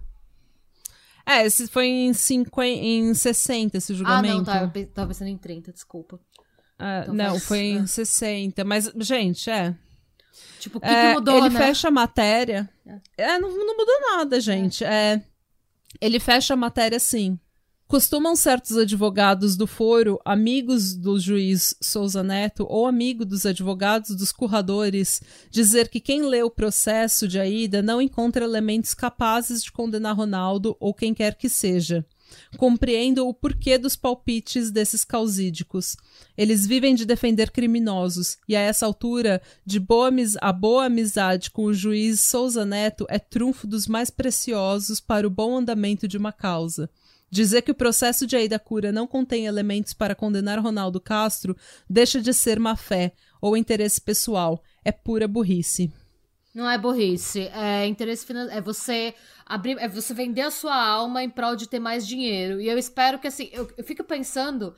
[1.27, 4.49] É, esse foi em, 50, em 60 esse julgamento.
[4.49, 6.21] Ah, não, tá, eu tava pensando em 30, desculpa.
[6.79, 7.45] Ah, então não, faz...
[7.45, 7.87] foi em é.
[7.87, 8.65] 60.
[8.65, 9.75] Mas, gente, é.
[10.61, 11.59] Tipo, o que, é, que mudou, Ele né?
[11.61, 12.69] fecha a matéria.
[13.17, 14.85] É, é não, não mudou nada, gente.
[14.85, 15.15] É.
[15.15, 15.23] é.
[16.01, 17.39] Ele fecha a matéria assim.
[17.89, 24.33] Costumam certos advogados do foro, amigos do juiz Souza Neto ou amigo dos advogados dos
[24.33, 25.23] curradores,
[25.53, 30.77] dizer que quem lê o processo de Aida não encontra elementos capazes de condenar Ronaldo
[30.81, 32.05] ou quem quer que seja.
[32.57, 35.97] Compreendo o porquê dos palpites desses causídicos.
[36.37, 40.11] Eles vivem de defender criminosos, e a essa altura, de boa
[40.41, 45.31] a boa amizade com o juiz Souza Neto é trunfo dos mais preciosos para o
[45.31, 46.91] bom andamento de uma causa.
[47.37, 51.55] Dizer que o processo de Aida Cura não contém elementos para condenar Ronaldo Castro
[51.87, 53.13] deixa de ser má fé
[53.43, 55.93] ou interesse pessoal, é pura burrice.
[56.55, 58.59] Não é burrice, é interesse financeiro.
[58.59, 59.15] É você
[59.45, 62.59] abrir, é você vender a sua alma em prol de ter mais dinheiro.
[62.59, 64.75] E eu espero que assim, eu, eu fico pensando,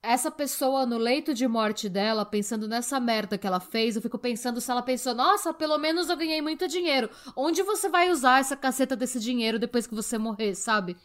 [0.00, 4.16] essa pessoa no leito de morte dela, pensando nessa merda que ela fez, eu fico
[4.16, 7.10] pensando se ela pensou, nossa, pelo menos eu ganhei muito dinheiro.
[7.34, 10.96] Onde você vai usar essa caceta desse dinheiro depois que você morrer, sabe?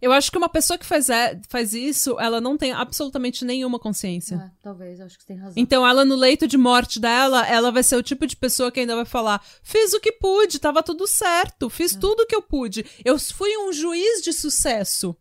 [0.00, 3.78] Eu acho que uma pessoa que faz, é, faz isso, ela não tem absolutamente nenhuma
[3.78, 4.36] consciência.
[4.36, 5.54] É, talvez, acho que você tem razão.
[5.56, 8.80] Então, ela no leito de morte dela, ela vai ser o tipo de pessoa que
[8.80, 11.98] ainda vai falar: fiz o que pude, tava tudo certo, fiz É.
[11.98, 12.84] tudo o que eu pude.
[13.04, 15.16] Eu fui um juiz de sucesso.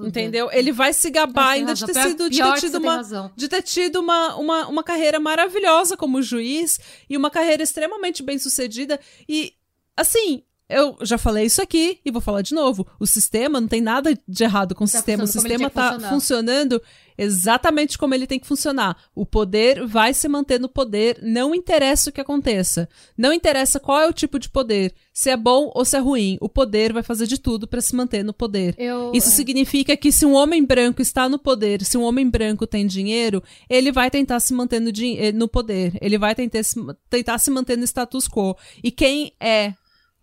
[0.00, 0.50] Entendeu?
[0.50, 4.00] Ele vai se gabar ainda de ter sido, de ter tido uma, de ter tido
[4.00, 8.98] uma, uma, uma carreira maravilhosa como juiz e uma carreira extremamente bem sucedida.
[9.28, 9.52] E,
[9.94, 12.86] assim, eu já falei isso aqui e vou falar de novo.
[12.98, 15.24] O sistema não tem nada de errado com o Tá sistema.
[15.24, 16.08] O sistema tá funcionar.
[16.10, 16.82] funcionando
[17.16, 18.96] exatamente como ele tem que funcionar.
[19.14, 22.88] O poder vai se manter no poder, não interessa o que aconteça.
[23.16, 26.38] Não interessa qual é o tipo de poder, se é bom ou se é ruim.
[26.40, 28.74] O poder vai fazer de tudo pra se manter no poder.
[28.78, 29.32] Eu, Isso é.
[29.32, 33.42] significa que se um homem branco está no poder, se um homem branco tem dinheiro,
[33.68, 35.96] ele vai tentar se manter no, eh, no poder.
[36.00, 36.74] Ele vai tentar se,
[37.08, 38.56] tentar se manter no status quo.
[38.82, 39.74] E quem é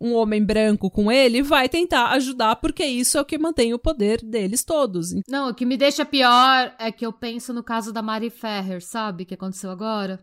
[0.01, 3.79] um homem branco com ele vai tentar ajudar, porque isso é o que mantém o
[3.79, 5.11] poder deles todos.
[5.27, 8.83] Não, o que me deixa pior é que eu penso no caso da Mari Ferrer,
[8.83, 9.25] sabe?
[9.25, 10.19] Que aconteceu agora.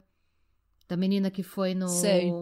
[0.89, 1.87] Da menina que foi no.
[1.89, 2.33] Sei.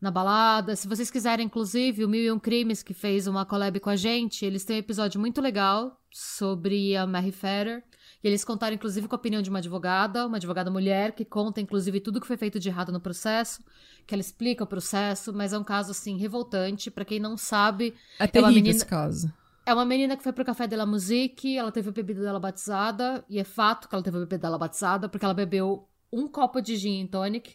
[0.00, 0.76] Na balada.
[0.76, 3.96] Se vocês quiserem, inclusive, o Mil e Um Crimes, que fez uma collab com a
[3.96, 7.82] gente, eles têm um episódio muito legal sobre a Mary Ferrer.
[8.26, 11.60] E eles contaram, inclusive, com a opinião de uma advogada, uma advogada mulher, que conta,
[11.60, 13.62] inclusive, tudo que foi feito de errado no processo,
[14.04, 16.90] que ela explica o processo, mas é um caso, assim, revoltante.
[16.90, 19.32] Pra quem não sabe, É uma terrível menina- esse caso.
[19.64, 22.40] é uma menina que foi pro Café de la Musique, ela teve a bebida dela
[22.40, 26.26] batizada, e é fato que ela teve a bebida dela batizada, porque ela bebeu um
[26.26, 27.54] copo de gin and tonic,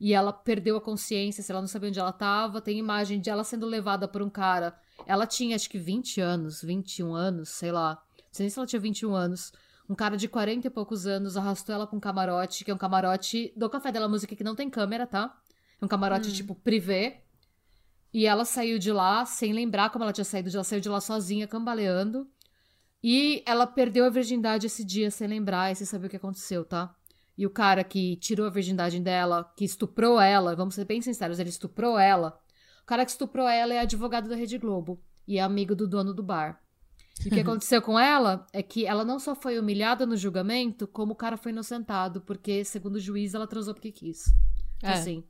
[0.00, 3.30] e ela perdeu a consciência, se ela não sabia onde ela tava, tem imagem de
[3.30, 7.70] ela sendo levada por um cara, ela tinha acho que 20 anos, 21 anos, sei
[7.70, 9.52] lá, não sei nem se ela tinha 21 anos,
[9.88, 12.78] um cara de 40 e poucos anos arrastou ela pra um camarote, que é um
[12.78, 15.34] camarote do Café de la Musique que não tem câmera, tá?
[15.80, 17.22] É um camarote tipo privê,
[18.12, 20.88] e ela saiu de lá sem lembrar como ela tinha saído de lá, saiu de
[20.88, 22.26] lá sozinha, cambaleando.
[23.02, 26.64] E ela perdeu a virgindade esse dia sem lembrar e sem saber o que aconteceu,
[26.64, 26.94] tá?
[27.36, 31.38] E o cara que tirou a virgindade dela, que estuprou ela, vamos ser bem sinceros,
[31.38, 32.40] ele estuprou ela.
[32.82, 36.12] O cara que estuprou ela é advogado da Rede Globo e é amigo do dono
[36.12, 36.60] do bar.
[37.24, 40.86] E o que aconteceu com ela é que ela não só foi humilhada no julgamento,
[40.86, 44.26] como o cara foi inocentado, porque, segundo o juiz, ela transou porque quis.
[44.76, 44.94] Então, É.
[44.94, 45.24] assim,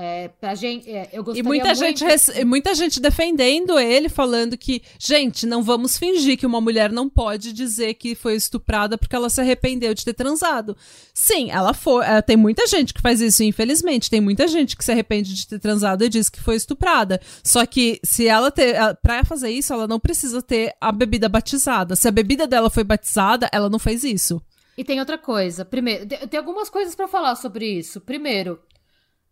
[0.00, 1.98] é, pra gente, é, eu E gostaria muita muito...
[1.98, 7.08] gente, muita gente defendendo ele, falando que, gente, não vamos fingir que uma mulher não
[7.08, 10.76] pode dizer que foi estuprada porque ela se arrependeu de ter transado.
[11.12, 12.04] Sim, ela foi.
[12.06, 14.08] é, tem muita gente que faz isso, infelizmente.
[14.08, 17.20] Tem muita gente que se arrepende de ter transado e diz que foi estuprada.
[17.42, 18.76] Só que se ela ter.
[19.02, 21.96] Pra fazer isso, ela não precisa ter a bebida batizada.
[21.96, 24.40] Se a bebida dela foi batizada, ela não fez isso.
[24.76, 25.64] E tem outra coisa.
[25.64, 28.00] Primeiro, te- tem algumas coisas pra falar sobre isso.
[28.00, 28.60] Primeiro,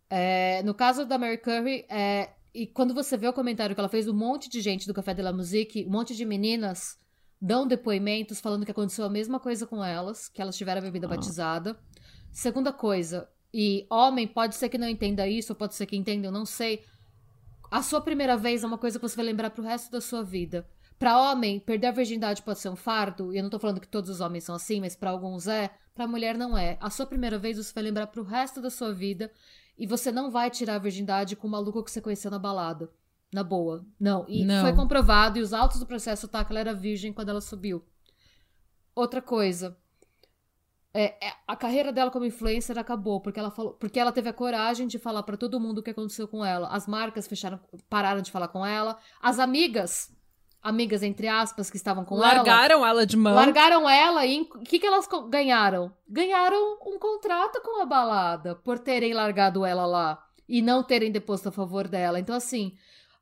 [0.09, 3.89] é, no caso da Mary Curry, é, e quando você vê o comentário que ela
[3.89, 6.97] fez, um monte de gente do Café de la Musique, um monte de meninas
[7.39, 11.07] dão depoimentos falando que aconteceu a mesma coisa com elas, que elas tiveram a bebida
[11.07, 11.77] batizada.
[12.31, 16.27] Segunda coisa, e homem pode ser que não entenda isso, ou pode ser que entenda,
[16.27, 16.83] eu não sei.
[17.69, 20.23] A sua primeira vez é uma coisa que você vai lembrar pro resto da sua
[20.23, 20.67] vida.
[20.97, 23.87] Pra homem, perder a virgindade pode ser um fardo, e eu não tô falando que
[23.87, 26.77] todos os homens são assim, mas pra alguns é, pra mulher não é.
[26.81, 29.31] A sua primeira vez você vai lembrar pro resto da sua vida,
[29.77, 32.89] e você não vai tirar a virgindade com o maluco que você conheceu na balada.
[33.31, 33.85] Na boa.
[33.99, 34.25] Não.
[34.27, 34.63] E Não.
[34.63, 37.83] foi comprovado, e os autos do processo tá que ela era virgem quando ela subiu.
[38.95, 39.77] Outra coisa.
[40.93, 44.33] É, é, a carreira dela como influencer acabou, porque ela falou, porque ela teve a
[44.33, 46.69] coragem de falar pra todo mundo o que aconteceu com ela.
[46.69, 48.97] As marcas fecharam, pararam de falar com ela.
[49.21, 50.11] As amigas,
[50.67, 53.33] amigas entre aspas, que estavam com ela, Largaram ela de mão.
[53.35, 55.91] largaram ela e o que, que elas ganharam?
[56.07, 61.49] Ganharam um contrato com a balada por terem largado ela lá e não terem deposto
[61.49, 62.19] a favor dela.
[62.19, 62.75] Então, assim,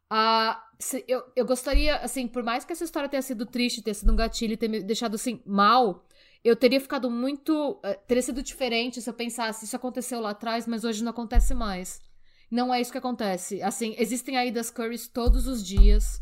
[0.10, 3.94] a, se- eu, eu gostaria, assim, por mais que essa história tenha sido triste, tenha
[3.94, 6.06] sido um gatilho e ter me deixado, assim, mal,
[6.44, 7.80] eu teria ficado muito.
[7.84, 11.54] eh, Teria sido diferente se eu pensasse, isso aconteceu lá atrás, mas hoje não acontece
[11.54, 12.00] mais.
[12.52, 13.62] Não é isso que acontece.
[13.64, 16.22] Assim, existem aí das Currys todos os dias.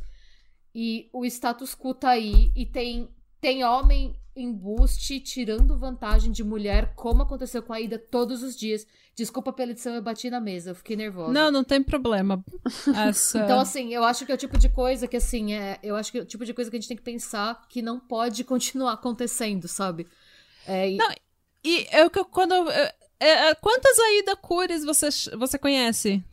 [0.76, 2.52] E o status quo tá aí.
[2.56, 3.08] E tem,
[3.40, 8.86] tem homem embuste tirando vantagem de mulher, como aconteceu com a Ida todos os dias.
[9.16, 11.32] Desculpa pela edição, eu bati na mesa, eu fiquei nervosa.
[11.34, 12.44] Não, não tem problema.
[12.96, 13.38] Essa...
[13.44, 16.12] Então, assim, eu acho que é o tipo de coisa que, assim, é, eu acho
[16.12, 18.42] que é o tipo de coisa que a gente tem que pensar que não pode
[18.46, 20.08] continuar acontecendo, sabe?
[20.66, 21.12] É, e- Não,
[21.64, 22.54] E eu, que- quando.
[22.54, 26.24] eu- é, é, quantas Aida Cures você, você conhece?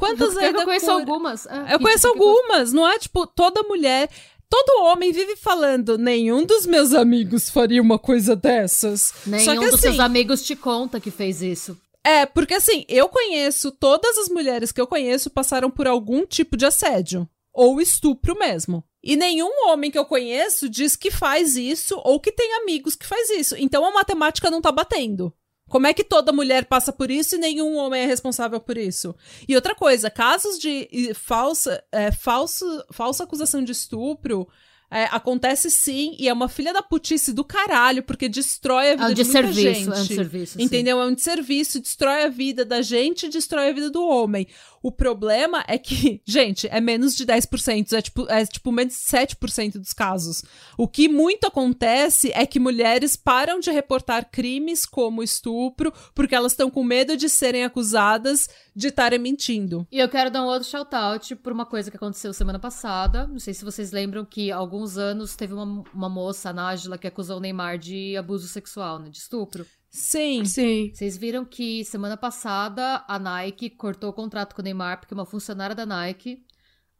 [0.00, 1.46] Quantas eu, Aida eu conheço Cures- algumas.
[1.46, 2.98] é, Eu conheço tipo, algumas, não é?
[2.98, 4.08] Tipo, toda mulher.
[4.48, 9.14] Todo homem vive falando, nenhum dos meus amigos faria uma coisa dessas.
[9.24, 11.78] Nenhum Só que dos assim, seus amigos te conta que fez isso.
[12.04, 16.56] é, porque assim, eu conheço, todas as mulheres que eu conheço passaram por algum tipo
[16.56, 17.28] de assédio.
[17.52, 18.82] Ou estupro mesmo.
[19.02, 23.06] E nenhum homem que eu conheço diz que faz isso ou que tem amigos que
[23.06, 23.54] faz isso.
[23.56, 25.32] Então a matemática não tá batendo.
[25.70, 29.14] Como é que toda mulher passa por isso e nenhum homem é responsável por isso?
[29.48, 34.48] E outra coisa, casos de falsa, é, falso, falsa acusação de estupro
[34.90, 39.04] é, acontece sim, e é uma filha da putice do caralho, porque destrói a vida
[39.04, 39.88] é um de, de muita serviço, gente.
[39.88, 40.96] É um serviço, entendeu?
[40.96, 41.02] Sim.
[41.02, 44.48] É um desserviço, destrói a vida da gente e destrói a vida do homem.
[44.82, 49.00] O problema é que, gente, é menos de 10%, é tipo, é tipo menos de
[49.00, 50.42] 7% dos casos.
[50.76, 56.52] O que muito acontece é que mulheres param de reportar crimes como estupro porque elas
[56.52, 59.86] estão com medo de serem acusadas de estarem mentindo.
[59.90, 63.26] E eu quero dar um outro shout-out por uma coisa que aconteceu semana passada.
[63.26, 66.96] Não sei se vocês lembram que há alguns anos teve uma, uma moça, a Nájila,
[66.96, 69.66] que acusou o Neymar de abuso sexual, né, de estupro.
[69.90, 70.44] Sim.
[70.44, 70.92] Sim.
[70.94, 75.26] Vocês viram que semana passada a Nike cortou o contrato com o Neymar porque uma
[75.26, 76.46] funcionária da Nike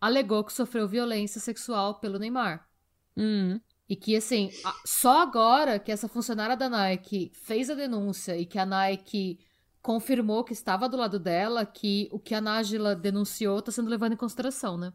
[0.01, 2.69] alegou que sofreu violência sexual pelo Neymar.
[3.17, 3.61] Hum.
[3.89, 4.51] E que, assim,
[4.85, 9.39] só agora que essa funcionária da Nike fez a denúncia e que a Nike
[9.83, 14.13] confirmou que estava do lado dela, que o que a Nájila denunciou está sendo levado
[14.13, 14.93] em consideração, né?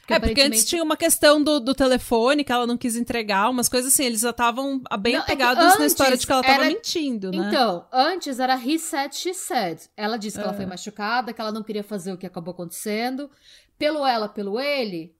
[0.00, 3.48] Porque é, porque antes tinha uma questão do, do telefone que ela não quis entregar,
[3.48, 6.32] umas coisas assim, eles já estavam bem não, é apegados é na história de que
[6.32, 7.48] ela estava mentindo, né?
[7.48, 9.80] Então, antes era he said, she said.
[9.96, 10.46] Ela disse que é.
[10.46, 13.30] ela foi machucada, que ela não queria fazer o que acabou acontecendo.
[13.78, 15.14] Pelo ela, pelo ele.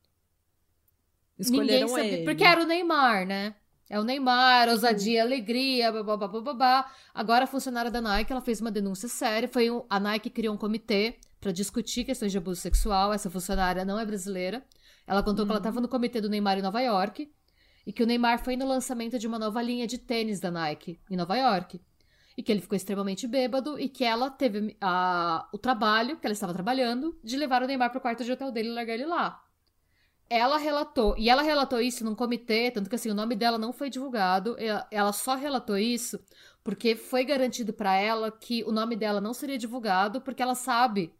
[1.39, 2.25] Escolheram ninguém sabia, ele.
[2.25, 3.55] Porque era o Neymar, né?
[3.89, 6.91] É o Neymar, ousadia, alegria, babá, babá.
[7.13, 9.49] Agora a funcionária da Nike, ela fez uma denúncia séria.
[9.49, 13.13] Foi um, a Nike criou um comitê para discutir questões de abuso sexual.
[13.13, 14.65] Essa funcionária não é brasileira.
[15.05, 15.47] Ela contou uhum.
[15.47, 15.83] que ela estava uhum.
[15.83, 17.29] no comitê do Neymar em Nova York
[17.85, 21.01] e que o Neymar foi no lançamento de uma nova linha de tênis da Nike
[21.11, 21.83] em Nova York.
[22.39, 26.33] E que ele ficou extremamente bêbado e que ela teve a, o trabalho, que ela
[26.33, 29.05] estava trabalhando, de levar o Neymar para o quarto de hotel dele e largar ele
[29.05, 29.43] lá.
[30.31, 33.71] Ela relatou, e ela relatou isso num comitê, tanto que assim, o nome dela não
[33.71, 34.57] foi divulgado,
[34.91, 36.19] ela só relatou isso
[36.65, 41.13] porque foi garantido para ela que o nome dela não seria divulgado, porque ela sabe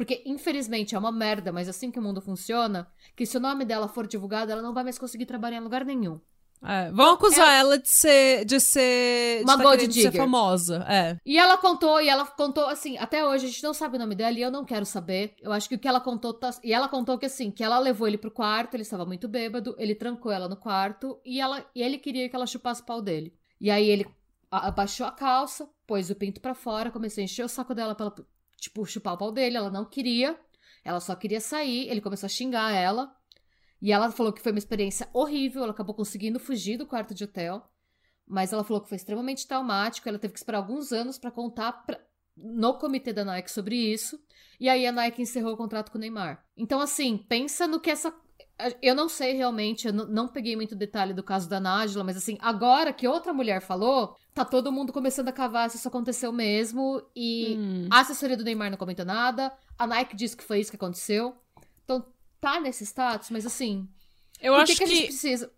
[0.00, 3.66] porque, infelizmente, é uma merda, mas assim que o mundo funciona, que se o nome
[3.66, 6.18] dela for divulgado, ela não vai mais conseguir trabalhar em lugar nenhum.
[6.64, 7.74] É, vão acusar ela...
[7.74, 8.46] ela de ser.
[8.46, 9.42] de ser.
[9.42, 10.86] Uma de gold de ser famosa.
[10.88, 11.18] É.
[11.22, 14.14] E ela contou, e ela contou assim, até hoje a gente não sabe o nome
[14.14, 15.34] dela e eu não quero saber.
[15.38, 16.32] Eu acho que o que ela contou.
[16.32, 16.48] Tá...
[16.64, 19.76] E ela contou que assim, que ela levou ele pro quarto, ele estava muito bêbado,
[19.78, 21.62] ele trancou ela no quarto e, ela...
[21.74, 23.34] e ele queria que ela chupasse o pau dele.
[23.60, 24.06] E aí ele
[24.50, 28.14] abaixou a calça, pôs o pinto para fora, começou a encher o saco dela pela
[28.60, 29.56] tipo, chupar o pau dele.
[29.56, 30.38] Ela não queria.
[30.84, 31.88] Ela só queria sair.
[31.88, 33.14] Ele começou a xingar ela.
[33.82, 35.62] E ela falou que foi uma experiência horrível.
[35.62, 37.66] Ela acabou conseguindo fugir do quarto de hotel.
[38.26, 40.08] Mas ela falou que foi extremamente traumático.
[40.08, 42.00] Ela teve que esperar alguns anos para contar pra...
[42.36, 44.22] no comitê da Nike sobre isso.
[44.60, 46.44] E aí a Nike encerrou o contrato com o Neymar.
[46.56, 48.14] Então, assim, pensa no que essa
[48.82, 52.36] eu não sei realmente, eu não, peguei muito detalhe do caso da Nájila, mas assim,
[52.40, 57.02] agora que outra mulher falou, tá todo mundo começando a cavar se isso aconteceu mesmo.
[57.14, 57.88] E hum.
[57.90, 59.52] a assessoria do Neymar não comenta nada.
[59.78, 61.34] A Nike disse que foi isso que aconteceu.
[61.84, 62.04] Então,
[62.40, 63.88] tá nesse status, mas assim.
[64.40, 65.50] Eu acho que, que, a gente precisa.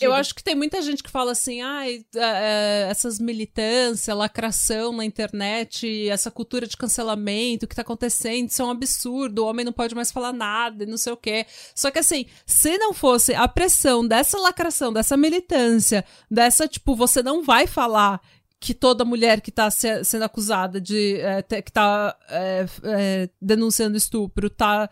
[0.00, 5.04] Eu acho que tem muita gente que fala assim, ai, ah, essas militâncias, lacração na
[5.04, 9.72] internet, essa cultura de cancelamento que tá acontecendo, isso é um absurdo, o homem não
[9.72, 11.46] pode mais falar nada e não sei o quê.
[11.74, 17.22] Só que assim, se não fosse a pressão dessa lacração, dessa militância, dessa, tipo, você
[17.22, 18.20] não vai falar
[18.60, 21.20] que toda mulher que tá se, sendo acusada de.
[21.20, 24.90] É, que tá é, é, denunciando estupro tá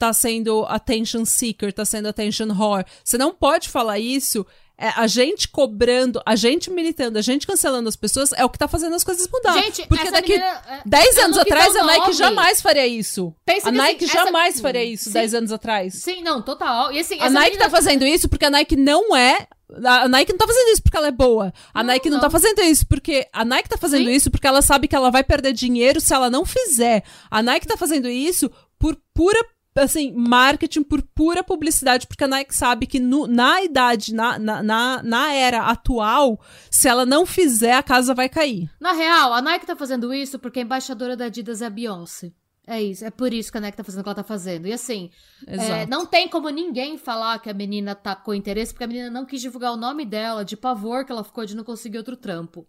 [0.00, 2.86] tá sendo attention seeker, tá sendo attention whore.
[3.04, 4.46] Você não pode falar isso.
[4.78, 8.58] É, a gente cobrando, a gente militando, a gente cancelando as pessoas é o que
[8.58, 9.52] tá fazendo as coisas mudar.
[9.52, 13.34] Gente, Porque daqui menina, 10 anos atrás a Nike jamais faria isso.
[13.44, 14.62] Pensa a Nike assim, jamais essa...
[14.62, 15.92] faria isso sim, 10 anos atrás.
[15.92, 16.90] Sim, não, total.
[16.92, 17.64] E assim, a Nike menina...
[17.64, 19.46] tá fazendo isso porque a Nike não é
[19.84, 21.52] a Nike não tá fazendo isso porque ela é boa.
[21.74, 23.28] A não, Nike não, não, tá fazendo isso porque.
[23.34, 24.12] A Nike tá fazendo Sim.
[24.12, 27.04] isso porque ela sabe que ela vai perder dinheiro se ela não fizer.
[27.30, 29.38] A Nike tá fazendo isso por pura
[29.76, 35.02] assim, marketing por pura publicidade, porque a Nike sabe que no, na idade, na, na,
[35.02, 36.40] na, era atual,
[36.70, 38.70] se ela não fizer, a casa vai cair.
[38.80, 42.32] Na real, a Nike tá fazendo isso porque a embaixadora da Adidas é a Beyoncé.
[42.66, 44.66] É isso, é por isso que a Nike tá fazendo o que ela tá fazendo.
[44.66, 45.10] E assim,
[45.46, 49.10] é, não tem como ninguém falar que a menina tá com interesse, porque a menina
[49.10, 52.16] não quis divulgar o nome dela, de pavor que ela ficou de não conseguir outro
[52.16, 52.66] trampo.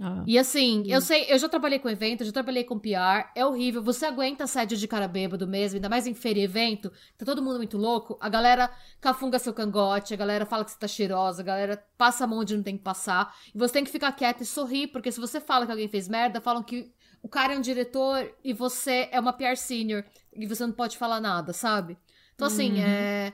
[0.00, 0.24] Ah.
[0.26, 3.82] E assim, eu sei, eu já trabalhei com evento, já trabalhei com PR, é horrível.
[3.82, 7.58] Você aguenta assédio de cara bêbado mesmo, ainda mais em feira evento, tá todo mundo
[7.58, 8.18] muito louco.
[8.20, 8.70] A galera
[9.00, 12.40] cafunga seu cangote, a galera fala que você tá cheirosa, a galera passa a mão
[12.40, 13.34] onde não tem que passar.
[13.54, 16.08] E você tem que ficar quieto e sorrir, porque se você fala que alguém fez
[16.08, 16.92] merda, falam que
[17.22, 20.98] o cara é um diretor e você é uma PR senior e você não pode
[20.98, 21.96] falar nada, sabe?
[22.34, 22.84] Então, assim, uhum.
[22.84, 23.32] é.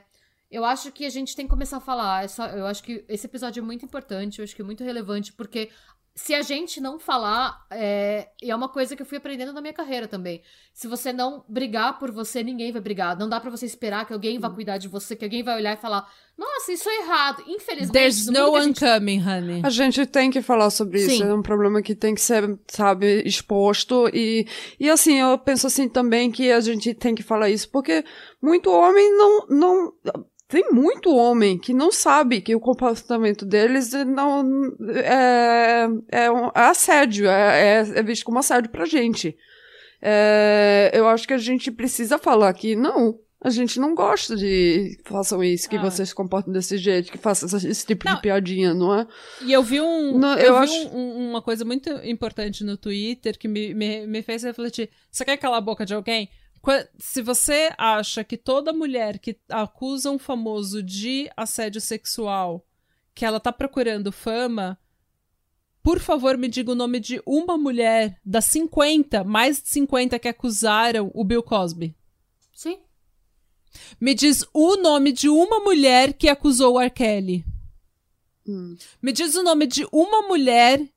[0.49, 2.25] Eu acho que a gente tem que começar a falar.
[2.25, 4.83] É só, eu acho que esse episódio é muito importante, eu acho que é muito
[4.83, 5.69] relevante, porque
[6.23, 9.59] se a gente não falar, é, e é uma coisa que eu fui aprendendo na
[9.59, 10.43] minha carreira também.
[10.71, 13.17] Se você não brigar por você, ninguém vai brigar.
[13.17, 15.73] Não dá para você esperar que alguém vá cuidar de você, que alguém vai olhar
[15.73, 16.07] e falar:
[16.37, 17.43] Nossa, isso é errado.
[17.47, 17.91] Infelizmente.
[17.91, 18.79] There's no one gente...
[18.79, 19.61] coming, honey.
[19.65, 21.07] A gente tem que falar sobre Sim.
[21.07, 21.23] isso.
[21.23, 24.07] É um problema que tem que ser, sabe, exposto.
[24.13, 24.45] E,
[24.79, 28.05] e assim, eu penso assim também que a gente tem que falar isso, porque
[28.39, 29.47] muito homem não.
[29.49, 29.93] não
[30.51, 36.51] tem muito homem que não sabe que o comportamento deles não é, é, um, é
[36.55, 39.35] assédio, é, é, é, visto como assédio pra gente.
[40.01, 44.97] É, eu acho que a gente precisa falar que não, a gente não gosta de
[45.03, 45.81] que façam isso, que Ah.
[45.81, 48.15] vocês se comportem desse jeito, que façam esse, esse tipo Não.
[48.15, 49.07] de piadinha, não é?
[49.45, 52.75] E eu vi, um, Não, eu eu vi acho- um- uma coisa muito importante no
[52.77, 54.89] Twitter que me, me, me fez refletir.
[55.09, 56.29] Você quer calar a boca de alguém?
[56.97, 62.65] Se você acha que toda mulher que acusa um famoso de assédio sexual,
[63.13, 64.79] que ela tá procurando fama,
[65.81, 70.27] por favor me diga o nome de uma mulher das 50, mais de 50 que
[70.27, 71.95] acusaram o Bill Cosby.
[72.53, 72.79] Sim.
[73.99, 76.89] Me diz o nome de uma mulher que acusou o R.
[76.91, 77.45] Kelly.
[78.47, 78.75] Hum.
[79.01, 80.87] Me diz o nome de uma mulher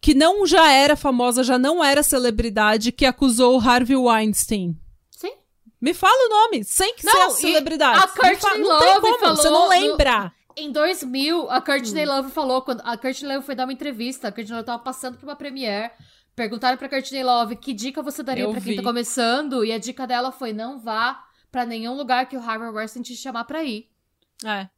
[0.00, 4.78] que não já era famosa, já não era celebridade, que acusou o Harvey Weinstein.
[5.10, 5.32] Sim.
[5.80, 7.98] Me fala o nome, sem que Não, seja celebridade.
[8.04, 10.32] a Courtney não tem Love como, falou você não no- lembra.
[10.56, 11.62] Em 2000, a Hum.
[11.62, 14.82] Courtney Love falou, quando a Courtney Love foi dar uma entrevista, a Courtney Love tava
[14.82, 15.90] passando por uma premiere,
[16.34, 20.06] perguntaram pra Courtney Love que dica você daria pra quem tá começando, e a dica
[20.06, 21.22] dela foi não vá
[21.52, 23.88] pra nenhum lugar que o Harvey Weinstein te chamar pra ir.
[24.44, 24.68] É.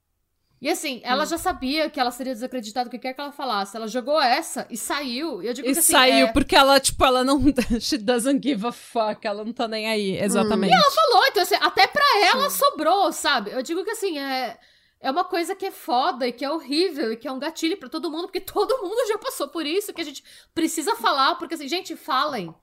[0.63, 1.01] E assim, Hum.
[1.03, 3.77] ela já sabia que ela seria desacreditada o que quer que ela falasse.
[3.77, 5.43] Ela jogou essa e saiu.
[5.43, 7.41] E eu digo E que assim, saiu, é- porque ela, tipo, ela não.
[7.81, 9.27] She doesn't give a fuck.
[9.27, 10.17] Ela não tá nem aí.
[10.17, 10.73] Exatamente.
[10.73, 13.51] falou, então assim, até pra ela sobrou, sabe?
[13.51, 14.57] Eu digo que assim, é,
[15.01, 17.77] é uma coisa que é foda e que é horrível e que é um gatilho
[17.77, 20.23] pra todo mundo, porque todo mundo já passou por isso, que a gente
[20.55, 22.55] precisa falar, porque assim, gente, falem.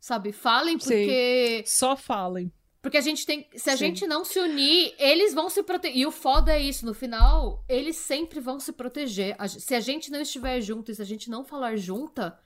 [0.00, 0.32] Sabe?
[0.32, 0.88] Falem Sim.
[0.88, 2.50] porque Só falem.
[2.84, 3.86] Porque a gente tem, se a Sim.
[3.86, 5.96] gente não se unir, eles vão se proteger.
[5.96, 9.34] E o foda é isso, no final, eles sempre vão se proteger.
[9.48, 12.38] Se a gente não estiver junto e se a gente não falar junta,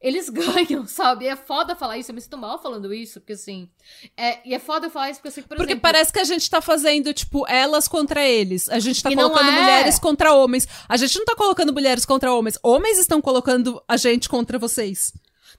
[0.00, 1.26] eles ganham, sabe?
[1.26, 3.68] É foda falar isso, eu me sinto mal falando isso, porque assim.
[4.16, 6.24] É, e é foda eu falar isso porque assim, por Porque exemplo, parece que a
[6.24, 8.70] gente tá fazendo, tipo, elas contra eles.
[8.70, 9.60] A gente tá colocando é.
[9.60, 10.66] mulheres contra homens.
[10.88, 12.58] A gente não tá colocando mulheres contra homens.
[12.62, 15.12] Homens estão colocando a gente contra vocês.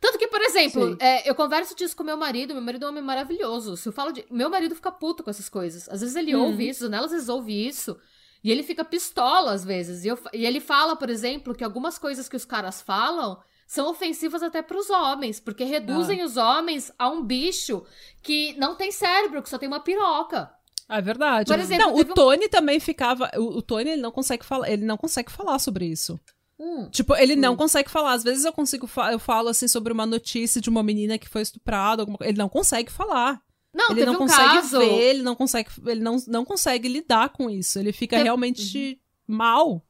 [0.03, 2.91] Tanto que, por exemplo, é, eu converso disso com meu marido, meu marido é um
[2.91, 3.77] homem maravilhoso.
[3.77, 4.25] Se eu falo de.
[4.29, 5.87] Meu marido fica puto com essas coisas.
[5.87, 6.41] Às vezes ele Hum.
[6.43, 7.97] ouve isso, nela às vezes ouve isso.
[8.43, 10.03] E ele fica pistola às vezes.
[10.03, 13.89] E, eu- e ele fala, por exemplo, que algumas coisas que os caras falam são
[13.89, 16.25] ofensivas até pros homens, porque reduzem Ah.
[16.25, 17.85] os homens a um bicho
[18.21, 20.51] que não tem cérebro, que só tem uma piroca.
[20.89, 21.47] É verdade.
[21.49, 23.31] Por exemplo, não, o teve um- Tony também ficava.
[23.37, 24.69] O, o Tony ele não consegue falar.
[24.69, 26.19] Ele não consegue falar sobre isso.
[26.59, 26.89] Hum.
[26.89, 28.13] Tipo, ele não consegue falar.
[28.13, 31.41] Às vezes eu consigo eu falo assim sobre uma notícia de uma menina que foi
[31.41, 32.29] estuprada, alguma coisa.
[32.31, 33.41] Ele não consegue falar.
[33.73, 34.77] Não, ele teve não um consegue caso.
[34.79, 37.79] ver, ele não consegue, ele não, não consegue lidar com isso.
[37.79, 39.83] Ele fica Teve- realmente mal.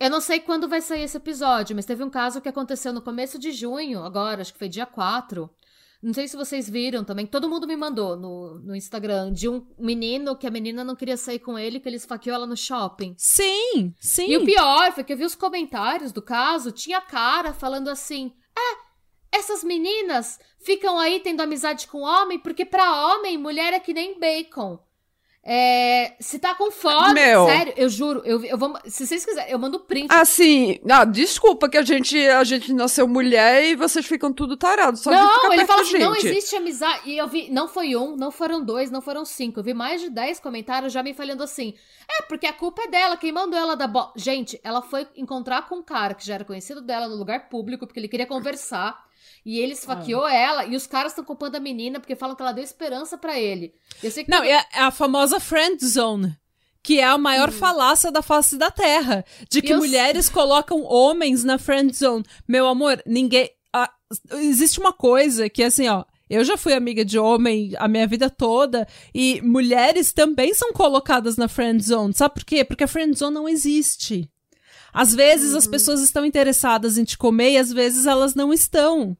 [0.00, 3.00] Eu não sei quando vai sair esse episódio, mas teve um caso que aconteceu no
[3.02, 5.50] começo de junho, agora, acho que foi dia 4.
[6.06, 9.66] Não sei se vocês viram também, todo mundo me mandou no, no Instagram, de um
[9.76, 13.16] menino que a menina não queria sair com ele, que ele esfaqueou ela no shopping.
[13.18, 14.30] Sim, sim.
[14.30, 18.32] E o pior foi que eu vi os comentários do caso, tinha cara falando assim:
[18.56, 23.92] é, essas meninas ficam aí tendo amizade com homem, porque pra homem, mulher é que
[23.92, 24.78] nem bacon.
[25.48, 27.46] É, se tá com fome, Meu.
[27.46, 30.12] sério, eu juro, eu, eu vou, se vocês quiserem, eu mando print.
[30.12, 35.02] Assim, ah, desculpa que a gente, a gente nasceu mulher e vocês ficam tudo tarados.
[35.02, 37.02] Só não, ele fala assim, não existe amizade.
[37.08, 39.60] E eu vi, não foi um, não foram dois, não foram cinco.
[39.60, 41.74] Eu vi mais de dez comentários já me falando assim.
[42.10, 44.12] É, porque a culpa é dela, quem mandou ela da bola.
[44.16, 47.86] Gente, ela foi encontrar com um cara que já era conhecido dela no lugar público,
[47.86, 49.05] porque ele queria conversar.
[49.48, 50.34] E ele esfaqueou Ah.
[50.34, 53.38] ela, e os caras estão culpando a menina porque falam que ela deu esperança pra
[53.38, 53.72] ele.
[54.26, 56.36] Não, é a, famosa friend zone.
[56.82, 59.24] Que é a maior falácia da face da Terra.
[59.48, 62.24] De que Eu mulheres colocam homens na friend zone.
[62.46, 63.48] Meu amor, ninguém.
[63.72, 63.90] ah,
[64.32, 66.04] existe uma coisa que, assim, ó.
[66.28, 68.86] Eu já fui amiga de homem a minha vida toda.
[69.14, 72.12] E mulheres também são colocadas na friend zone.
[72.14, 72.64] Sabe por quê?
[72.64, 74.28] Porque a friend zone não existe.
[74.92, 79.16] Às vezes as pessoas estão interessadas em te comer e às vezes elas não estão.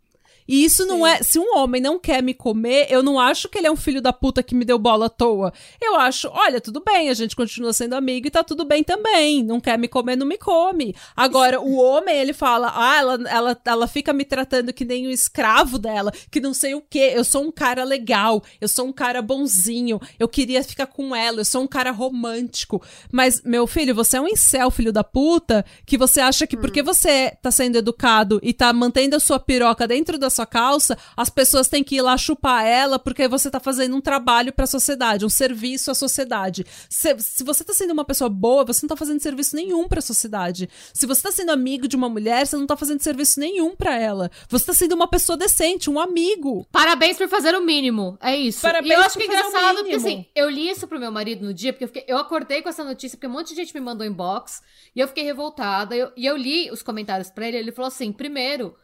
[0.48, 1.08] E isso não Sim.
[1.08, 1.22] é.
[1.22, 4.00] Se um homem não quer me comer, eu não acho que ele é um filho
[4.00, 5.52] da puta que me deu bola à toa.
[5.80, 9.42] Eu acho, olha, tudo bem, a gente continua sendo amigo e tá tudo bem também.
[9.42, 10.94] Não quer me comer, não me come.
[11.16, 15.10] Agora, o homem, ele fala, ah, ela, ela, ela fica me tratando que nem o
[15.10, 17.12] escravo dela, que não sei o quê.
[17.14, 21.40] Eu sou um cara legal, eu sou um cara bonzinho, eu queria ficar com ela,
[21.40, 22.82] eu sou um cara romântico.
[23.10, 26.82] Mas, meu filho, você é um incel, filho da puta, que você acha que porque
[26.82, 31.28] você tá sendo educado e tá mantendo a sua piroca dentro da sua calça, as
[31.28, 35.24] pessoas têm que ir lá chupar ela porque você tá fazendo um trabalho pra sociedade,
[35.24, 36.64] um serviço à sociedade.
[36.88, 40.00] Se, se você tá sendo uma pessoa boa, você não tá fazendo serviço nenhum pra
[40.00, 40.68] sociedade.
[40.94, 43.98] Se você tá sendo amigo de uma mulher, você não tá fazendo serviço nenhum pra
[43.98, 44.30] ela.
[44.48, 46.66] Você tá sendo uma pessoa decente, um amigo.
[46.70, 48.16] Parabéns por fazer o mínimo.
[48.20, 48.60] É isso.
[48.62, 51.10] Parabéns e eu acho por que é engraçado, porque assim, eu li isso pro meu
[51.10, 53.54] marido no dia, porque eu, fiquei- eu acordei com essa notícia, porque um monte de
[53.56, 54.60] gente me mandou inbox,
[54.94, 55.94] e eu fiquei revoltada.
[55.96, 58.74] eu- e eu li os comentários pra ele, ele falou assim: primeiro,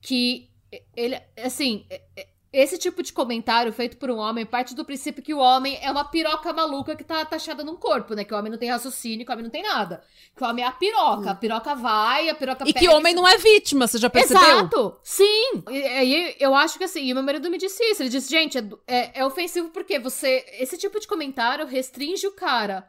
[0.00, 0.48] que
[0.96, 1.86] ele, assim,
[2.52, 5.90] esse tipo de comentário feito por um homem parte do princípio que o homem é
[5.90, 8.22] uma piroca maluca que tá atachada num corpo, né?
[8.24, 10.04] Que o homem não tem raciocínio, que o homem não tem nada.
[10.36, 11.30] Que o homem é a piroca.
[11.32, 14.40] A piroca vai, a piroca E pega que homem não é vítima, você já percebeu?
[14.42, 14.96] Exato!
[15.02, 15.64] Sim!
[15.68, 18.02] E aí eu acho que assim, e meu marido me disse isso.
[18.02, 20.44] Ele disse, gente, é, é- é ofensivo porque você.
[20.58, 22.88] Esse tipo de comentário restringe o cara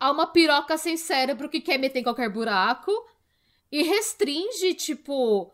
[0.00, 2.90] a uma piroca sem cérebro que quer meter em qualquer buraco
[3.70, 5.52] e restringe, tipo.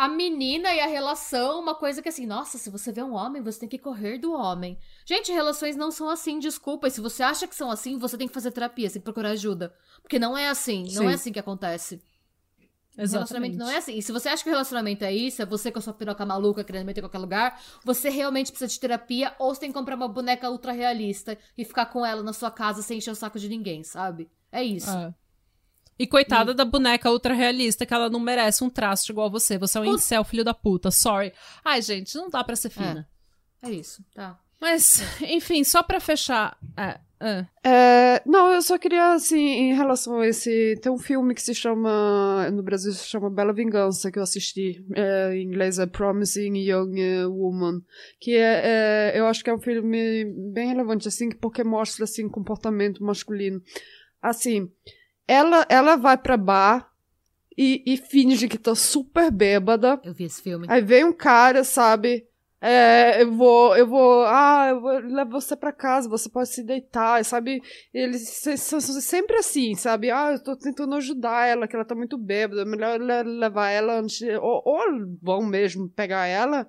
[0.00, 3.42] A menina e a relação, uma coisa que assim, nossa, se você vê um homem,
[3.42, 4.78] você tem que correr do homem.
[5.04, 6.88] Gente, relações não são assim, desculpa.
[6.88, 9.04] E se você acha que são assim, você tem que fazer terapia, você tem que
[9.04, 9.74] procurar ajuda.
[10.00, 11.10] Porque não é assim, não Sim.
[11.10, 12.02] é assim que acontece.
[12.96, 13.98] Relacionamento não é assim.
[13.98, 16.24] E se você acha que o relacionamento é isso, é você com a sua piroca
[16.24, 19.78] maluca querendo meter em qualquer lugar, você realmente precisa de terapia ou você tem que
[19.78, 23.14] comprar uma boneca ultra realista e ficar com ela na sua casa sem encher o
[23.14, 24.30] saco de ninguém, sabe?
[24.50, 24.88] É isso.
[24.88, 25.12] É.
[26.00, 29.58] E coitada da boneca ultra realista, que ela não merece um traço igual você.
[29.58, 30.90] Você é um Put- incel, filho da puta.
[30.90, 31.30] Sorry.
[31.62, 33.06] Ai, gente, não dá pra ser fina.
[33.62, 34.38] É isso, tá.
[34.58, 36.56] Mas, enfim, só pra fechar.
[36.74, 37.46] É, é.
[37.62, 40.78] É, não, eu só queria, assim, em relação a esse.
[40.80, 42.50] Tem um filme que se chama.
[42.50, 44.82] No Brasil se chama Bela Vingança, que eu assisti.
[44.94, 47.82] É, em inglês é Promising Young eh, Woman.
[48.18, 52.26] Que é, é, Eu acho que é um filme bem relevante, assim, porque mostra, assim,
[52.26, 53.60] comportamento masculino.
[54.22, 54.70] Assim,
[55.30, 56.90] ela, ela vai pra bar
[57.56, 60.00] e, e finge que tá super bêbada.
[60.02, 60.66] Eu vi esse filme.
[60.68, 62.26] Aí vem um cara, sabe?
[62.62, 66.62] É, eu vou, eu vou, ah, eu vou levar você pra casa, você pode se
[66.62, 67.62] deitar, sabe?
[67.94, 68.28] Eles
[68.58, 70.10] são sempre assim, sabe?
[70.10, 73.98] Ah, eu tô tentando ajudar ela, que ela tá muito bêbada, melhor le- levar ela
[74.00, 74.78] antes, ou, ou
[75.22, 76.66] vão mesmo pegar ela.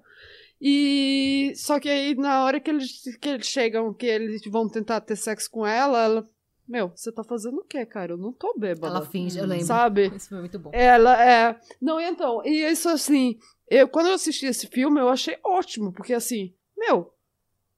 [0.62, 5.02] E só que aí na hora que eles, que eles chegam, que eles vão tentar
[5.02, 6.30] ter sexo com ela, ela,
[6.72, 8.14] meu, você tá fazendo o quê, cara?
[8.14, 8.96] Eu não tô bêbada.
[8.96, 9.66] Ela finge, eu lembro.
[9.66, 10.10] Sabe?
[10.18, 10.72] Filme é muito bom.
[10.74, 11.60] Ela é.
[11.82, 13.38] Não, então, e isso assim,
[13.70, 17.14] eu quando eu assisti esse filme, eu achei ótimo, porque assim, meu,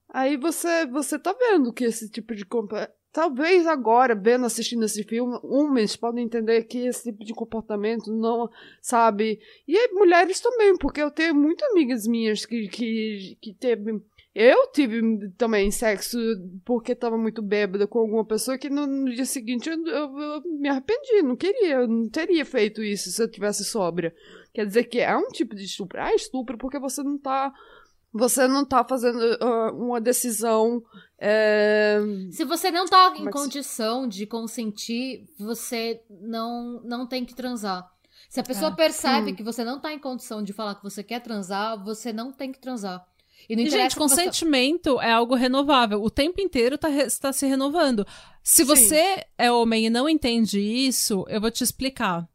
[0.08, 2.46] aí você você tá vendo que esse tipo de
[3.12, 8.48] talvez agora, vendo assistindo esse filme, homens podem entender que esse tipo de comportamento não,
[8.80, 9.40] sabe?
[9.68, 14.00] E mulheres também, porque eu tenho muitas amigas minhas que que que teve
[14.36, 16.18] eu tive também sexo
[16.66, 20.42] porque tava muito bêbada com alguma pessoa que no, no dia seguinte eu, eu- eu
[20.60, 24.14] me arrependi, não queria, eu não teria feito isso se eu tivesse sóbria.
[24.54, 26.00] Quer dizer que é um tipo de estupro.
[26.02, 27.54] Ah, estupro porque você não tá.
[28.16, 30.84] Você não tá fazendo ah, uma decisão.
[31.18, 32.00] é,
[32.32, 37.26] Se você não tá em é que se- condição de consentir, você não, não tem
[37.26, 37.92] que transar.
[38.30, 38.76] Se a pessoa É.
[38.76, 39.36] percebe Hum.
[39.36, 42.52] que você não tá em condição de falar que você quer transar, você não tem
[42.52, 43.04] que transar.
[43.50, 46.02] E não interessa gente, consentimento é algo renovável.
[46.04, 48.06] O tempo inteiro tá, re- tá se renovando.
[48.44, 48.66] Se Sim.
[48.66, 52.28] você é homem e não entende isso, eu vou te explicar.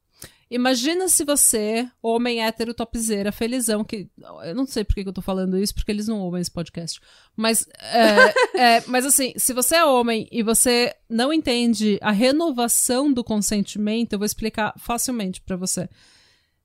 [0.51, 4.09] Imagina se você, homem hétero topzeira, felizão, que.
[4.44, 6.51] Eu não sei por que que eu tô falando isso, porque eles não ouvem esse
[6.51, 6.98] podcast.
[7.36, 13.12] Mas, é, é, mas assim, se você é homem e você não entende a renovação
[13.12, 15.86] do consentimento, eu vou explicar facilmente pra você.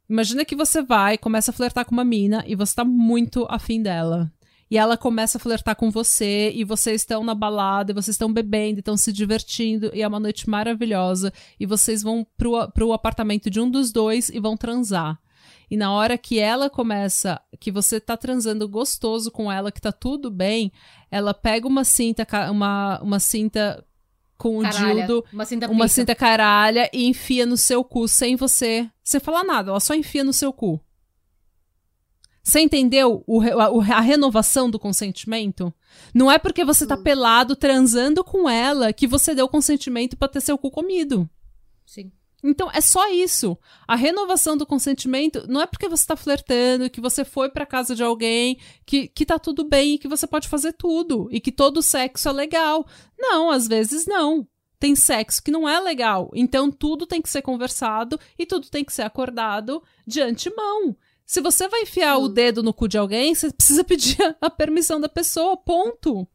[0.10, 3.82] Imagina que você vai, começa a flertar com uma mina e você tá muito afim
[3.82, 4.32] dela.
[4.70, 8.34] E ela começa a flertar com você, e vocês estão na balada, e vocês estão
[8.34, 11.32] bebendo, estão se divertindo, e é uma noite maravilhosa.
[11.60, 15.20] E vocês vão pro, pro apartamento de um dos dois e vão transar.
[15.70, 19.92] E na hora que ela começa, que você tá transando gostoso com ela, que tá
[19.92, 20.72] tudo bem,
[21.12, 23.84] ela pega uma cinta, uma, uma cinta
[24.44, 28.36] com um Caralha, dildo uma cinta uma cinta caralha e enfia no seu cu sem
[28.36, 30.82] você, você falar nada, ela só enfia no seu cu.
[32.44, 35.74] Você entendeu o a, o- a renovação do consentimento?
[36.14, 40.42] Não é porque você tá pelado transando com ela que você deu consentimento pra ter
[40.42, 41.30] seu cu comido.
[41.86, 42.12] Sim.
[42.44, 43.58] Então é só isso.
[43.88, 47.96] A renovação do consentimento não é porque você tá flertando, que você foi pra casa
[47.96, 51.52] de alguém, que, que tá tudo bem e que você pode fazer tudo e que
[51.52, 52.86] todo sexo é legal.
[53.18, 54.46] Não, às vezes não.
[54.78, 56.30] Tem sexo que não é legal.
[56.34, 60.96] Então tudo tem que ser conversado e tudo tem que ser acordado de antemão.
[61.26, 65.00] Se você vai enfiar o dedo no cu de alguém, você precisa pedir a permissão
[65.00, 66.28] da pessoa, ponto.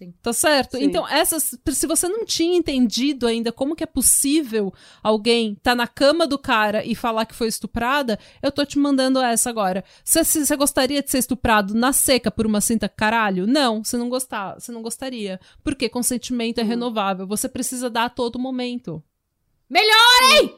[0.00, 0.14] Sim.
[0.22, 0.78] Tá certo?
[0.78, 0.84] Sim.
[0.84, 1.54] Então, essas.
[1.68, 4.72] Se você não tinha entendido ainda como que é possível
[5.02, 9.20] alguém tá na cama do cara e falar que foi estuprada, eu tô te mandando
[9.20, 9.84] essa agora.
[10.02, 13.46] Você você gostaria de ser estuprado na seca por uma cinta caralho?
[13.46, 15.38] Não, você não gostar, você não gostaria.
[15.62, 17.26] Porque consentimento é renovável.
[17.26, 19.02] Você precisa dar a todo momento.
[19.68, 20.54] Melhorem!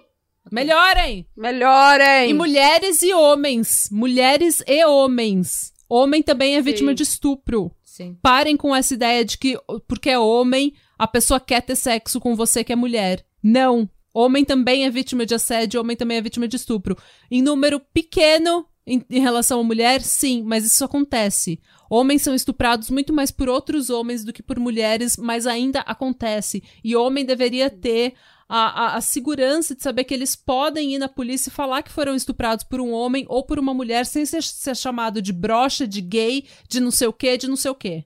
[0.52, 1.27] Melhorem!
[1.36, 2.31] Melhorem!
[2.31, 3.89] E mulheres e homens.
[3.90, 5.73] Mulheres e homens.
[5.89, 6.94] Homem também é vítima Sim.
[6.94, 7.73] de estupro.
[7.93, 8.16] Sim.
[8.23, 9.55] Parem com essa ideia de que
[9.86, 13.23] porque é homem, a pessoa quer ter sexo com você que é mulher.
[13.43, 13.86] Não.
[14.14, 16.97] Homem também é vítima de assédio, homem também é vítima de estupro.
[17.31, 21.60] Em número pequeno em, em relação à mulher, sim, mas isso acontece.
[21.90, 26.62] Homens são estuprados muito mais por outros homens do que por mulheres, mas ainda acontece.
[26.82, 28.14] E homem deveria ter
[28.54, 31.90] a, a, a segurança de saber que eles podem ir na polícia e falar que
[31.90, 35.86] foram estuprados por um homem ou por uma mulher sem ser, ser chamado de brocha,
[35.88, 38.04] de gay, de não sei o que, de não sei o que.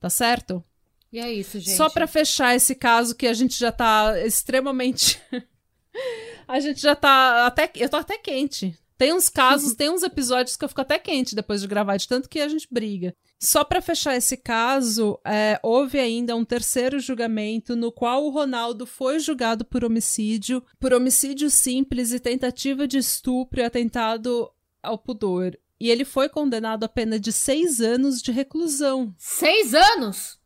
[0.00, 0.64] Tá certo?
[1.12, 1.76] E é isso, gente.
[1.76, 5.20] Só pra fechar esse caso que a gente já tá extremamente.
[6.48, 7.70] a gente já tá até.
[7.76, 8.74] Eu tô até quente.
[8.96, 12.08] Tem uns casos, tem uns episódios que eu fico até quente depois de gravar, de
[12.08, 13.14] tanto que a gente briga.
[13.40, 18.86] Só pra fechar esse caso, é, houve ainda um terceiro julgamento no qual o Ronaldo
[18.86, 24.50] foi julgado por homicídio, por homicídio simples e tentativa de estupro e atentado
[24.82, 25.58] ao pudor.
[25.78, 29.14] E ele foi condenado a pena de seis anos de reclusão.
[29.18, 30.38] Seis anos?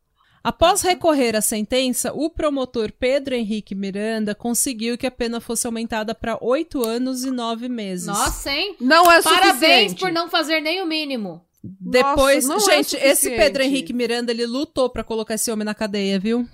[0.42, 6.14] Após recorrer à sentença, o promotor Pedro Henrique Miranda conseguiu que a pena fosse aumentada
[6.14, 8.06] para oito anos e nove meses.
[8.06, 8.76] Nossa, hein?
[8.80, 9.52] Não é Parabéns
[9.92, 10.00] suficiente.
[10.00, 11.44] por não fazer nem o mínimo.
[11.80, 13.36] Depois, Nossa, é gente, esse suficiente.
[13.36, 16.48] Pedro Henrique Miranda, ele lutou pra colocar esse homem na cadeia, viu?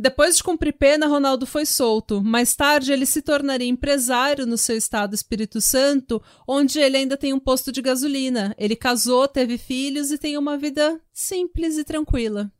[0.00, 2.22] Depois de cumprir pena, Ronaldo foi solto.
[2.22, 7.32] Mais tarde, ele se tornaria empresário no seu estado Espírito Santo, onde ele ainda tem
[7.32, 8.54] um posto de gasolina.
[8.56, 12.52] Ele casou, teve filhos e tem uma vida simples e tranquila.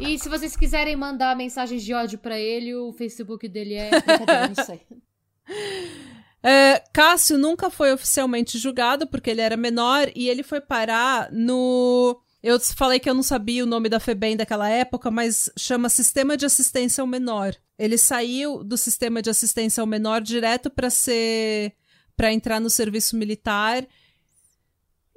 [0.00, 3.90] E se vocês quiserem mandar mensagens de ódio pra ele, o Facebook dele é.
[4.56, 4.80] Não sei.
[6.42, 12.18] É, Cássio nunca foi oficialmente julgado porque ele era menor e ele foi parar no.
[12.42, 16.36] Eu falei que eu não sabia o nome da FEBEM daquela época, mas chama Sistema
[16.36, 17.54] de Assistência ao Menor.
[17.78, 21.74] Ele saiu do Sistema de Assistência ao Menor direto para ser.
[22.16, 23.86] para entrar no serviço militar.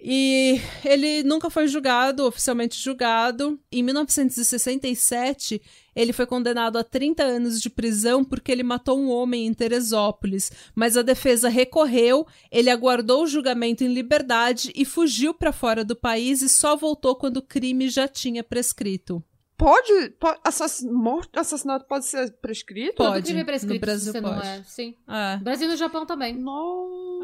[0.06, 3.58] E ele nunca foi julgado, oficialmente julgado.
[3.72, 5.62] Em 1967,
[5.96, 10.52] ele foi condenado a 30 anos de prisão porque ele matou um homem em Teresópolis.
[10.76, 15.96] Mas a defesa recorreu, ele aguardou o julgamento em liberdade e fugiu para fora do
[15.96, 19.24] país e só voltou quando o crime já tinha prescrito.
[19.56, 22.96] Pode, pode assass- morte, assassinato pode ser prescrito?
[22.96, 23.14] Pode.
[23.22, 24.48] Todo crime é prescrito no Brasil se você não pode.
[24.48, 24.64] é.
[24.66, 24.96] Sim.
[25.08, 25.38] Ah.
[25.38, 26.36] No Brasil e no Japão também.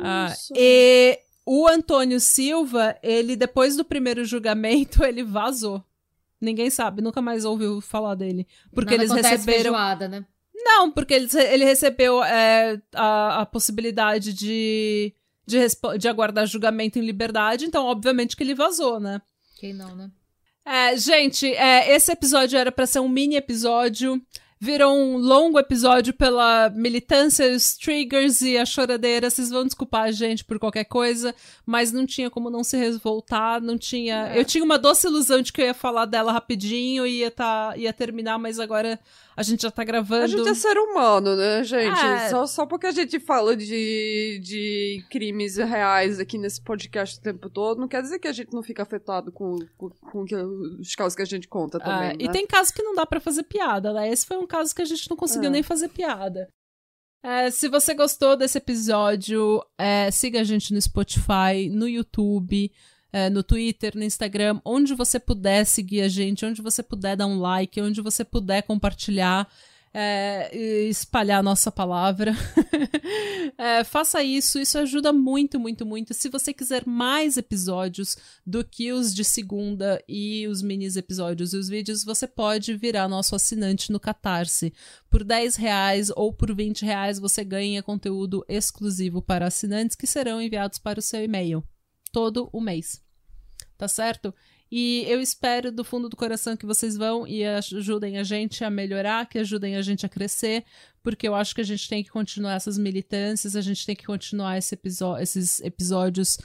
[0.01, 0.53] Ah, Nossa.
[0.55, 1.19] e
[1.51, 5.83] o Antônio Silva, ele depois do primeiro julgamento, ele vazou.
[6.39, 8.47] Ninguém sabe, nunca mais ouviu falar dele.
[8.71, 9.63] Porque Nada eles receberam.
[9.63, 10.23] feijoada, né?
[10.53, 15.11] Não, porque ele, ele recebeu é, a, a possibilidade de,
[15.43, 15.57] de,
[15.97, 19.19] de aguardar julgamento em liberdade, então, obviamente, que ele vazou, né?
[19.55, 20.11] Quem não, né?
[20.63, 24.21] É, gente, é, esse episódio era pra ser um mini episódio.
[24.61, 29.29] Virou um longo episódio pela militância, os triggers e a choradeira.
[29.29, 31.33] Vocês vão desculpar a gente por qualquer coisa,
[31.65, 34.27] mas não tinha como não se revoltar, não tinha.
[34.33, 34.37] É.
[34.37, 37.73] Eu tinha uma doce ilusão de que eu ia falar dela rapidinho e ia, tá,
[37.77, 38.99] ia terminar, mas agora
[39.39, 40.23] a gente já tá gravando.
[40.23, 41.97] A gente é ser humano, né, gente?
[41.97, 42.29] É.
[42.29, 47.49] Só, só porque a gente fala de, de crimes reais aqui nesse podcast o tempo
[47.49, 50.25] todo, não quer dizer que a gente não fica afetado com, com, com
[50.79, 52.09] os casos que a gente conta também.
[52.11, 52.31] Ah, E né?
[52.33, 54.09] tem casos que não dá pra fazer piada, né?
[54.11, 55.51] Esse foi um caso que a gente não conseguiu É.
[55.53, 56.49] nem fazer piada.
[57.23, 62.71] É, se você gostou desse episódio, é, siga a gente no Spotify, no YouTube,
[63.11, 67.27] é, no Twitter, no Instagram, onde você puder seguir a gente, onde você puder dar
[67.27, 69.47] um like, onde você puder compartilhar.
[69.93, 70.55] é,
[70.87, 72.33] espalhar a nossa palavra.
[73.57, 76.13] É, faça isso, isso ajuda muito, muito, muito.
[76.13, 78.15] Se você quiser mais episódios
[78.45, 83.07] do que os de segunda e os minis episódios e os vídeos, você pode virar
[83.07, 84.73] nosso assinante no Catarse.
[85.09, 90.41] Por 10 reais ou por 20 reais você ganha conteúdo exclusivo para assinantes que serão
[90.41, 91.63] enviados para o seu e-mail
[92.11, 93.01] todo o mês.
[93.77, 94.33] Tá certo?
[94.71, 98.69] E eu espero do fundo do coração que vocês vão e ajudem a gente a
[98.69, 100.63] melhorar, que ajudem a gente a crescer,
[101.01, 104.05] porque eu acho que a gente tem que continuar essas militâncias, a gente tem que
[104.05, 104.77] continuar esse
[105.19, 106.37] esses episódios.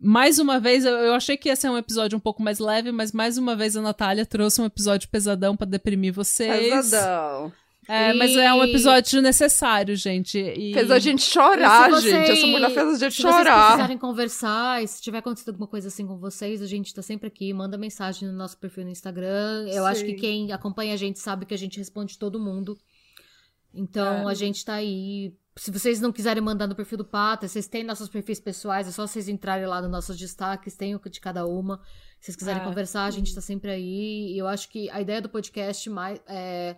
[0.00, 3.12] Mais uma vez, eu achei que ia ser um episódio um pouco mais leve, mas
[3.12, 6.70] mais uma vez a Natália trouxe um episódio pesadão para deprimir vocês.
[6.70, 7.52] Pesadão.
[7.88, 8.14] É, e...
[8.14, 10.38] mas é um episódio necessário, gente.
[10.38, 10.72] E...
[10.72, 12.10] Fez a gente chorar, você...
[12.10, 12.30] gente.
[12.30, 13.38] Essa mulher fez a gente se chorar.
[13.38, 16.94] Se vocês precisarem conversar, e se tiver acontecido alguma coisa assim com vocês, a gente
[16.94, 17.52] tá sempre aqui.
[17.52, 19.66] Manda mensagem no nosso perfil no Instagram.
[19.68, 19.88] Eu Sim.
[19.88, 22.78] acho que quem acompanha a gente sabe que a gente responde todo mundo.
[23.72, 24.32] Então, é.
[24.32, 25.34] a gente tá aí.
[25.56, 28.92] Se vocês não quiserem mandar no perfil do Pata, vocês têm nossos perfis pessoais, é
[28.92, 31.80] só vocês entrarem lá nos nossos destaques, tem o de cada uma.
[32.20, 32.64] Se vocês quiserem é.
[32.64, 34.32] conversar, a gente tá sempre aí.
[34.32, 36.76] E eu acho que a ideia do podcast mais é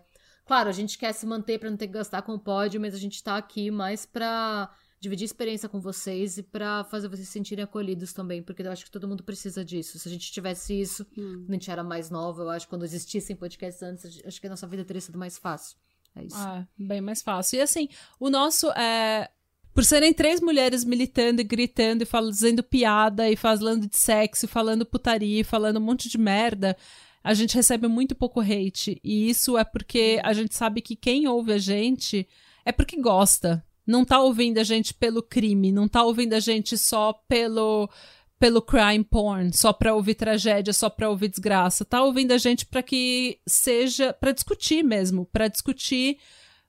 [0.52, 2.94] Claro, a gente quer se manter para não ter que gastar com o pódio, mas
[2.94, 4.70] a gente tá aqui mais pra
[5.00, 8.84] dividir experiência com vocês e para fazer vocês se sentirem acolhidos também, porque eu acho
[8.84, 9.98] que todo mundo precisa disso.
[9.98, 11.46] Se a gente tivesse isso, hum.
[11.48, 14.50] a gente era mais nova, eu acho que quando existissem podcasts antes, acho que a
[14.50, 15.78] nossa vida teria sido mais fácil.
[16.14, 16.36] É isso.
[16.36, 17.56] Ah, bem mais fácil.
[17.56, 17.88] E assim,
[18.20, 19.30] o nosso é
[19.72, 24.84] por serem três mulheres militando e gritando e fazendo piada e falando de sexo, falando
[24.84, 26.76] putaria, falando um monte de merda,
[27.22, 29.00] a gente recebe muito pouco hate.
[29.02, 32.26] E isso é porque a gente sabe que quem ouve a gente
[32.64, 33.64] é porque gosta.
[33.86, 37.88] Não tá ouvindo a gente pelo crime, não tá ouvindo a gente só pelo
[38.38, 41.84] pelo crime porn, só pra ouvir tragédia, só pra ouvir desgraça.
[41.84, 46.18] Tá ouvindo a gente para que seja para discutir mesmo, para discutir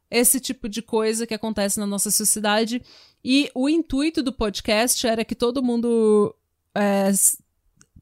[0.10, 2.80] esse tipo de coisa que acontece na nossa sociedade.
[3.26, 6.36] E o intuito do podcast era que todo mundo
[6.76, 7.12] é,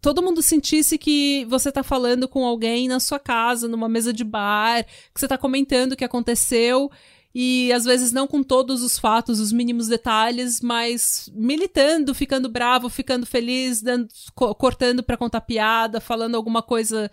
[0.01, 4.23] todo mundo sentisse que você tá falando com alguém na sua casa, numa mesa de
[4.23, 4.83] bar,
[5.13, 6.89] que você tá comentando o que aconteceu
[7.33, 12.89] e às vezes não com todos os fatos, os mínimos detalhes, mas militando, ficando bravo,
[12.89, 17.09] ficando feliz, dando, co cortando para contar piada, falando alguma coisa,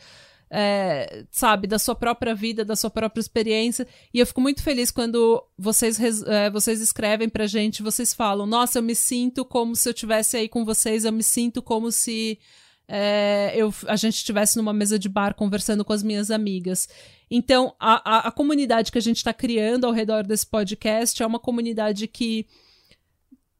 [0.51, 3.87] é, sabe, da sua própria vida, da sua própria experiência.
[4.13, 8.81] E eu fico muito feliz quando vocês, é, vocês escrevem pra gente, vocês falam: Nossa,
[8.81, 12.41] eu me sinto como se eu estivesse aí com vocês, eu me sinto como se
[12.89, 16.89] é, eu, a gente estivesse numa mesa de bar conversando com as minhas amigas.
[17.31, 21.27] Então, a, a, a comunidade que a gente está criando ao redor desse podcast é
[21.27, 22.47] uma comunidade que.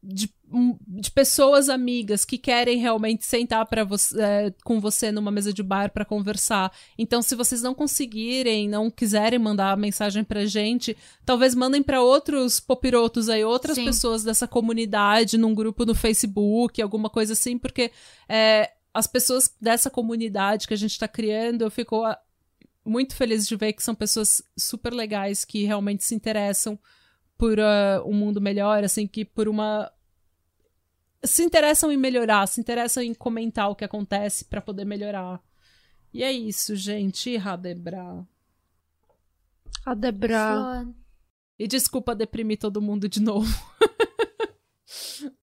[0.01, 0.33] De,
[0.87, 5.61] de pessoas amigas que querem realmente sentar para você, é, com você numa mesa de
[5.61, 6.71] bar para conversar.
[6.97, 10.95] Então, se vocês não conseguirem, não quiserem mandar mensagem pra gente,
[11.25, 13.83] talvez mandem para outros popirotos aí, outras Sim.
[13.83, 17.91] pessoas dessa comunidade, num grupo no Facebook, alguma coisa assim, porque
[18.29, 22.19] é, as pessoas dessa comunidade que a gente está criando, eu fico ah,
[22.83, 26.77] muito feliz de ver que são pessoas super legais que realmente se interessam
[27.37, 29.91] por uh, um mundo melhor, assim, que por uma
[31.23, 35.41] se interessam em melhorar, se interessam em comentar o que acontece para poder melhorar.
[36.13, 37.35] E é isso, gente.
[37.37, 38.25] Radebra.
[39.85, 40.87] Radebra.
[41.57, 43.53] E desculpa deprimir todo mundo de novo.